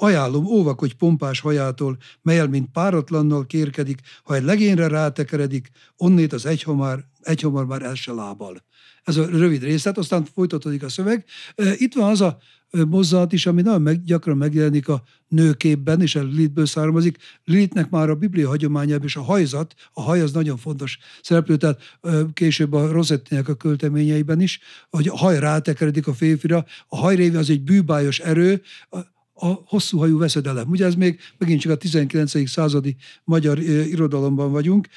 Ajánlom, 0.00 0.46
óvakodj 0.46 0.94
pompás 0.94 1.40
hajától, 1.40 1.96
melyel, 2.22 2.48
mint 2.48 2.70
páratlannal 2.72 3.46
kérkedik, 3.46 4.00
ha 4.22 4.34
egy 4.34 4.42
legényre 4.42 4.88
rátekeredik, 4.88 5.70
onnét 5.96 6.32
az 6.32 6.46
egyhamar, 6.46 7.04
egyhamar 7.20 7.66
már 7.66 7.82
el 7.82 7.94
se 7.94 8.12
lábal. 8.12 8.64
Ez 9.04 9.16
a 9.16 9.26
rövid 9.26 9.62
részlet, 9.62 9.98
aztán 9.98 10.24
folytatódik 10.34 10.82
a 10.82 10.88
szöveg. 10.88 11.24
Itt 11.56 11.94
van 11.94 12.10
az 12.10 12.20
a 12.20 12.38
mozzanat 12.88 13.32
is, 13.32 13.46
ami 13.46 13.62
nagyon 13.62 13.82
meg, 13.82 14.04
gyakran 14.04 14.36
megjelenik 14.36 14.88
a 14.88 15.02
nőképben, 15.28 16.00
és 16.00 16.14
a 16.14 16.22
Lilithből 16.22 16.66
származik. 16.66 17.16
Lilithnek 17.44 17.90
már 17.90 18.10
a 18.10 18.14
Biblia 18.14 18.48
hagyományában 18.48 19.04
is 19.04 19.16
a 19.16 19.22
hajzat, 19.22 19.74
a 19.92 20.02
haj 20.02 20.20
az 20.20 20.32
nagyon 20.32 20.56
fontos 20.56 20.98
szereplő, 21.22 21.56
tehát 21.56 21.98
később 22.32 22.72
a 22.72 22.92
Rosettinek 22.92 23.48
a 23.48 23.54
költeményeiben 23.54 24.40
is, 24.40 24.60
hogy 24.90 25.08
a 25.08 25.16
haj 25.16 25.38
rátekeredik 25.38 26.06
a 26.06 26.14
férfira, 26.14 26.64
a 26.88 26.96
haj 26.96 27.14
révén 27.14 27.36
az 27.36 27.50
egy 27.50 27.62
bűbájos 27.62 28.18
erő, 28.18 28.62
a 29.40 29.62
hosszú 29.66 29.98
hajú 29.98 30.18
veszedelem. 30.18 30.68
Ugye 30.68 30.84
ez 30.84 30.94
még 30.94 31.20
megint 31.38 31.60
csak 31.60 31.72
a 31.72 31.76
19. 31.76 32.48
századi 32.48 32.96
magyar 33.24 33.58
irodalomban 33.58 34.50
vagyunk. 34.50 34.88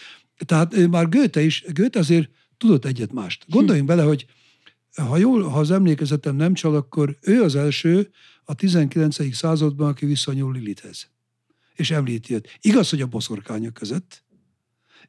Tehát 0.45 0.87
már 0.87 1.09
Goethe 1.09 1.41
is, 1.41 1.63
Goethe 1.73 1.99
azért 1.99 2.29
tudott 2.57 2.85
egyet 2.85 3.11
mást. 3.11 3.45
Gondoljunk 3.49 3.87
bele, 3.87 4.03
hogy 4.03 4.25
ha 4.95 5.17
jól, 5.17 5.43
ha 5.43 5.59
az 5.59 5.71
emlékezetem 5.71 6.35
nem 6.35 6.53
csal, 6.53 6.75
akkor 6.75 7.17
ő 7.21 7.41
az 7.41 7.55
első, 7.55 8.11
a 8.43 8.53
19. 8.53 9.35
században, 9.35 9.87
aki 9.89 10.05
visszanyúl 10.05 10.53
Lilithez. 10.53 11.09
És 11.75 11.91
említi 11.91 12.33
őt. 12.33 12.57
Igaz, 12.61 12.89
hogy 12.89 13.01
a 13.01 13.07
boszorkányok 13.07 13.73
között, 13.73 14.23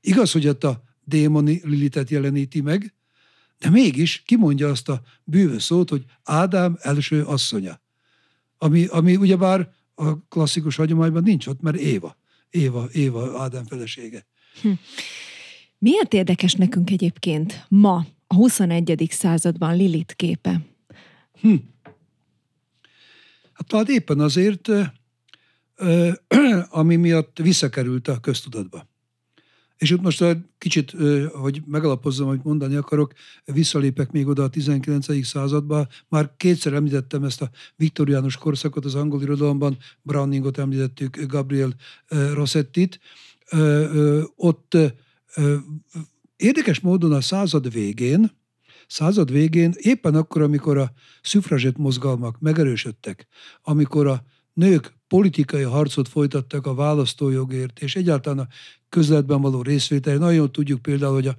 igaz, 0.01 0.33
hogy 0.33 0.47
ott 0.47 0.65
a 0.65 0.83
démoni 1.05 1.61
Lilitet 1.65 2.11
jeleníti 2.11 2.61
meg, 2.61 2.95
de 3.59 3.71
mégis 3.71 4.23
kimondja 4.27 4.69
azt 4.69 4.89
a 4.89 5.03
bűvös 5.25 5.63
szót, 5.63 5.91
hogy 5.91 6.05
Ádám 6.23 6.77
első 6.81 7.23
asszonya. 7.23 7.81
Ami, 8.63 8.87
ami 8.87 9.17
ugyebár 9.17 9.73
a 9.95 10.27
klasszikus 10.29 10.77
hagyományban 10.77 11.23
nincs 11.23 11.47
ott, 11.47 11.61
mert 11.61 11.77
Éva. 11.77 12.17
Éva, 12.51 12.89
Éva 12.93 13.43
Ádám 13.43 13.65
felesége. 13.65 14.27
Hm. 14.61 14.71
Miért 15.79 16.15
érdekes 16.15 16.55
nekünk 16.55 16.91
egyébként 16.91 17.67
ma, 17.69 18.07
a 18.27 18.35
21. 18.35 19.07
században 19.11 19.77
Lilit 19.77 20.15
képe? 20.17 20.61
Hm. 21.41 21.55
Hát 23.53 23.67
talán 23.67 23.87
éppen 23.89 24.21
azért, 24.21 24.69
ami 26.81 26.97
miatt 26.97 27.39
visszakerült 27.39 28.09
a 28.09 28.21
köztudatba. 28.21 28.89
És 29.83 29.91
itt 29.91 30.01
most 30.01 30.25
kicsit, 30.59 30.95
hogy 31.33 31.63
megalapozzam, 31.67 32.27
hogy 32.27 32.41
mondani 32.43 32.75
akarok, 32.75 33.13
visszalépek 33.45 34.11
még 34.11 34.27
oda 34.27 34.43
a 34.43 34.49
19. 34.49 35.27
századba. 35.27 35.87
Már 36.09 36.33
kétszer 36.37 36.73
említettem 36.73 37.25
ezt 37.25 37.43
a 37.43 37.51
viktoriánus 37.77 38.37
korszakot 38.37 38.85
az 38.85 38.95
angol 38.95 39.23
irodalomban, 39.23 39.77
Browningot 40.03 40.59
említettük, 40.59 41.21
Gabriel 41.27 41.75
Rossettit. 42.09 43.01
Ott 44.37 44.77
érdekes 46.37 46.81
módon 46.81 47.13
a 47.13 47.21
század 47.21 47.73
végén, 47.73 48.31
század 48.87 49.33
végén, 49.33 49.73
éppen 49.77 50.15
akkor, 50.15 50.43
amikor 50.43 50.79
a 50.79 50.93
szüfrazsett 51.23 51.77
mozgalmak 51.77 52.41
megerősödtek, 52.41 53.27
amikor 53.63 54.07
a 54.07 54.25
nők 54.53 54.95
politikai 55.09 55.63
harcot 55.63 56.09
folytattak 56.09 56.67
a 56.67 56.75
választójogért, 56.75 57.81
és 57.81 57.97
egyáltalán 57.97 58.39
a 58.39 58.49
közletben 58.89 59.41
való 59.41 59.63
részvétel. 59.63 60.17
Nagyon 60.17 60.53
tudjuk 60.53 60.83
például, 60.83 61.13
hogy 61.13 61.27
a 61.27 61.37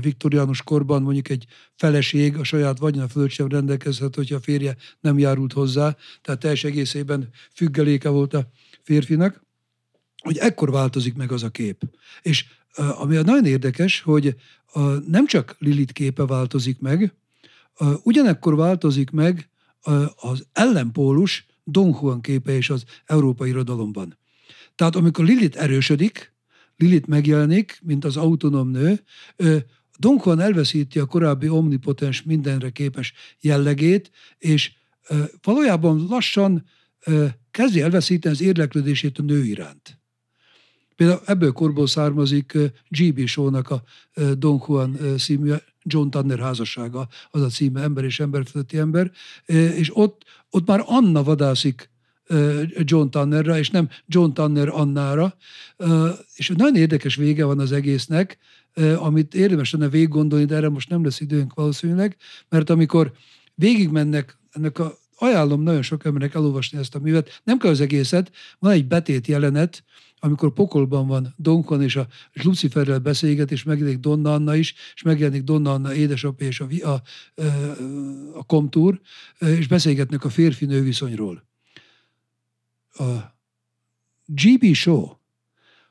viktoriánus 0.00 0.62
korban 0.62 1.02
mondjuk 1.02 1.28
egy 1.28 1.46
feleség 1.74 2.36
a 2.36 2.44
saját 2.44 2.78
vagyona 2.78 3.08
fölött 3.08 3.30
sem 3.30 3.48
rendelkezhet, 3.48 4.14
hogyha 4.14 4.36
a 4.36 4.40
férje 4.40 4.76
nem 5.00 5.18
járult 5.18 5.52
hozzá, 5.52 5.96
tehát 6.22 6.40
teljes 6.40 6.64
egészében 6.64 7.28
függeléke 7.54 8.08
volt 8.08 8.34
a 8.34 8.48
férfinak, 8.82 9.44
hogy 10.22 10.36
ekkor 10.38 10.70
változik 10.70 11.14
meg 11.14 11.32
az 11.32 11.42
a 11.42 11.48
kép. 11.50 11.82
És 12.22 12.44
ami 12.74 13.14
nagyon 13.14 13.44
érdekes, 13.44 14.00
hogy 14.00 14.36
nem 15.06 15.26
csak 15.26 15.56
Lilit 15.58 15.92
képe 15.92 16.26
változik 16.26 16.80
meg, 16.80 17.14
ugyanekkor 18.02 18.56
változik 18.56 19.10
meg 19.10 19.48
az 20.16 20.46
ellenpólus 20.52 21.46
Don 21.64 21.96
Juan 22.00 22.20
képe 22.20 22.56
is 22.56 22.70
az 22.70 22.84
európai 23.04 23.48
irodalomban. 23.48 24.18
Tehát 24.74 24.96
amikor 24.96 25.24
Lilit 25.24 25.56
erősödik, 25.56 26.32
Lilit 26.76 27.06
megjelenik, 27.06 27.78
mint 27.82 28.04
az 28.04 28.16
autonóm 28.16 28.68
nő, 28.68 29.02
Don 29.98 30.20
Juan 30.24 30.40
elveszíti 30.40 30.98
a 30.98 31.06
korábbi 31.06 31.48
omnipotens, 31.48 32.22
mindenre 32.22 32.70
képes 32.70 33.12
jellegét, 33.40 34.10
és 34.38 34.72
valójában 35.42 36.06
lassan 36.08 36.64
kezdi 37.50 37.80
elveszíteni 37.80 38.34
az 38.34 38.40
érdeklődését 38.40 39.18
a 39.18 39.22
nő 39.22 39.44
iránt. 39.44 39.98
Például 40.96 41.20
ebből 41.24 41.52
korból 41.52 41.86
származik 41.86 42.58
G.B. 42.88 43.26
Shaw-nak 43.26 43.70
a 43.70 43.82
Don 44.38 44.62
Juan 44.66 44.98
című 45.18 45.52
John 45.82 46.08
Tanner 46.08 46.38
házassága, 46.38 47.08
az 47.30 47.42
a 47.42 47.48
címe 47.48 47.82
Ember 47.82 48.04
és 48.04 48.20
ember 48.20 48.46
fölötti 48.46 48.78
ember, 48.78 49.10
és 49.76 49.96
ott, 49.96 50.22
ott 50.50 50.66
már 50.66 50.82
Anna 50.86 51.22
vadászik 51.22 51.90
John 52.76 53.08
Tannerra, 53.08 53.58
és 53.58 53.70
nem 53.70 53.88
John 54.06 54.32
Tanner 54.32 54.68
Annára, 54.68 55.36
és 56.34 56.52
nagyon 56.56 56.76
érdekes 56.76 57.16
vége 57.16 57.44
van 57.44 57.58
az 57.58 57.72
egésznek, 57.72 58.38
amit 58.96 59.34
érdemes 59.34 59.72
lenne 59.72 59.88
végig 59.88 60.08
gondolni, 60.08 60.44
de 60.44 60.54
erre 60.54 60.68
most 60.68 60.88
nem 60.88 61.04
lesz 61.04 61.20
időnk 61.20 61.54
valószínűleg, 61.54 62.16
mert 62.48 62.70
amikor 62.70 63.12
végigmennek 63.54 64.38
ennek 64.50 64.78
a 64.78 64.94
ajánlom 65.16 65.62
nagyon 65.62 65.82
sok 65.82 66.04
embernek 66.04 66.34
elolvasni 66.34 66.78
ezt 66.78 66.94
a 66.94 66.98
művet. 66.98 67.40
Nem 67.44 67.58
kell 67.58 67.70
az 67.70 67.80
egészet, 67.80 68.30
van 68.58 68.72
egy 68.72 68.86
betét 68.86 69.26
jelenet, 69.26 69.84
amikor 70.24 70.52
pokolban 70.52 71.06
van 71.06 71.34
Donkon 71.36 71.82
és 71.82 71.96
a 71.96 72.06
és 72.32 72.42
Luciferrel 72.42 72.98
beszélget, 72.98 73.50
és 73.50 73.62
megjelenik 73.62 73.98
Donna 73.98 74.34
Anna 74.34 74.54
is, 74.54 74.74
és 74.94 75.02
megjelenik 75.02 75.42
Donna 75.42 75.72
Anna 75.72 75.94
édesapja 75.94 76.46
és 76.46 76.60
a, 76.60 76.68
a, 76.82 76.88
a, 76.88 77.02
a 78.34 78.44
komtúr, 78.44 79.00
és 79.38 79.68
beszélgetnek 79.68 80.24
a 80.24 80.28
férfi-nő 80.28 80.82
viszonyról. 80.82 81.44
A 82.92 83.04
G.B. 84.26 84.74
Shaw, 84.74 85.08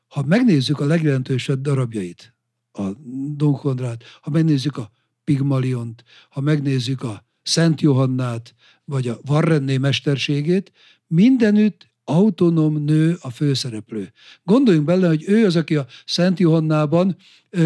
ha 0.08 0.24
megnézzük 0.26 0.80
a 0.80 0.86
legjelentősebb 0.86 1.62
darabjait, 1.62 2.36
a 2.72 2.92
Don 3.36 3.54
Konrad, 3.54 4.02
ha 4.22 4.30
megnézzük 4.30 4.78
a 4.78 4.92
Pigmaliont, 5.24 6.04
ha 6.30 6.42
megnézzük 6.42 7.04
a 7.04 7.26
Szent 7.44 7.82
Johannát, 7.82 8.56
vagy 8.86 9.08
a 9.08 9.20
Varrenné 9.26 9.78
mesterségét, 9.78 10.72
mindenütt 11.08 11.93
autonóm 12.04 12.84
nő 12.84 13.18
a 13.22 13.30
főszereplő. 13.30 14.12
Gondoljunk 14.44 14.86
bele, 14.86 15.08
hogy 15.08 15.24
ő 15.28 15.46
az, 15.46 15.56
aki 15.56 15.76
a 15.76 15.86
Szent 16.06 16.40
Johannában, 16.40 17.16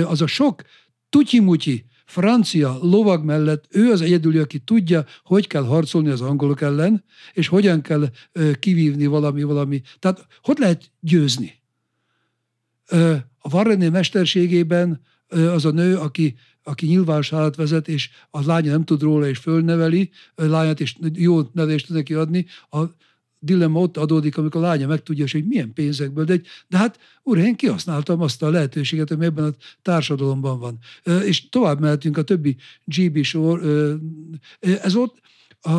az 0.06 0.22
a 0.22 0.28
sok 0.28 0.62
tutyimutyi, 1.10 1.86
francia 2.06 2.78
lovag 2.82 3.24
mellett 3.24 3.66
ő 3.70 3.92
az 3.92 4.02
egyedül, 4.02 4.42
aki 4.42 4.60
tudja, 4.60 5.06
hogy 5.24 5.48
kell 5.48 5.64
harcolni 5.64 6.10
az 6.10 6.22
angolok 6.22 6.62
ellen, 6.62 7.04
és 7.34 7.48
hogyan 7.48 7.82
kell 7.82 8.10
kivívni 8.60 9.06
valami, 9.06 9.44
valami. 9.44 9.82
Tehát 10.00 10.28
hogy 10.42 10.58
lehet 10.58 10.92
győzni? 11.00 11.62
A 13.40 13.50
Varrené 13.50 13.90
mesterségében 13.90 15.02
az 15.28 15.66
a 15.66 15.72
nő, 15.72 15.98
aki 15.98 16.36
aki 16.68 16.86
nyilvánosságot 16.86 17.56
vezet, 17.56 17.88
és 17.88 18.10
a 18.30 18.46
lánya 18.46 18.72
nem 18.72 18.84
tud 18.84 19.02
róla, 19.02 19.28
és 19.28 19.38
fölneveli, 19.38 20.10
lányát 20.36 20.80
és 20.80 20.96
jó 21.14 21.42
nevelést 21.54 21.86
tud 21.86 21.96
neki 21.96 22.14
adni, 22.14 22.46
a 22.70 22.80
dilemma 23.40 23.80
ott 23.80 23.98
adódik, 23.98 24.38
amikor 24.38 24.64
a 24.64 24.68
lánya 24.68 24.88
megtudja, 24.88 25.26
hogy 25.32 25.48
milyen 25.48 25.74
pénzekből, 25.74 26.26
de, 26.26 26.42
de 26.68 26.78
hát 26.78 27.00
úr, 27.24 27.38
én 27.38 27.56
kihasználtam 27.56 28.22
azt 28.22 28.44
a 28.44 28.50
lehetőséget, 28.50 29.12
ami 29.12 29.26
ebben 29.26 29.46
a 29.46 29.54
társadalomban 29.82 30.60
van. 30.60 30.78
És 31.24 31.50
tovább 31.50 31.80
mehetünk 31.80 32.18
a 32.18 32.22
többi 32.22 32.56
GB 32.86 33.24
sor. 33.24 33.62
Ez 34.60 34.96
ott, 34.96 35.22
a, 35.62 35.72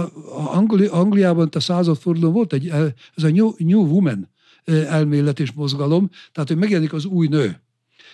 Angli, 0.56 0.86
Angliában 0.86 1.48
a 1.52 1.60
századfordulón 1.60 2.32
volt 2.32 2.52
egy, 2.52 2.68
ez 3.14 3.22
a 3.22 3.30
New, 3.30 3.52
New 3.56 3.82
Woman 3.82 4.30
elmélet 4.64 5.40
és 5.40 5.52
mozgalom, 5.52 6.10
tehát 6.32 6.48
hogy 6.48 6.58
megjelenik 6.58 6.92
az 6.92 7.04
új 7.04 7.26
nő. 7.26 7.62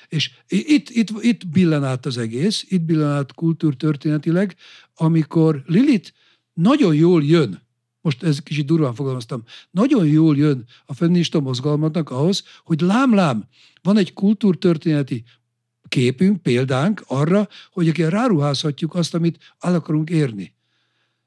És 0.08 0.30
itt, 0.48 0.90
itt, 0.90 1.10
itt 1.20 1.46
billen 1.46 1.84
át 1.84 2.06
az 2.06 2.18
egész, 2.18 2.64
itt 2.68 2.82
billen 2.82 3.10
át 3.10 3.34
kultúrtörténetileg, 3.34 4.56
amikor 4.94 5.62
Lilith 5.66 6.10
nagyon 6.52 6.94
jól 6.94 7.24
jön, 7.24 7.62
most 8.04 8.22
ez 8.22 8.38
kicsit 8.38 8.66
durván 8.66 8.94
fogalmaztam, 8.94 9.42
nagyon 9.70 10.06
jól 10.06 10.36
jön 10.36 10.64
a 10.86 10.94
feminista 10.94 11.40
mozgalmatnak 11.40 12.10
ahhoz, 12.10 12.42
hogy 12.64 12.80
lám-lám, 12.80 13.44
van 13.82 13.96
egy 13.96 14.12
kultúrtörténeti 14.12 15.24
képünk, 15.88 16.42
példánk 16.42 17.04
arra, 17.06 17.48
hogy 17.72 17.88
aki 17.88 18.02
ráruházhatjuk 18.02 18.94
azt, 18.94 19.14
amit 19.14 19.38
el 19.58 19.74
akarunk 19.74 20.10
érni 20.10 20.54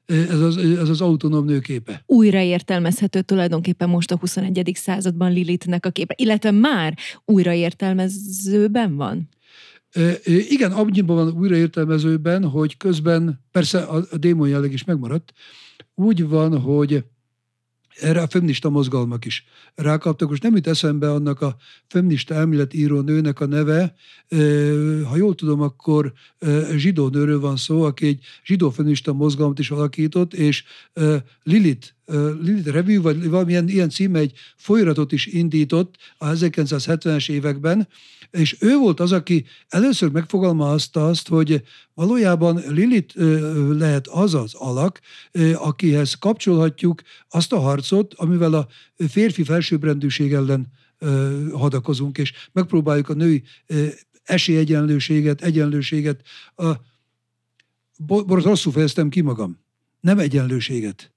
ez 0.08 0.40
az, 0.40 0.56
ez 0.56 0.88
az 0.88 1.00
autonóm 1.00 1.44
nőképe. 1.44 2.02
Újraértelmezhető 2.06 3.22
tulajdonképpen 3.22 3.88
most 3.88 4.10
a 4.10 4.16
21. 4.16 4.70
században 4.74 5.32
Lilithnek 5.32 5.86
a 5.86 5.90
képe, 5.90 6.14
illetve 6.16 6.50
már 6.50 6.98
újraértelmezőben 7.24 8.96
van? 8.96 9.28
Igen, 10.24 10.72
annyiban 10.72 11.16
van 11.16 11.30
újraértelmezőben, 11.30 12.44
hogy 12.44 12.76
közben 12.76 13.44
persze 13.50 13.78
a, 13.78 14.04
a 14.10 14.16
démon 14.16 14.48
jelleg 14.48 14.72
is 14.72 14.84
megmaradt. 14.84 15.32
Úgy 15.98 16.28
van, 16.28 16.60
hogy 16.60 17.04
erre 18.00 18.22
a 18.22 18.28
feminista 18.28 18.70
mozgalmak 18.70 19.24
is 19.24 19.44
rákaptak. 19.74 20.28
Most 20.28 20.42
nem 20.42 20.54
jut 20.54 20.66
eszembe 20.66 21.12
annak 21.12 21.40
a 21.40 21.56
feminista 21.86 22.34
elméletíró 22.34 23.00
nőnek 23.00 23.40
a 23.40 23.46
neve, 23.46 23.94
ha 25.08 25.16
jól 25.16 25.34
tudom, 25.34 25.60
akkor 25.60 26.12
zsidó 26.76 27.08
nőről 27.08 27.40
van 27.40 27.56
szó, 27.56 27.82
aki 27.82 28.06
egy 28.06 28.24
zsidó 28.44 28.70
feminista 28.70 29.12
mozgalmat 29.12 29.58
is 29.58 29.70
alakított, 29.70 30.34
és 30.34 30.64
Lilith 31.42 31.88
Lilith 32.42 32.68
Review, 32.68 33.02
vagy 33.02 33.28
valamilyen 33.28 33.68
ilyen 33.68 33.90
címe 33.90 34.18
egy 34.18 34.32
folyiratot 34.56 35.12
is 35.12 35.26
indított 35.26 35.94
a 36.18 36.26
1970-es 36.26 37.30
években, 37.30 37.88
és 38.30 38.56
ő 38.60 38.76
volt 38.76 39.00
az, 39.00 39.12
aki 39.12 39.44
először 39.68 40.10
megfogalmazta 40.10 41.06
azt, 41.06 41.28
hogy 41.28 41.62
valójában 41.94 42.62
Lilith 42.68 43.18
lehet 43.70 44.06
az 44.06 44.34
az 44.34 44.54
alak, 44.54 45.00
akihez 45.54 46.14
kapcsolhatjuk 46.14 47.02
azt 47.28 47.52
a 47.52 47.58
harcot, 47.88 48.14
amivel 48.14 48.54
a 48.54 48.68
férfi 49.08 49.44
felsőbbrendűség 49.44 50.32
ellen 50.32 50.66
hadakozunk, 51.52 52.18
és 52.18 52.32
megpróbáljuk 52.52 53.08
a 53.08 53.14
női 53.14 53.42
esélyegyenlőséget, 54.24 55.42
egyenlőséget, 55.42 56.22
a, 56.56 56.72
rosszul 58.26 58.72
fejeztem 58.72 59.08
ki 59.08 59.20
magam, 59.20 59.58
nem 60.00 60.18
egyenlőséget 60.18 61.12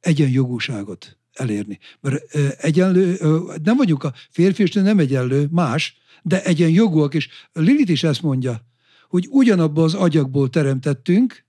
egyenjogúságot 0.00 1.18
elérni. 1.32 1.78
Mert 2.00 2.34
egyenlő, 2.58 3.18
nem 3.62 3.76
vagyunk 3.76 4.04
a 4.04 4.14
férfi 4.30 4.62
és 4.62 4.72
nem 4.72 4.98
egyenlő, 4.98 5.48
más, 5.50 5.96
de 6.22 6.44
egyenjogúak, 6.44 7.14
és 7.14 7.28
Lilith 7.52 7.90
is 7.90 8.02
ezt 8.02 8.22
mondja, 8.22 8.66
hogy 9.08 9.26
ugyanabban 9.30 9.84
az 9.84 9.94
agyakból 9.94 10.50
teremtettünk, 10.50 11.46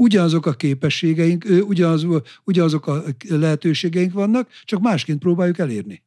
ugyanazok 0.00 0.46
a 0.46 0.52
képességeink, 0.52 1.44
ugyanaz, 1.66 2.06
ugyanazok 2.44 2.86
a 2.86 3.02
lehetőségeink 3.28 4.12
vannak, 4.12 4.48
csak 4.64 4.80
másként 4.80 5.18
próbáljuk 5.18 5.58
elérni. 5.58 6.02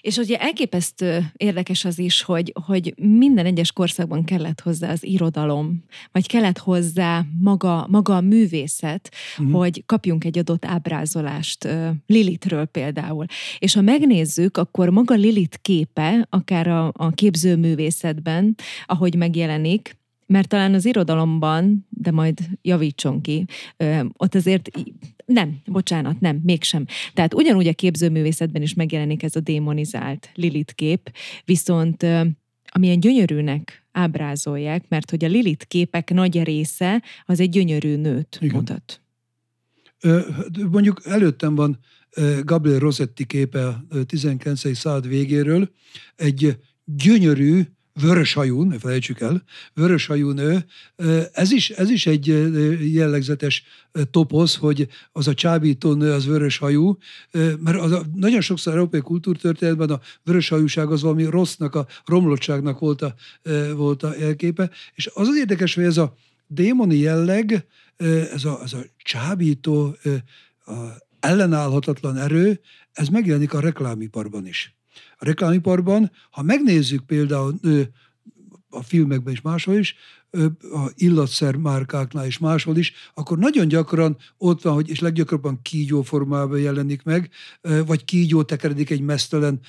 És 0.00 0.16
ugye 0.16 0.36
elképesztő 0.36 1.32
érdekes 1.36 1.84
az 1.84 1.98
is, 1.98 2.22
hogy, 2.22 2.52
hogy 2.66 2.94
minden 2.96 3.46
egyes 3.46 3.72
korszakban 3.72 4.24
kellett 4.24 4.60
hozzá 4.60 4.90
az 4.90 5.04
irodalom, 5.04 5.84
vagy 6.12 6.26
kellett 6.26 6.58
hozzá 6.58 7.24
maga, 7.40 7.86
maga 7.90 8.16
a 8.16 8.20
művészet, 8.20 9.10
uh-huh. 9.38 9.56
hogy 9.56 9.82
kapjunk 9.86 10.24
egy 10.24 10.38
adott 10.38 10.64
ábrázolást 10.64 11.68
Lilitről 12.06 12.64
például. 12.64 13.24
És 13.58 13.74
ha 13.74 13.80
megnézzük, 13.80 14.56
akkor 14.56 14.88
maga 14.88 15.14
Lilit 15.14 15.58
képe, 15.62 16.26
akár 16.30 16.66
a, 16.68 16.90
a 16.92 17.10
képzőművészetben, 17.10 18.54
ahogy 18.86 19.14
megjelenik, 19.14 19.98
mert 20.30 20.48
talán 20.48 20.74
az 20.74 20.84
irodalomban, 20.84 21.86
de 21.88 22.10
majd 22.10 22.38
javítson 22.62 23.20
ki, 23.20 23.44
ott 24.16 24.34
azért 24.34 24.70
nem, 25.26 25.56
bocsánat, 25.66 26.20
nem, 26.20 26.40
mégsem. 26.42 26.84
Tehát 27.14 27.34
ugyanúgy 27.34 27.66
a 27.66 27.72
képzőművészetben 27.72 28.62
is 28.62 28.74
megjelenik 28.74 29.22
ez 29.22 29.36
a 29.36 29.40
démonizált 29.40 30.30
Lilith 30.34 30.72
kép, 30.72 31.12
viszont 31.44 32.06
amilyen 32.64 33.00
gyönyörűnek 33.00 33.86
ábrázolják, 33.92 34.84
mert 34.88 35.10
hogy 35.10 35.24
a 35.24 35.28
Lilith 35.28 35.64
képek 35.64 36.10
nagy 36.10 36.42
része 36.42 37.02
az 37.24 37.40
egy 37.40 37.50
gyönyörű 37.50 37.96
nőt 37.96 38.38
Igen. 38.40 38.56
mutat. 38.56 39.00
Mondjuk 40.70 41.00
előttem 41.04 41.54
van 41.54 41.78
Gabriel 42.42 42.78
Rossetti 42.78 43.26
képe 43.26 43.66
a 43.66 43.84
19. 44.06 44.76
század 44.76 45.08
végéről, 45.08 45.70
egy 46.16 46.56
gyönyörű, 46.84 47.62
vöröshajú, 47.94 48.62
ne 48.62 48.78
felejtsük 48.78 49.20
el, 49.20 49.42
vöröshajú 49.74 50.30
nő, 50.30 50.64
ez 51.32 51.52
is, 51.52 51.70
ez 51.70 51.90
is 51.90 52.06
egy 52.06 52.26
jellegzetes 52.94 53.62
toposz, 54.10 54.56
hogy 54.56 54.88
az 55.12 55.28
a 55.28 55.34
csábító 55.34 55.94
nő 55.94 56.12
az 56.12 56.26
vöröshajú, 56.26 56.98
mert 57.58 57.78
az 57.78 57.92
a, 57.92 58.02
nagyon 58.14 58.40
sokszor 58.40 58.72
európai 58.72 59.00
kultúrtörténetben 59.00 59.90
a 59.90 60.00
vöröshajúság 60.22 60.90
az 60.90 61.02
valami 61.02 61.24
rossznak, 61.24 61.74
a 61.74 61.86
romlottságnak 62.04 62.78
volt 62.78 63.02
a, 63.02 63.14
volt 63.74 64.02
a 64.02 64.14
jelképe, 64.18 64.70
és 64.94 65.10
az 65.14 65.28
az 65.28 65.36
érdekes, 65.36 65.74
hogy 65.74 65.84
ez 65.84 65.96
a 65.96 66.14
démoni 66.46 66.96
jelleg, 66.96 67.66
ez 68.32 68.44
a, 68.44 68.60
ez 68.62 68.72
a 68.72 68.82
csábító, 68.96 69.96
a 70.66 70.72
ellenállhatatlan 71.20 72.16
erő, 72.16 72.60
ez 72.92 73.08
megjelenik 73.08 73.54
a 73.54 73.60
reklámiparban 73.60 74.46
is 74.46 74.79
a 75.18 75.24
reklámiparban. 75.24 76.10
Ha 76.30 76.42
megnézzük 76.42 77.06
például 77.06 77.54
a 78.68 78.82
filmekben 78.82 79.32
is 79.32 79.40
máshol 79.40 79.74
is, 79.74 79.94
a 80.60 80.90
illatszer 80.94 81.56
márkáknál 81.56 82.26
is 82.26 82.38
máshol 82.38 82.76
is, 82.76 82.92
akkor 83.14 83.38
nagyon 83.38 83.68
gyakran 83.68 84.16
ott 84.38 84.62
van, 84.62 84.74
hogy 84.74 84.88
és 84.88 85.00
leggyakrabban 85.00 85.62
kígyó 85.62 86.02
formában 86.02 86.58
jelenik 86.58 87.02
meg, 87.02 87.30
vagy 87.86 88.04
kígyó 88.04 88.42
tekeredik 88.42 88.90
egy 88.90 89.00
mesztelen, 89.00 89.60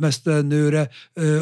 mesztelen 0.00 0.46
nőre, 0.46 0.90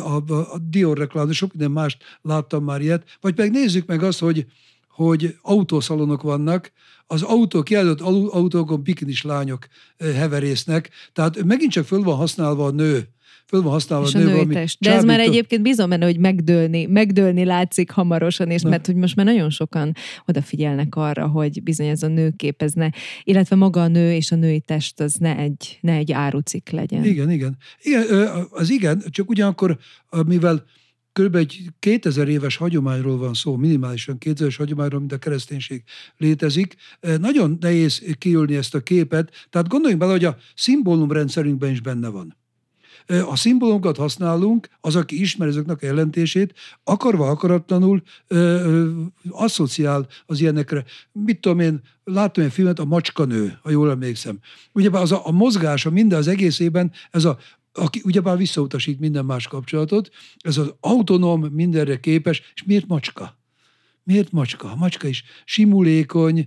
a, 0.02 0.32
a 0.32 0.58
Dior 0.58 0.98
reklám, 0.98 1.30
sok 1.30 1.50
minden 1.50 1.70
mást 1.70 2.02
láttam 2.22 2.64
már 2.64 2.80
ilyet, 2.80 3.18
vagy 3.20 3.36
meg 3.36 3.50
nézzük 3.50 3.86
meg 3.86 4.02
azt, 4.02 4.18
hogy, 4.18 4.46
hogy 4.88 5.36
autószalonok 5.42 6.22
vannak, 6.22 6.72
az 7.06 7.22
autók, 7.22 7.64
kiállított 7.64 8.00
autókon 8.30 8.82
bikinis 8.82 9.22
lányok 9.22 9.66
heverésznek, 9.98 10.90
tehát 11.12 11.44
megint 11.44 11.72
csak 11.72 11.86
föl 11.86 12.02
van 12.02 12.16
használva 12.16 12.66
a 12.66 12.70
nő, 12.70 13.08
föl 13.48 13.62
van 13.62 13.72
használva 13.72 14.06
és 14.06 14.14
a 14.14 14.18
nő, 14.18 14.30
valami 14.30 14.54
De 14.78 14.92
ez 14.92 15.04
már 15.04 15.20
egyébként 15.20 15.62
bizony 15.62 15.88
benne, 15.88 16.04
hogy 16.04 16.18
megdőlni, 16.18 16.86
megdőlni 16.86 17.44
látszik 17.44 17.90
hamarosan, 17.90 18.50
és 18.50 18.62
Na. 18.62 18.68
mert 18.68 18.86
hogy 18.86 18.94
most 18.94 19.16
már 19.16 19.26
nagyon 19.26 19.50
sokan 19.50 19.94
odafigyelnek 20.26 20.94
arra, 20.94 21.26
hogy 21.26 21.62
bizony 21.62 21.86
ez 21.86 22.02
a 22.02 22.08
nőkép, 22.08 22.62
ez 22.62 22.72
ne, 22.72 22.88
illetve 23.22 23.56
maga 23.56 23.82
a 23.82 23.88
nő 23.88 24.12
és 24.12 24.32
a 24.32 24.36
női 24.36 24.60
test 24.60 25.00
az 25.00 25.14
ne 25.14 25.36
egy, 25.36 25.78
ne 25.80 25.92
egy 25.92 26.12
árucik 26.12 26.70
legyen. 26.70 27.04
Igen, 27.04 27.30
igen. 27.30 27.58
igen 27.82 28.06
az 28.50 28.70
igen, 28.70 29.02
csak 29.10 29.28
ugyanakkor, 29.30 29.78
mivel 30.26 30.64
kb. 31.12 31.34
egy 31.34 31.62
2000 31.78 32.28
éves 32.28 32.56
hagyományról 32.56 33.18
van 33.18 33.34
szó, 33.34 33.56
minimálisan 33.56 34.18
2000 34.18 34.42
éves 34.42 34.56
hagyományról, 34.56 35.00
mint 35.00 35.12
a 35.12 35.18
kereszténység 35.18 35.82
létezik. 36.16 36.74
Nagyon 37.20 37.56
nehéz 37.60 38.02
kiülni 38.18 38.56
ezt 38.56 38.74
a 38.74 38.80
képet, 38.80 39.46
tehát 39.50 39.68
gondoljunk 39.68 40.00
bele, 40.00 40.12
hogy 40.12 40.24
a 40.24 40.36
szimbólumrendszerünkben 40.54 41.70
is 41.70 41.80
benne 41.80 42.08
van. 42.08 42.36
A 43.28 43.36
szimbólumokat 43.36 43.96
használunk, 43.96 44.68
az, 44.80 44.96
aki 44.96 45.20
ismer 45.20 45.48
ezeknek 45.48 45.82
a 45.82 45.86
jelentését, 45.86 46.54
akarva 46.84 47.28
akaratlanul 47.28 48.02
asszociál 49.30 50.06
az 50.26 50.40
ilyenekre. 50.40 50.84
Mit 51.12 51.40
tudom 51.40 51.60
én, 51.60 51.80
láttam 52.04 52.44
egy 52.44 52.52
filmet, 52.52 52.78
a 52.78 52.84
macskanő, 52.84 53.58
ha 53.62 53.70
jól 53.70 53.90
emlékszem. 53.90 54.38
Ugye 54.72 54.90
az 54.92 55.12
a, 55.12 55.26
a 55.26 55.30
mozgása 55.30 55.90
minden 55.90 56.18
az 56.18 56.28
egészében, 56.28 56.92
ez 57.10 57.24
a 57.24 57.38
aki 57.72 58.02
ugyebár 58.04 58.36
visszautasít 58.36 59.00
minden 59.00 59.24
más 59.24 59.46
kapcsolatot, 59.46 60.10
ez 60.36 60.56
az 60.56 60.74
autonóm, 60.80 61.44
mindenre 61.44 62.00
képes, 62.00 62.52
és 62.54 62.64
miért 62.64 62.86
macska? 62.86 63.37
Miért 64.08 64.32
macska? 64.32 64.70
A 64.70 64.76
macska 64.76 65.08
is 65.08 65.24
simulékony, 65.44 66.46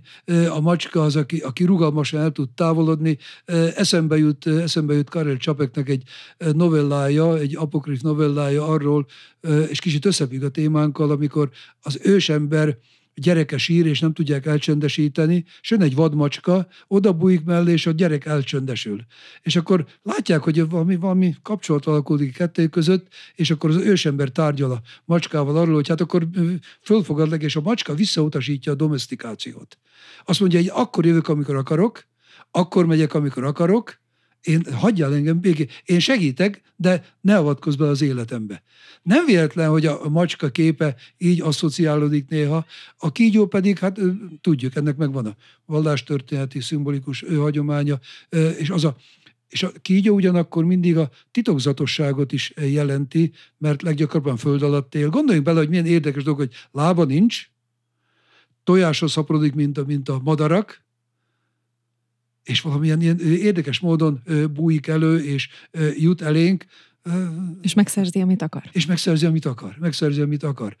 a 0.50 0.60
macska 0.60 1.02
az, 1.02 1.16
aki, 1.16 1.38
aki 1.38 1.64
rugalmasan 1.64 2.20
el 2.20 2.30
tud 2.30 2.50
távolodni. 2.50 3.18
Eszembe 3.76 4.16
jut, 4.16 4.46
eszembe 4.46 4.94
jut 4.94 5.10
Karel 5.10 5.36
Csapeknek 5.36 5.88
egy 5.88 6.02
novellája, 6.52 7.38
egy 7.38 7.56
apokrif 7.56 8.00
novellája 8.00 8.66
arról, 8.66 9.06
és 9.68 9.80
kicsit 9.80 10.04
összefügg 10.04 10.42
a 10.42 10.48
témánkkal, 10.48 11.10
amikor 11.10 11.50
az 11.80 11.98
ősember 12.02 12.78
gyereke 13.14 13.58
sír, 13.58 13.86
és 13.86 14.00
nem 14.00 14.12
tudják 14.12 14.46
elcsöndesíteni, 14.46 15.44
és 15.60 15.70
jön 15.70 15.82
egy 15.82 15.94
vadmacska, 15.94 16.66
oda 16.88 17.12
bújik 17.12 17.44
mellé, 17.44 17.72
és 17.72 17.86
a 17.86 17.90
gyerek 17.90 18.26
elcsöndesül. 18.26 19.00
És 19.42 19.56
akkor 19.56 19.86
látják, 20.02 20.42
hogy 20.42 20.68
valami, 20.68 20.96
valami 20.96 21.34
kapcsolat 21.42 21.86
alakulik 21.86 22.36
kettő 22.36 22.66
között, 22.66 23.06
és 23.34 23.50
akkor 23.50 23.70
az 23.70 23.76
ősember 23.76 24.28
tárgyal 24.28 24.70
a 24.70 24.80
macskával 25.04 25.56
arról, 25.56 25.74
hogy 25.74 25.88
hát 25.88 26.00
akkor 26.00 26.28
fölfogadleg, 26.82 27.42
és 27.42 27.56
a 27.56 27.60
macska 27.60 27.94
visszautasítja 27.94 28.72
a 28.72 28.74
domestikációt. 28.74 29.78
Azt 30.24 30.40
mondja, 30.40 30.58
hogy 30.58 30.70
akkor 30.74 31.06
jövök, 31.06 31.28
amikor 31.28 31.56
akarok, 31.56 32.04
akkor 32.50 32.86
megyek, 32.86 33.14
amikor 33.14 33.44
akarok, 33.44 34.00
én 34.42 34.62
hagyjál 34.72 35.14
engem 35.14 35.40
békén, 35.40 35.68
én 35.84 35.98
segítek, 35.98 36.62
de 36.76 37.04
ne 37.20 37.36
avatkozz 37.36 37.74
be 37.74 37.86
az 37.86 38.02
életembe. 38.02 38.62
Nem 39.02 39.26
véletlen, 39.26 39.68
hogy 39.68 39.86
a 39.86 40.08
macska 40.08 40.50
képe 40.50 40.96
így 41.18 41.40
asszociálódik 41.40 42.28
néha, 42.28 42.66
a 42.96 43.12
kígyó 43.12 43.46
pedig, 43.46 43.78
hát 43.78 44.00
tudjuk, 44.40 44.76
ennek 44.76 44.96
megvan 44.96 45.26
a 45.26 45.36
vallástörténeti, 45.66 46.60
szimbolikus 46.60 47.24
hagyománya, 47.28 48.00
és 48.58 48.70
az 48.70 48.84
a 48.84 48.96
és 49.48 49.62
a 49.62 49.72
kígyó 49.82 50.14
ugyanakkor 50.14 50.64
mindig 50.64 50.96
a 50.96 51.10
titokzatosságot 51.30 52.32
is 52.32 52.52
jelenti, 52.56 53.32
mert 53.58 53.82
leggyakrabban 53.82 54.36
föld 54.36 54.62
alatt 54.62 54.94
él. 54.94 55.08
Gondoljunk 55.08 55.46
bele, 55.46 55.58
hogy 55.58 55.68
milyen 55.68 55.86
érdekes 55.86 56.22
dolog, 56.22 56.38
hogy 56.38 56.52
lába 56.70 57.04
nincs, 57.04 57.50
tojáshoz 58.64 59.12
szaporodik, 59.12 59.54
mint 59.54 59.78
a, 59.78 59.84
mint 59.84 60.08
a 60.08 60.20
madarak, 60.24 60.81
és 62.42 62.60
valamilyen 62.60 63.00
ilyen 63.00 63.18
érdekes 63.20 63.80
módon 63.80 64.22
bújik 64.52 64.86
elő, 64.86 65.24
és 65.24 65.48
jut 65.96 66.22
elénk. 66.22 66.64
És 67.60 67.74
megszerzi, 67.74 68.20
amit 68.20 68.42
akar. 68.42 68.62
És 68.72 68.86
megszerzi, 68.86 69.26
amit 69.26 69.44
akar. 69.44 69.76
Megszerzi, 69.80 70.20
amit 70.20 70.42
akar. 70.42 70.76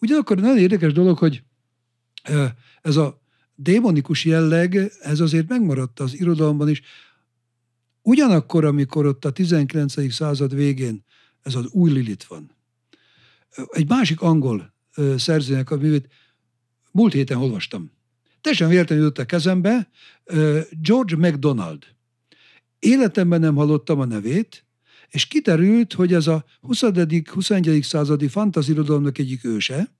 Ugyanakkor 0.00 0.38
nagyon 0.38 0.58
érdekes 0.58 0.92
dolog, 0.92 1.18
hogy 1.18 1.42
ez 2.82 2.96
a 2.96 3.22
démonikus 3.54 4.24
jelleg, 4.24 4.92
ez 5.00 5.20
azért 5.20 5.48
megmaradt 5.48 6.00
az 6.00 6.20
irodalomban 6.20 6.68
is. 6.68 6.82
Ugyanakkor, 8.02 8.64
amikor 8.64 9.06
ott 9.06 9.24
a 9.24 9.30
19. 9.30 10.12
század 10.12 10.54
végén 10.54 11.04
ez 11.42 11.54
az 11.54 11.66
új 11.66 11.90
Lilit 11.90 12.24
van, 12.24 12.50
egy 13.70 13.88
másik 13.88 14.20
angol 14.20 14.74
szerzőnek 15.16 15.70
a 15.70 15.76
művét 15.76 16.08
múlt 16.90 17.12
héten 17.12 17.36
olvastam. 17.36 17.90
Teljesen 18.40 18.68
véletlenül 18.68 19.04
jött 19.04 19.18
a 19.18 19.24
kezembe 19.24 19.90
George 20.82 21.16
MacDonald. 21.16 21.84
Életemben 22.78 23.40
nem 23.40 23.54
hallottam 23.54 24.00
a 24.00 24.04
nevét, 24.04 24.64
és 25.08 25.26
kiterült, 25.26 25.92
hogy 25.92 26.12
ez 26.12 26.26
a 26.26 26.44
20. 26.60 26.82
21. 27.32 27.82
századi 27.82 28.28
fantazirodalomnak 28.28 29.18
egyik 29.18 29.44
őse, 29.44 29.94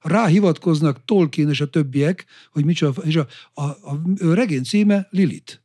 rá 0.00 0.26
hivatkoznak 0.26 1.04
Tolkien 1.04 1.48
és 1.48 1.60
a 1.60 1.70
többiek, 1.70 2.24
hogy 2.50 2.64
micsoda, 2.64 3.02
és 3.02 3.16
a, 3.16 3.26
a, 3.52 3.62
a 3.62 4.34
regény 4.34 4.62
címe 4.62 5.08
Lilith. 5.10 5.61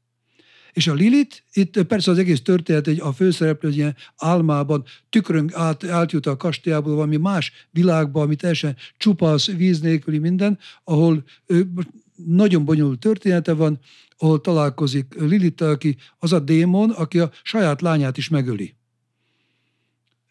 És 0.77 0.87
a 0.87 0.93
Lilit, 0.93 1.43
itt 1.53 1.83
persze 1.83 2.11
az 2.11 2.17
egész 2.17 2.41
történet 2.41 2.87
egy, 2.87 2.99
a 2.99 3.13
főszereplő 3.13 3.69
egy 3.69 3.75
ilyen 3.75 3.95
álmában 4.15 4.83
tükrön 5.09 5.51
át, 5.53 5.83
átjut 5.83 6.25
a 6.25 6.37
kastélyából 6.37 6.95
valami 6.95 7.17
más 7.17 7.51
világba, 7.71 8.21
ami 8.21 8.35
teljesen 8.35 8.75
csupasz, 8.97 9.51
víz 9.51 9.79
nélküli 9.79 10.17
minden, 10.17 10.59
ahol 10.83 11.23
nagyon 12.15 12.65
bonyolult 12.65 12.99
története 12.99 13.53
van, 13.53 13.79
ahol 14.17 14.41
találkozik 14.41 15.13
Lilith, 15.19 15.63
aki 15.63 15.97
az 16.19 16.33
a 16.33 16.39
démon, 16.39 16.89
aki 16.89 17.19
a 17.19 17.31
saját 17.43 17.81
lányát 17.81 18.17
is 18.17 18.29
megöli. 18.29 18.75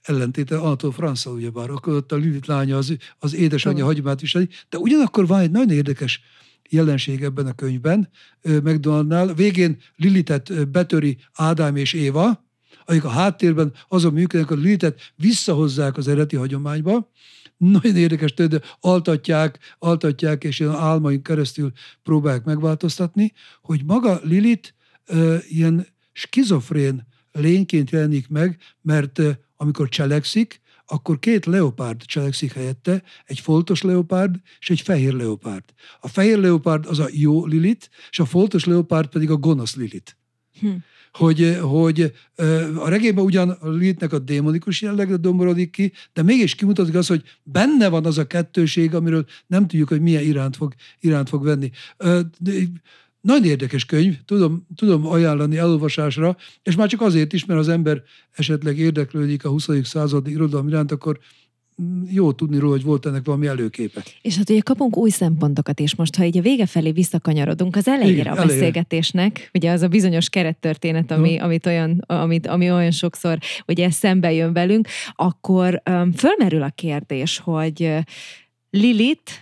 Ellentéte 0.03 0.59
Anatol 0.59 0.93
Franza, 0.93 1.31
ugyebár, 1.31 1.71
akkor 1.71 1.95
ott 1.95 2.13
a 2.13 2.17
Lilith 2.17 2.49
lánya 2.49 2.77
az, 2.77 2.97
az 3.19 3.35
édesanyja 3.35 3.85
hagyomát 3.85 4.21
viseli, 4.21 4.49
de 4.69 4.79
ugyanakkor 4.79 5.27
van 5.27 5.41
egy 5.41 5.51
nagyon 5.51 5.71
érdekes 5.71 6.21
jelenség 6.69 7.23
ebben 7.23 7.47
a 7.47 7.55
könyvben, 7.55 8.09
McDonaldnál. 8.43 9.35
Végén 9.35 9.77
Lilitet 9.97 10.69
betöri 10.69 11.17
Ádám 11.35 11.77
és 11.77 11.93
Éva, 11.93 12.45
akik 12.85 13.05
a 13.05 13.09
háttérben 13.09 13.73
azon 13.89 14.13
működnek, 14.13 14.49
hogy 14.49 14.59
Lilitet 14.59 15.13
visszahozzák 15.15 15.97
az 15.97 16.09
eredeti 16.09 16.37
hagyományba, 16.37 17.11
nagyon 17.57 17.97
érdekes 17.97 18.35
de 18.35 18.61
altatják, 18.81 19.59
altatják, 19.79 20.45
és 20.45 20.61
ilyen 20.61 20.75
álmaink 20.75 21.23
keresztül 21.23 21.73
próbálják 22.03 22.45
megváltoztatni, 22.45 23.33
hogy 23.63 23.85
maga 23.85 24.21
Lilit 24.23 24.75
ilyen 25.49 25.87
skizofrén 26.13 27.07
lényként 27.33 27.91
jelenik 27.91 28.29
meg, 28.29 28.59
mert 28.83 29.21
amikor 29.57 29.89
cselekszik, 29.89 30.61
akkor 30.87 31.19
két 31.19 31.47
leopárd 31.47 32.03
cselekszik 32.05 32.53
helyette, 32.53 33.03
egy 33.25 33.41
foltos 33.41 33.83
leopárd 33.83 34.37
és 34.59 34.71
egy 34.71 34.81
fehér 34.81 35.13
leopárd. 35.13 35.65
A 36.01 36.09
fehér 36.09 36.39
leopárd 36.39 36.87
az 36.87 36.99
a 36.99 37.09
jó 37.11 37.47
Lilit, 37.47 37.91
és 38.11 38.19
a 38.19 38.25
foltos 38.25 38.65
leopárd 38.65 39.09
pedig 39.09 39.31
a 39.31 39.37
gonosz 39.37 39.77
Lilit. 39.77 40.17
Hm 40.61 40.69
hogy, 41.17 41.59
hogy 41.61 42.13
a 42.77 42.89
regényben 42.89 43.25
ugyan 43.25 43.51
a 43.51 43.69
Lilithnek 43.69 44.13
a 44.13 44.19
démonikus 44.19 44.83
jellegre 44.83 45.17
domborodik 45.17 45.71
ki, 45.71 45.93
de 46.13 46.23
mégis 46.23 46.55
kimutatik 46.55 46.95
azt, 46.95 47.09
hogy 47.09 47.23
benne 47.43 47.89
van 47.89 48.07
az 48.07 48.19
a 48.19 48.27
kettőség, 48.27 48.95
amiről 48.95 49.25
nem 49.47 49.67
tudjuk, 49.67 49.89
hogy 49.89 50.01
milyen 50.01 50.23
iránt 50.23 50.57
fog, 50.57 50.75
iránt 51.01 51.29
fog 51.29 51.45
venni. 51.45 51.71
Nagyon 53.27 53.45
érdekes 53.45 53.85
könyv, 53.85 54.17
tudom, 54.25 54.67
tudom 54.77 55.07
ajánlani 55.07 55.57
elolvasásra, 55.57 56.37
és 56.63 56.77
már 56.77 56.89
csak 56.89 57.01
azért 57.01 57.33
is, 57.33 57.45
mert 57.45 57.61
az 57.61 57.69
ember 57.69 58.03
esetleg 58.33 58.79
érdeklődik 58.79 59.45
a 59.45 59.49
20. 59.49 59.69
századi 59.83 60.31
irodalom 60.31 60.69
iránt, 60.69 60.93
akkor 60.93 61.19
jó 62.11 62.33
tudni 62.33 62.59
róla, 62.59 62.73
hogy 62.73 62.83
volt 62.83 63.07
ennek 63.07 63.25
valami 63.25 63.47
előképe. 63.47 64.03
És 64.23 64.37
hát 64.37 64.51
ugye 64.51 64.61
kapunk 64.61 64.97
új 64.97 65.11
szempontokat 65.11 65.81
is 65.81 65.95
most, 65.95 66.17
ha 66.17 66.25
így 66.25 66.39
a 66.39 66.41
vége 66.41 66.67
felé 66.67 66.91
visszakanyarodunk 66.91 67.77
az 67.77 67.89
elejére 67.89 68.21
Igen, 68.21 68.33
a 68.33 68.47
beszélgetésnek, 68.47 69.31
elejére. 69.31 69.51
ugye 69.55 69.71
az 69.71 69.83
a 69.83 69.89
bizonyos 69.89 70.29
kerettörténet, 70.29 71.11
ami, 71.11 71.39
amit 71.39 71.67
olyan, 71.67 72.05
amit, 72.07 72.47
ami 72.47 72.71
olyan 72.71 72.91
sokszor 72.91 73.39
ugye 73.67 73.91
szembe 73.91 74.33
jön 74.33 74.53
velünk, 74.53 74.89
akkor 75.15 75.83
um, 75.91 76.13
fölmerül 76.13 76.63
a 76.63 76.71
kérdés, 76.75 77.39
hogy 77.39 77.93
Lilith 78.71 79.33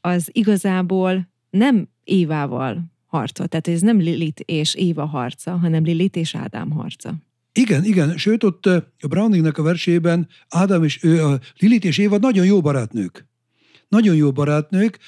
az 0.00 0.28
igazából 0.32 1.28
nem 1.50 1.88
Évával 2.04 2.90
harcol. 3.10 3.46
Tehát 3.46 3.68
ez 3.68 3.80
nem 3.80 3.98
Lilith 3.98 4.42
és 4.44 4.74
Éva 4.74 5.04
harca, 5.04 5.56
hanem 5.56 5.82
Lilith 5.82 6.18
és 6.18 6.34
Ádám 6.34 6.70
harca. 6.70 7.14
Igen, 7.52 7.84
igen, 7.84 8.16
sőt 8.16 8.44
ott 8.44 8.66
a 8.66 8.84
Browningnek 9.08 9.58
a 9.58 9.62
versében 9.62 10.28
Ádám 10.48 10.84
és 10.84 11.04
ő, 11.04 11.24
a 11.24 11.38
Lilith 11.58 11.86
és 11.86 11.98
Éva 11.98 12.18
nagyon 12.18 12.44
jó 12.44 12.60
barátnők. 12.60 13.28
Nagyon 13.90 14.16
jó 14.16 14.32
barátnők, 14.32 14.98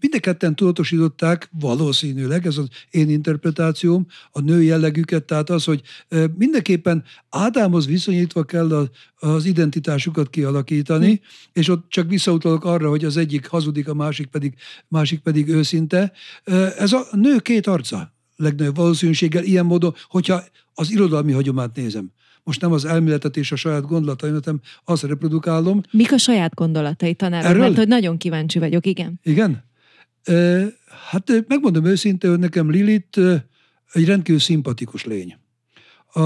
mind 0.00 0.20
ketten 0.20 0.56
tudatosították, 0.56 1.48
valószínűleg, 1.60 2.46
ez 2.46 2.56
az 2.56 2.68
én 2.90 3.08
interpretációm, 3.08 4.06
a 4.30 4.40
nő 4.40 4.62
jellegüket, 4.62 5.24
tehát 5.24 5.50
az, 5.50 5.64
hogy 5.64 5.82
mindenképpen 6.36 7.04
Ádámhoz 7.28 7.86
viszonyítva 7.86 8.44
kell 8.44 8.88
az 9.16 9.44
identitásukat 9.44 10.30
kialakítani, 10.30 11.10
hm. 11.10 11.22
és 11.52 11.68
ott 11.68 11.88
csak 11.88 12.08
visszautalok 12.08 12.64
arra, 12.64 12.88
hogy 12.88 13.04
az 13.04 13.16
egyik 13.16 13.46
hazudik, 13.46 13.88
a 13.88 13.94
másik 13.94 14.26
pedig, 14.26 14.54
másik 14.88 15.20
pedig 15.20 15.48
őszinte. 15.48 16.12
Ez 16.78 16.92
a 16.92 17.06
nő 17.12 17.38
két 17.38 17.66
arca 17.66 18.14
legnagyobb 18.36 18.76
valószínűséggel 18.76 19.44
ilyen 19.44 19.66
módon, 19.66 19.94
hogyha 20.08 20.42
az 20.74 20.90
irodalmi 20.90 21.32
hagyományt 21.32 21.76
nézem. 21.76 22.12
Most 22.44 22.60
nem 22.60 22.72
az 22.72 22.84
elméletet 22.84 23.36
és 23.36 23.52
a 23.52 23.56
saját 23.56 23.86
gondolataimat, 23.86 24.44
hanem 24.44 24.60
azt 24.84 25.02
reprodukálom. 25.02 25.80
Mik 25.90 26.12
a 26.12 26.18
saját 26.18 26.54
gondolatai, 26.54 27.14
tanár? 27.14 27.44
Erről? 27.44 27.60
Mert 27.60 27.76
hogy 27.76 27.88
nagyon 27.88 28.16
kíváncsi 28.16 28.58
vagyok, 28.58 28.86
igen. 28.86 29.20
Igen? 29.22 29.64
E, 30.22 30.64
hát 31.10 31.44
megmondom 31.48 31.84
őszintén, 31.84 32.30
hogy 32.30 32.38
nekem 32.38 32.70
Lilit 32.70 33.20
egy 33.92 34.04
rendkívül 34.06 34.40
szimpatikus 34.40 35.04
lény. 35.04 35.36
A, 36.12 36.20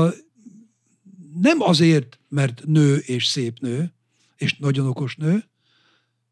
nem 1.41 1.61
azért, 1.61 2.19
mert 2.29 2.63
nő 2.67 2.97
és 2.97 3.27
szép 3.27 3.59
nő, 3.61 3.93
és 4.37 4.57
nagyon 4.59 4.87
okos 4.87 5.17
nő, 5.17 5.45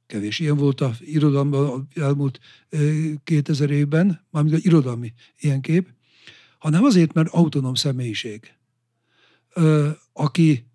kevés 0.07 0.39
ilyen 0.39 0.57
volt 0.57 0.81
a 0.81 0.93
irodalomban 1.01 1.89
elmúlt 1.95 2.41
2000 3.25 3.71
évben, 3.71 4.27
mármint 4.31 4.55
az 4.55 4.65
irodalmi 4.65 5.13
ilyen 5.39 5.61
kép, 5.61 5.89
hanem 6.59 6.85
azért, 6.85 7.13
mert 7.13 7.29
autonóm 7.29 7.75
személyiség, 7.75 8.56
aki 10.13 10.67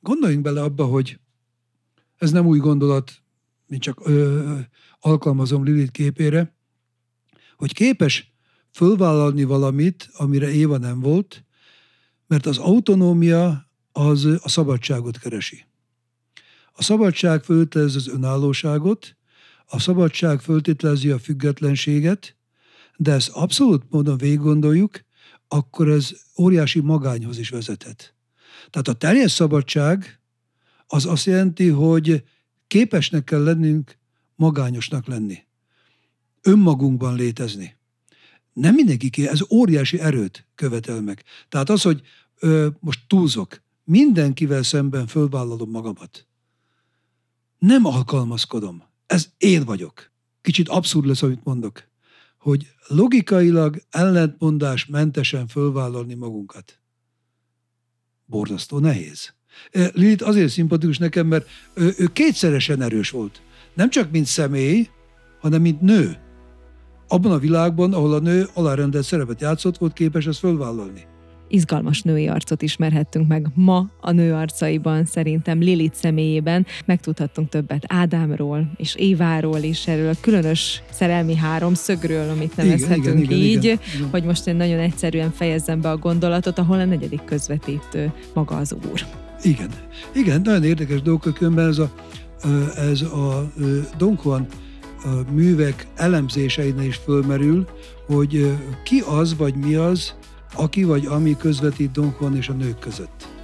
gondoljunk 0.00 0.42
bele 0.42 0.62
abba, 0.62 0.84
hogy 0.84 1.20
ez 2.16 2.30
nem 2.30 2.46
új 2.46 2.58
gondolat, 2.58 3.12
mint 3.66 3.82
csak 3.82 4.10
alkalmazom 5.00 5.64
Lilith 5.64 5.92
képére, 5.92 6.56
hogy 7.56 7.72
képes 7.72 8.34
fölvállalni 8.72 9.44
valamit, 9.44 10.08
amire 10.12 10.50
Éva 10.50 10.78
nem 10.78 11.00
volt, 11.00 11.44
mert 12.26 12.46
az 12.46 12.58
autonómia 12.58 13.70
az 13.92 14.24
a 14.24 14.48
szabadságot 14.48 15.18
keresi. 15.18 15.64
A 16.72 16.82
szabadság 16.82 17.44
föltételezi 17.44 17.96
az 17.96 18.08
önállóságot, 18.08 19.16
a 19.66 19.80
szabadság 19.80 20.40
föltételezi 20.40 21.10
a 21.10 21.18
függetlenséget, 21.18 22.36
de 22.96 23.12
ezt 23.12 23.28
abszolút 23.28 23.90
módon 23.90 24.16
végig 24.16 24.38
gondoljuk, 24.38 25.04
akkor 25.48 25.88
ez 25.88 26.10
óriási 26.38 26.80
magányhoz 26.80 27.38
is 27.38 27.48
vezethet. 27.48 28.14
Tehát 28.70 28.88
a 28.88 28.92
teljes 28.92 29.32
szabadság 29.32 30.20
az 30.86 31.06
azt 31.06 31.26
jelenti, 31.26 31.68
hogy 31.68 32.24
képesnek 32.66 33.24
kell 33.24 33.42
lennünk 33.42 33.98
magányosnak 34.34 35.06
lenni. 35.06 35.38
Önmagunkban 36.42 37.14
létezni. 37.14 37.76
Nem 38.52 38.74
mindenki 38.74 39.28
ez 39.28 39.40
óriási 39.50 40.00
erőt 40.00 40.46
követel 40.54 41.00
meg. 41.00 41.24
Tehát 41.48 41.70
az, 41.70 41.82
hogy 41.82 42.02
ö, 42.38 42.68
most 42.80 43.00
túlzok, 43.06 43.62
mindenkivel 43.84 44.62
szemben 44.62 45.06
fölvállalom 45.06 45.70
magamat. 45.70 46.26
Nem 47.58 47.84
alkalmazkodom. 47.84 48.82
Ez 49.06 49.28
én 49.38 49.64
vagyok. 49.64 50.10
Kicsit 50.40 50.68
abszurd 50.68 51.06
lesz, 51.06 51.22
amit 51.22 51.44
mondok 51.44 51.88
hogy 52.46 52.66
logikailag 52.86 53.82
ellentmondás 53.90 54.86
mentesen 54.86 55.46
fölvállalni 55.46 56.14
magunkat. 56.14 56.80
Borzasztó 58.24 58.78
nehéz. 58.78 59.34
Lilith 59.70 60.28
azért 60.28 60.50
szimpatikus 60.50 60.98
nekem, 60.98 61.26
mert 61.26 61.48
ő, 61.74 61.94
ő 61.98 62.06
kétszeresen 62.12 62.82
erős 62.82 63.10
volt. 63.10 63.42
Nem 63.74 63.90
csak 63.90 64.10
mint 64.10 64.26
személy, 64.26 64.88
hanem 65.40 65.60
mint 65.60 65.80
nő. 65.80 66.18
Abban 67.08 67.32
a 67.32 67.38
világban, 67.38 67.92
ahol 67.92 68.14
a 68.14 68.18
nő 68.18 68.48
alárendelt 68.54 69.04
szerepet 69.04 69.40
játszott, 69.40 69.78
volt 69.78 69.92
képes 69.92 70.26
ezt 70.26 70.38
fölvállalni 70.38 71.15
izgalmas 71.48 72.02
női 72.02 72.28
arcot 72.28 72.62
ismerhettünk 72.62 73.28
meg 73.28 73.46
ma 73.54 73.90
a 74.00 74.10
nő 74.10 74.34
arcaiban, 74.34 75.04
szerintem 75.04 75.58
Lilit 75.58 75.94
személyében. 75.94 76.66
Megtudhattunk 76.84 77.48
többet 77.48 77.84
Ádámról 77.88 78.70
és 78.76 78.94
Éváról 78.94 79.58
is, 79.58 79.86
erről 79.86 80.08
a 80.08 80.20
különös 80.20 80.82
szerelmi 80.90 81.34
háromszögről, 81.34 82.30
amit 82.30 82.56
nevezhetünk 82.56 83.04
igen, 83.04 83.18
igen, 83.18 83.38
így, 83.38 83.64
igen, 83.64 83.78
igen. 83.94 84.08
hogy 84.10 84.24
most 84.24 84.46
én 84.46 84.56
nagyon 84.56 84.78
egyszerűen 84.78 85.30
fejezzem 85.30 85.80
be 85.80 85.90
a 85.90 85.96
gondolatot, 85.96 86.58
ahol 86.58 86.78
a 86.78 86.84
negyedik 86.84 87.24
közvetítő 87.24 88.12
maga 88.34 88.56
az 88.56 88.76
úr. 88.92 89.06
Igen, 89.42 89.70
igen, 90.14 90.40
nagyon 90.44 90.64
érdekes 90.64 91.02
dolgok, 91.02 91.34
különben 91.34 91.68
ez 91.68 91.78
a, 91.78 91.92
ez 92.76 93.02
a 93.02 93.50
Don 93.98 94.18
Juan 94.24 94.46
művek 95.32 95.86
elemzéseinek 95.94 96.86
is 96.86 96.96
fölmerül, 96.96 97.66
hogy 98.06 98.56
ki 98.84 99.00
az, 99.00 99.36
vagy 99.36 99.54
mi 99.54 99.74
az, 99.74 100.14
aki 100.54 100.84
vagy 100.84 101.06
ami 101.06 101.36
közvetít 101.36 101.90
Don 101.90 102.16
Juan 102.20 102.36
és 102.36 102.48
a 102.48 102.52
nők 102.52 102.78
között. 102.78 103.34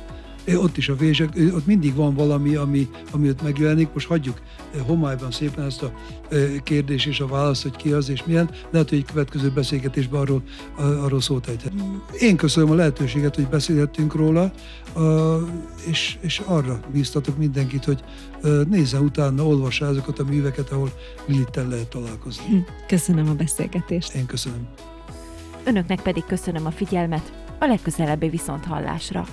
Ott 0.57 0.76
is 0.76 0.88
a 0.88 0.96
vések, 0.96 1.28
ott 1.55 1.66
mindig 1.66 1.94
van 1.94 2.14
valami, 2.14 2.55
ami, 2.55 2.88
ami 3.11 3.28
ott 3.28 3.42
megjelenik. 3.42 3.92
Most 3.92 4.07
hagyjuk 4.07 4.40
homályban 4.86 5.30
szépen 5.30 5.64
ezt 5.64 5.82
a 5.82 5.92
kérdés 6.62 7.07
és 7.07 7.20
a 7.20 7.26
válasz, 7.26 7.62
hogy 7.62 7.76
ki 7.76 7.92
az 7.92 8.09
és 8.09 8.24
milyen. 8.24 8.50
Lehet, 8.70 8.88
hogy 8.88 8.98
egy 8.98 9.05
következő 9.05 9.50
beszélgetésben 9.50 10.20
arról, 10.20 10.42
arról 10.76 11.20
szót 11.20 11.48
ejthet. 11.48 11.72
Én 12.18 12.36
köszönöm 12.36 12.70
a 12.70 12.74
lehetőséget, 12.74 13.34
hogy 13.34 13.48
beszélhettünk 13.48 14.14
róla, 14.14 14.53
és, 15.86 16.18
és 16.20 16.42
arra 16.44 16.80
bíztatok 16.92 17.38
mindenkit, 17.38 17.84
hogy 17.84 18.05
nézze 18.68 18.98
utána, 18.98 19.46
olvassa 19.46 19.86
ezeket 19.86 20.18
a 20.18 20.24
műveket, 20.24 20.70
ahol 20.70 20.92
Lilittel 21.26 21.68
lehet 21.68 21.88
találkozni. 21.88 22.44
Hm, 22.44 22.57
köszönöm 22.86 23.28
a 23.28 23.34
beszélgetést. 23.34 24.14
Én 24.14 24.26
köszönöm. 24.26 24.68
Önöknek 25.65 26.01
pedig 26.01 26.25
köszönöm 26.25 26.67
a 26.67 26.71
figyelmet, 26.71 27.33
a 27.59 27.67
legközelebbi 27.67 28.29
viszont 28.29 28.65
hallásra. 28.65 29.25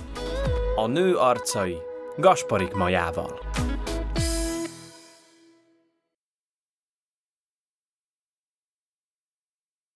A 0.76 0.86
nő 0.86 1.16
arcai 1.16 1.76
Gasparik 2.16 2.72
majával. 2.72 3.38